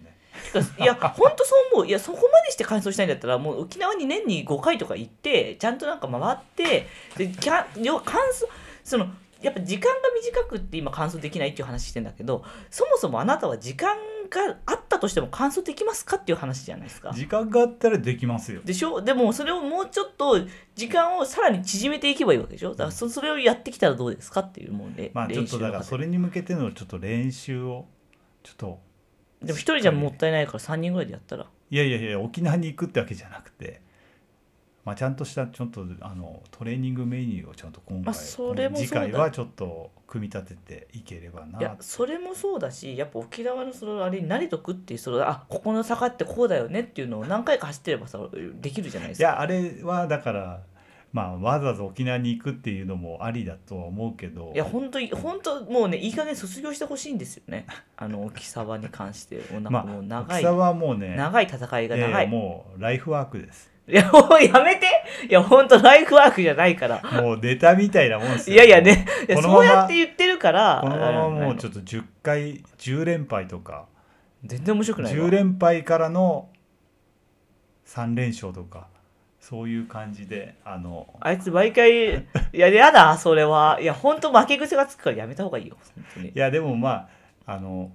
[0.79, 1.87] いや本当そう思う。
[1.87, 6.87] いやそこまでして完走したいんだったらもう沖縄に年に5回とか行ってちゃんとなんか回って
[7.17, 8.45] でキャ要は完走
[8.83, 9.07] その
[9.41, 13.95] やっぱ時間が短くって今完走できないっていう話してんだけどそもそもあなたは時間
[14.29, 17.13] があったとしても完走できますかっていう話じゃないですか。
[17.13, 18.61] 時間があったらできますよ。
[18.63, 19.01] でしょ？
[19.01, 20.39] でもそれをもうちょっと
[20.75, 22.71] 時間をさらに縮めていけばいいわけでしょ？
[22.71, 27.87] だからそそれをやってきたらどうですかっていうもんで、まあちょっとだからそれれに向けてのちょっと練習を
[28.43, 28.79] ちょっと
[29.41, 31.45] でも一人じゃもったいないから3人ぐらいでやったら。
[31.71, 33.81] いやいやいや沖縄に行くってわけじゃなくて、
[34.83, 38.87] まあ、ちゃんとしたちょっとあのトレーニングメニューをちゃんと今回、まあそれもそうだ。
[38.87, 48.19] 次回はちょっと組み立てていければないやそれもそうだしやっぱ沖縄のそのあれに慣れとくっていうそのあここの坂ってこうだよねっていうのを何回か走ってればさ
[48.59, 49.29] できるじゃないですか。
[49.29, 50.61] いやあれはだから
[51.11, 54.51] まあわざわざ沖縄に行くっていうのもありだとは思うけど。
[54.53, 57.65] いや本当に本当もうねいい加減卒業してほしいんですよね。
[57.97, 61.97] あの沖沢に関してもうなんまあかもう長い、沖縄はもうね長い戦いが。
[61.97, 62.23] 長い。
[62.25, 63.71] やもうライフワークです。
[63.87, 64.85] いやもうやめて。
[65.27, 67.01] いや本当ライフワークじゃないから。
[67.21, 69.07] もうネタみたいなもんですいよやいやね。
[69.27, 70.79] いやこのままそうやって言ってるから。
[70.83, 73.87] このままもうちょっょっと10回10連敗とか。
[74.45, 75.27] 全然面白くないわ。
[75.27, 76.49] 10連敗からの
[77.87, 78.87] 3連勝とか
[79.39, 83.79] そういう感じであのあいつ毎回いややだそれは。
[83.81, 86.29] いや本当負け癖がつくからやめた方がいいよ本当に。
[86.29, 87.09] いやでもま
[87.45, 87.91] ああの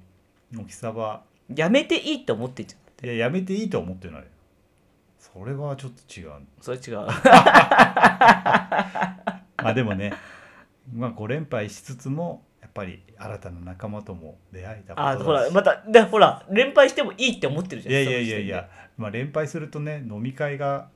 [0.59, 1.23] 沖沢
[1.55, 3.07] やめていいって思ってんじゃん。
[3.07, 4.25] いややめていいと思ってるのよ
[5.19, 6.31] それはちょっと違う。
[6.61, 7.07] それ違う。
[9.57, 10.13] まあでもね
[10.95, 15.21] まあ5連敗しつつもやっぱり新たな仲間とも出会えたことだし。
[15.21, 20.89] あほらまたでほら連敗してもいいって思ってるじゃんいやいやいやいや、まあ、連敗するとね飲み会が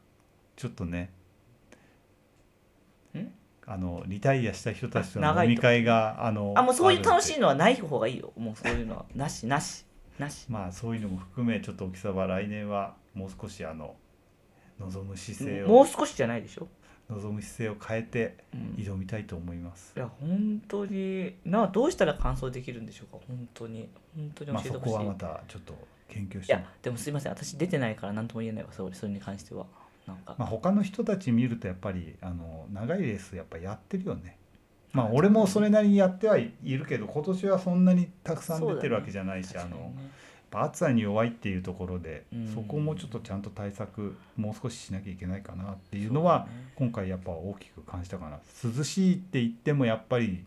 [0.58, 1.12] ちょっとね
[3.14, 3.32] ん？
[3.64, 8.32] あのリタイアした人たちとの飲み会があのあもうそういう楽しいいのはない方がいいよ。
[8.36, 9.46] もうそういうのはなし。
[9.46, 9.86] なし。
[10.18, 10.46] なし。
[10.50, 13.94] まあそういうのも含めちょっと沖沢来年はもう少しあの
[14.80, 16.66] 望む姿勢をもう少しじゃないでしょ、
[17.08, 18.84] 望む姿勢を変えてうん。
[18.84, 21.36] 挑みたいと思います、いや本当に。
[21.44, 23.24] などうしたら完走できるんでしょうか？
[23.28, 23.88] 本当に。
[24.16, 25.74] 本当にまあ教えてほしい、そこはまたちょっと
[26.08, 26.52] 研究して。
[26.52, 27.32] いやでもすいません。
[27.32, 28.72] 私出てないから何とも言えないわ。
[28.72, 29.66] それそれに関しては
[30.08, 34.38] なんか、まあ、他の人たち見るとやっぱりあの長いレースやっぱやってるよね。
[34.92, 39.60] まああ俺もそれなりにやってはいるけど今年はそんなにたくさん出てるわけじゃないし、ね。
[39.60, 39.68] やっ
[40.50, 42.54] ぱ暑さに弱いっていうところで、うん。
[42.54, 48.38] そこもちょっとちゃんと対策もう少ししなきゃいけないかなっていうのは今回やっぱ大きく感じたかな。
[48.64, 50.42] 涼しいって言ってもやっぱり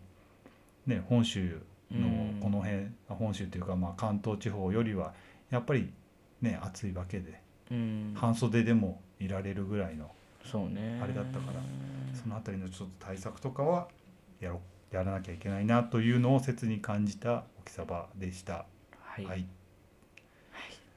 [0.86, 1.62] ね本州
[1.92, 2.40] うん。
[2.40, 5.14] のこの辺、本州というかまあ関東地方よりは
[5.50, 5.92] やっぱり
[6.40, 7.40] ね暑いわけで。
[7.70, 8.12] うん。
[8.16, 10.10] 半袖でもいられるぐらいの
[10.44, 11.60] あれだったから
[12.20, 13.88] そのあたりのちょっと対策とかは
[14.40, 18.66] やろやらなきゃいけないなというのを切に感じた沖沢でした。
[19.00, 19.46] はい、はい、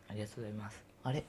[0.10, 0.84] ありがとうございます。
[1.04, 1.24] あれ？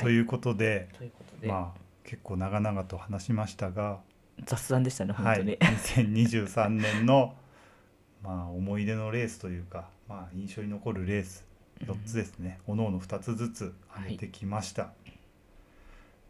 [0.00, 4.00] ということで、ということで、まあ結構長々と話しましたが、
[4.44, 7.36] 雑談でしたね本はい、当に、2023年の
[8.24, 11.46] まあ思い出のレースというか、まあ、印象に残るレース
[11.80, 14.92] 4つですね、おのおの2つずつ挙げてきました。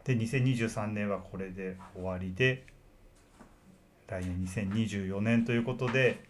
[0.05, 2.65] で2023年はこれで終わりで
[4.07, 6.23] 来年2024年ということで、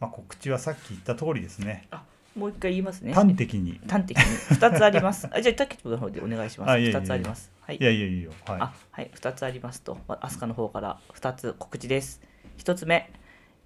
[0.00, 1.88] まあ、告知はさっき言った通りですね。
[2.36, 3.12] もう一回言いますね。
[3.12, 3.80] 端的に。
[3.88, 4.24] 端的に。
[4.56, 5.28] 2つあります。
[5.30, 6.70] あじゃあタケットの方でお願いします。
[6.70, 7.52] あいやいやいや2つあります。
[7.60, 7.76] はい。
[7.76, 8.60] いやいやいやはい。
[8.60, 9.10] あはい。
[9.14, 9.98] 2つありますと。
[10.08, 12.20] まあ飛鳥の方から2つ告知です。
[12.58, 13.12] 1つ目。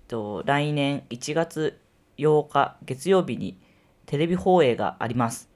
[0.07, 1.81] と来年1月
[2.19, 3.59] 8日月曜日に
[4.07, 5.49] テレビ放映があります。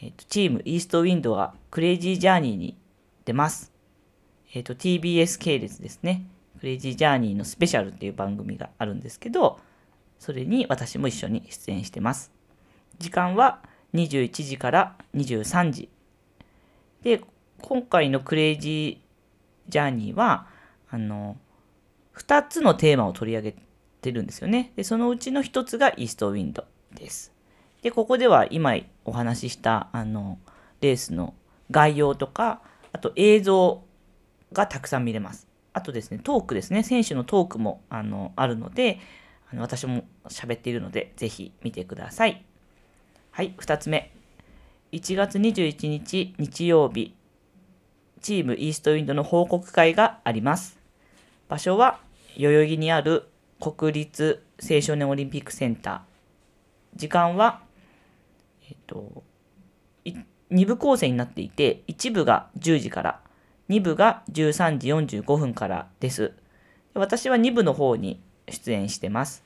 [0.00, 2.78] えっとチームイーストウィンドがクレイジージャーニーに
[3.24, 3.72] 出ます。
[4.54, 6.24] えっと TBS 系列ですね。
[6.60, 9.58] クレイジージャーニーのスペシャルっていう番組があるんですけど
[10.20, 12.30] それに私も一緒に出演してます。
[13.00, 13.58] 時間は
[13.92, 15.88] 21時から23時。
[17.02, 17.20] で
[17.60, 20.46] 今回のクレイジージャーニーは
[20.92, 21.36] あの
[22.16, 23.56] 2つのテーマを取り上げ
[24.00, 24.70] てるんですよね。
[24.76, 27.32] でそのうちの1つがイーストウィンドです。
[27.82, 30.38] でここでは今お話ししたあの
[30.80, 31.34] レースの
[31.70, 32.60] 概要とか
[32.92, 33.82] あと映像
[34.52, 35.48] がたくさん見れます。
[35.72, 36.82] あとですねトークですね。
[36.82, 39.00] 選手のトークもあのあるので
[39.50, 42.44] あの私も喋っているのでぜひ見てください。
[43.30, 44.12] はい2つ目。
[44.92, 47.14] 1月21日日曜日。
[48.20, 50.78] チームイーストウィンドの報告会があります。
[51.48, 52.00] 場所は
[52.38, 53.28] 代々木にある
[53.60, 56.00] 国立青少年オリンピックセンター。
[56.96, 57.60] 時間は
[58.68, 59.24] えっ、と
[60.54, 63.20] 2部構成になっていて1部が10時から
[63.68, 66.32] 2部が13時45分からです。
[66.94, 69.42] 私は2部の方に出演してます。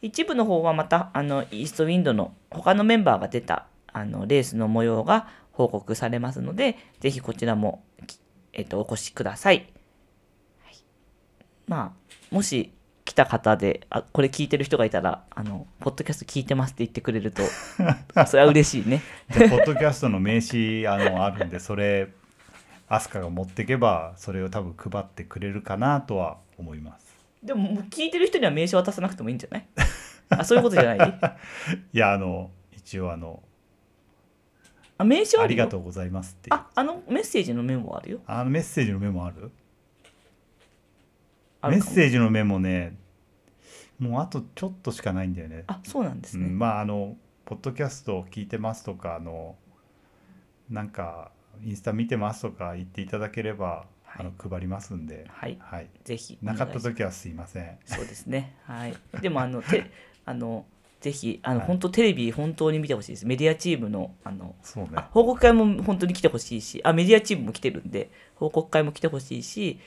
[0.00, 7.82] 一部の方はまたあのイーストウィンドの他のメンバーが出たあのレースの模様が報告されますのでぜひこちらも、
[8.52, 9.72] えっと、お越しください、
[10.62, 10.74] はい、
[11.66, 12.70] まあもし
[13.04, 17.42] 来た方であこれ聞いてる人がいたらあの「ポッドキャスト聞いてます」って言ってくれると
[18.26, 19.02] それは嬉しいね。
[19.28, 22.08] ポッドキャストの名刺 あのあるんでそれ
[22.88, 27.14] 飛鳥が持ってけばそれを多分配ってくれるかなとは思います。
[27.42, 29.66] でも聞いてる人には名刺渡さなくてもいいんじゃない？
[30.30, 31.20] あそういうことじゃない？
[31.92, 33.42] いやあの一応あの
[34.96, 36.48] あ名刺ありがとうございますって。
[36.54, 38.20] ああのメッセージのメモあるよ。
[38.26, 39.50] あのメッセージのメモある？
[41.68, 42.96] メッセージのメモね
[43.98, 45.64] もうあとちょっとしかないんだよね。
[45.66, 49.56] あそうなんですね、うん、まああのポッドキャスト聞いてますとかあの
[50.70, 51.30] なんか
[51.62, 53.84] インスタ見てますとか言っていただければ
[54.16, 57.78] あの配りますんで、はい、はい、ぜひなかった時はすいません。
[57.84, 58.56] そうですね。
[58.64, 58.96] はい。
[59.20, 59.90] でもあの て
[60.24, 60.66] あの
[61.00, 63.26] ぜひあの、はい、本当テレビ本当に見てほしいです。
[63.26, 65.02] メディアチームのあのそうね。
[65.10, 69.78] 報告会も本当に来てほしいし、あメディアチームも来てるんで報告会も来てほしいし、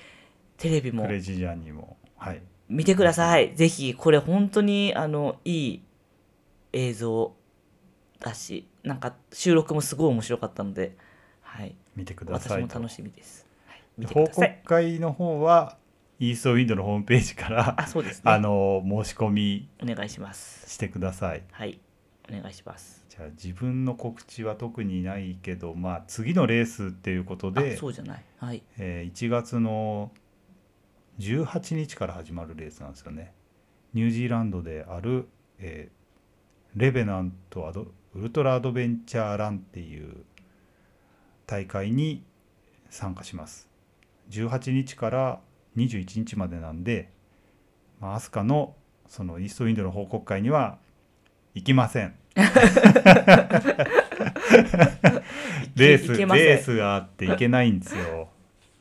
[0.58, 1.04] テレビも。
[1.04, 1.98] クレジジャーにも。
[2.18, 2.42] はい。
[2.70, 3.56] 見てください。
[3.56, 5.84] ぜひこれ本当にあのいい
[6.74, 7.34] 映像
[8.20, 10.96] だし、なんか収録もすごい面白かったので、
[11.42, 11.76] はい。
[11.96, 12.62] 見てください。
[12.64, 13.48] 私も楽しみです。
[14.14, 15.78] 報告会の方は
[16.20, 20.70] イーストウィンドのホームページからあそうです、ね、あの申し込みお願いします。
[20.70, 21.80] してくださいはい。
[22.30, 23.06] お願いします。
[23.10, 28.24] じゃあ自分の告知は特にないけどまあ次のレースっていうことでそうじゃない。
[28.40, 30.12] はい、えー、1月の
[31.20, 33.34] 18日から始まるレースなんですよね
[33.94, 35.28] ニュージーランドである、
[35.60, 40.24] えー、レベナントアドウルトラアドベンチャーランっていう
[41.46, 42.24] 大会に
[42.90, 43.70] 参加します
[44.30, 45.40] 18日から
[45.78, 47.12] 21日までなんで、
[48.00, 48.76] まあ、飛鳥の
[49.08, 50.80] そのイーストウィンドの報告会には
[51.54, 52.14] 行き ません。
[55.76, 58.30] レースレースがあって行けないんですよ。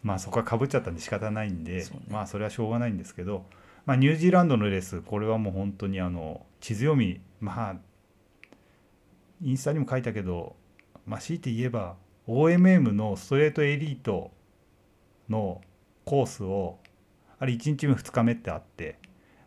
[0.07, 3.45] まあそこはかぶっちゃったんで仕方ないんで、ね、まあそれはしょうがないんですけど、
[3.87, 7.77] まあ、ニュージーランドのレースこれはもう本当にあの地図読みまあ
[9.43, 10.55] インスタにも書いたけど、
[11.07, 11.97] まあ、強いて言えば
[12.29, 14.31] OMM のストレートエリート
[15.29, 15.61] の
[16.05, 16.79] コースを
[17.41, 19.01] あれ1日目2日目ってあって、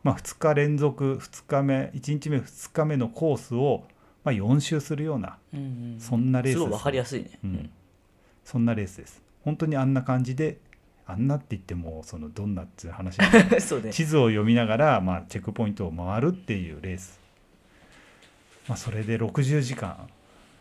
[0.04, 3.86] まあ、2日連続2日目1日目2日目のコースを、
[4.26, 5.64] まあ、4周するような、うんう
[5.96, 7.72] ん、そんなレースです、ね、すごい分かりやすいね、うん、
[8.44, 10.60] そんなレースです本当にあんな感じで
[11.08, 13.18] あんなって言ってもそのどんなっていう話
[13.60, 17.20] そう、ね、地図を読みながら、まあ、チェックポイントを回るっていうレース、
[18.68, 20.08] まあ、それで60時間。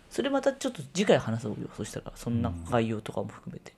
[0.09, 1.69] それまたちょっと次回話そうよ。
[1.77, 3.75] そしたらそんな概要とかも含めて、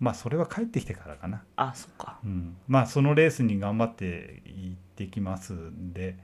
[0.00, 1.44] まあそれは帰ってきてからかな。
[1.56, 6.16] あそっか、うん、まあそのレースに頑張って行ってきますんで。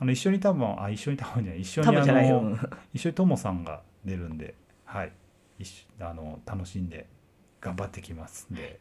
[0.00, 2.58] あの一緒に多分あ一緒に多分じゃない一緒にあの
[2.92, 4.56] 一緒にともさんが出るんで。
[4.84, 5.12] はい。
[5.60, 7.06] 一あの楽しんで
[7.62, 8.78] 頑張ってきますんで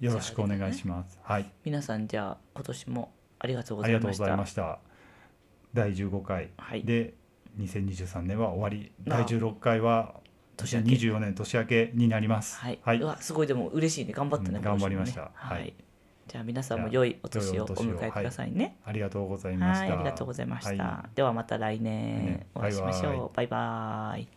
[0.00, 4.78] よろしくお願いします、ね、はい皆さんじゃあ今年もありがとうございましたありがとうございました
[5.72, 6.50] 第15回
[6.84, 7.14] で、はい
[7.58, 10.14] 2023年は終わり第16回は
[10.56, 12.58] 年明け24年年明けになります。
[12.58, 12.78] はい。
[12.82, 14.58] はい、うわすごいでも嬉しいね頑張ったね。
[14.58, 15.30] うん、頑張りました。
[15.34, 15.74] はい。
[16.28, 18.64] じゃあ皆さんも良いお年をお迎えくださいね。
[18.64, 19.94] はい、ありがとうございました。
[19.94, 21.08] ありがとうございました。
[21.14, 23.36] ではまた来年お会いしましょう。
[23.36, 24.35] バイバイ。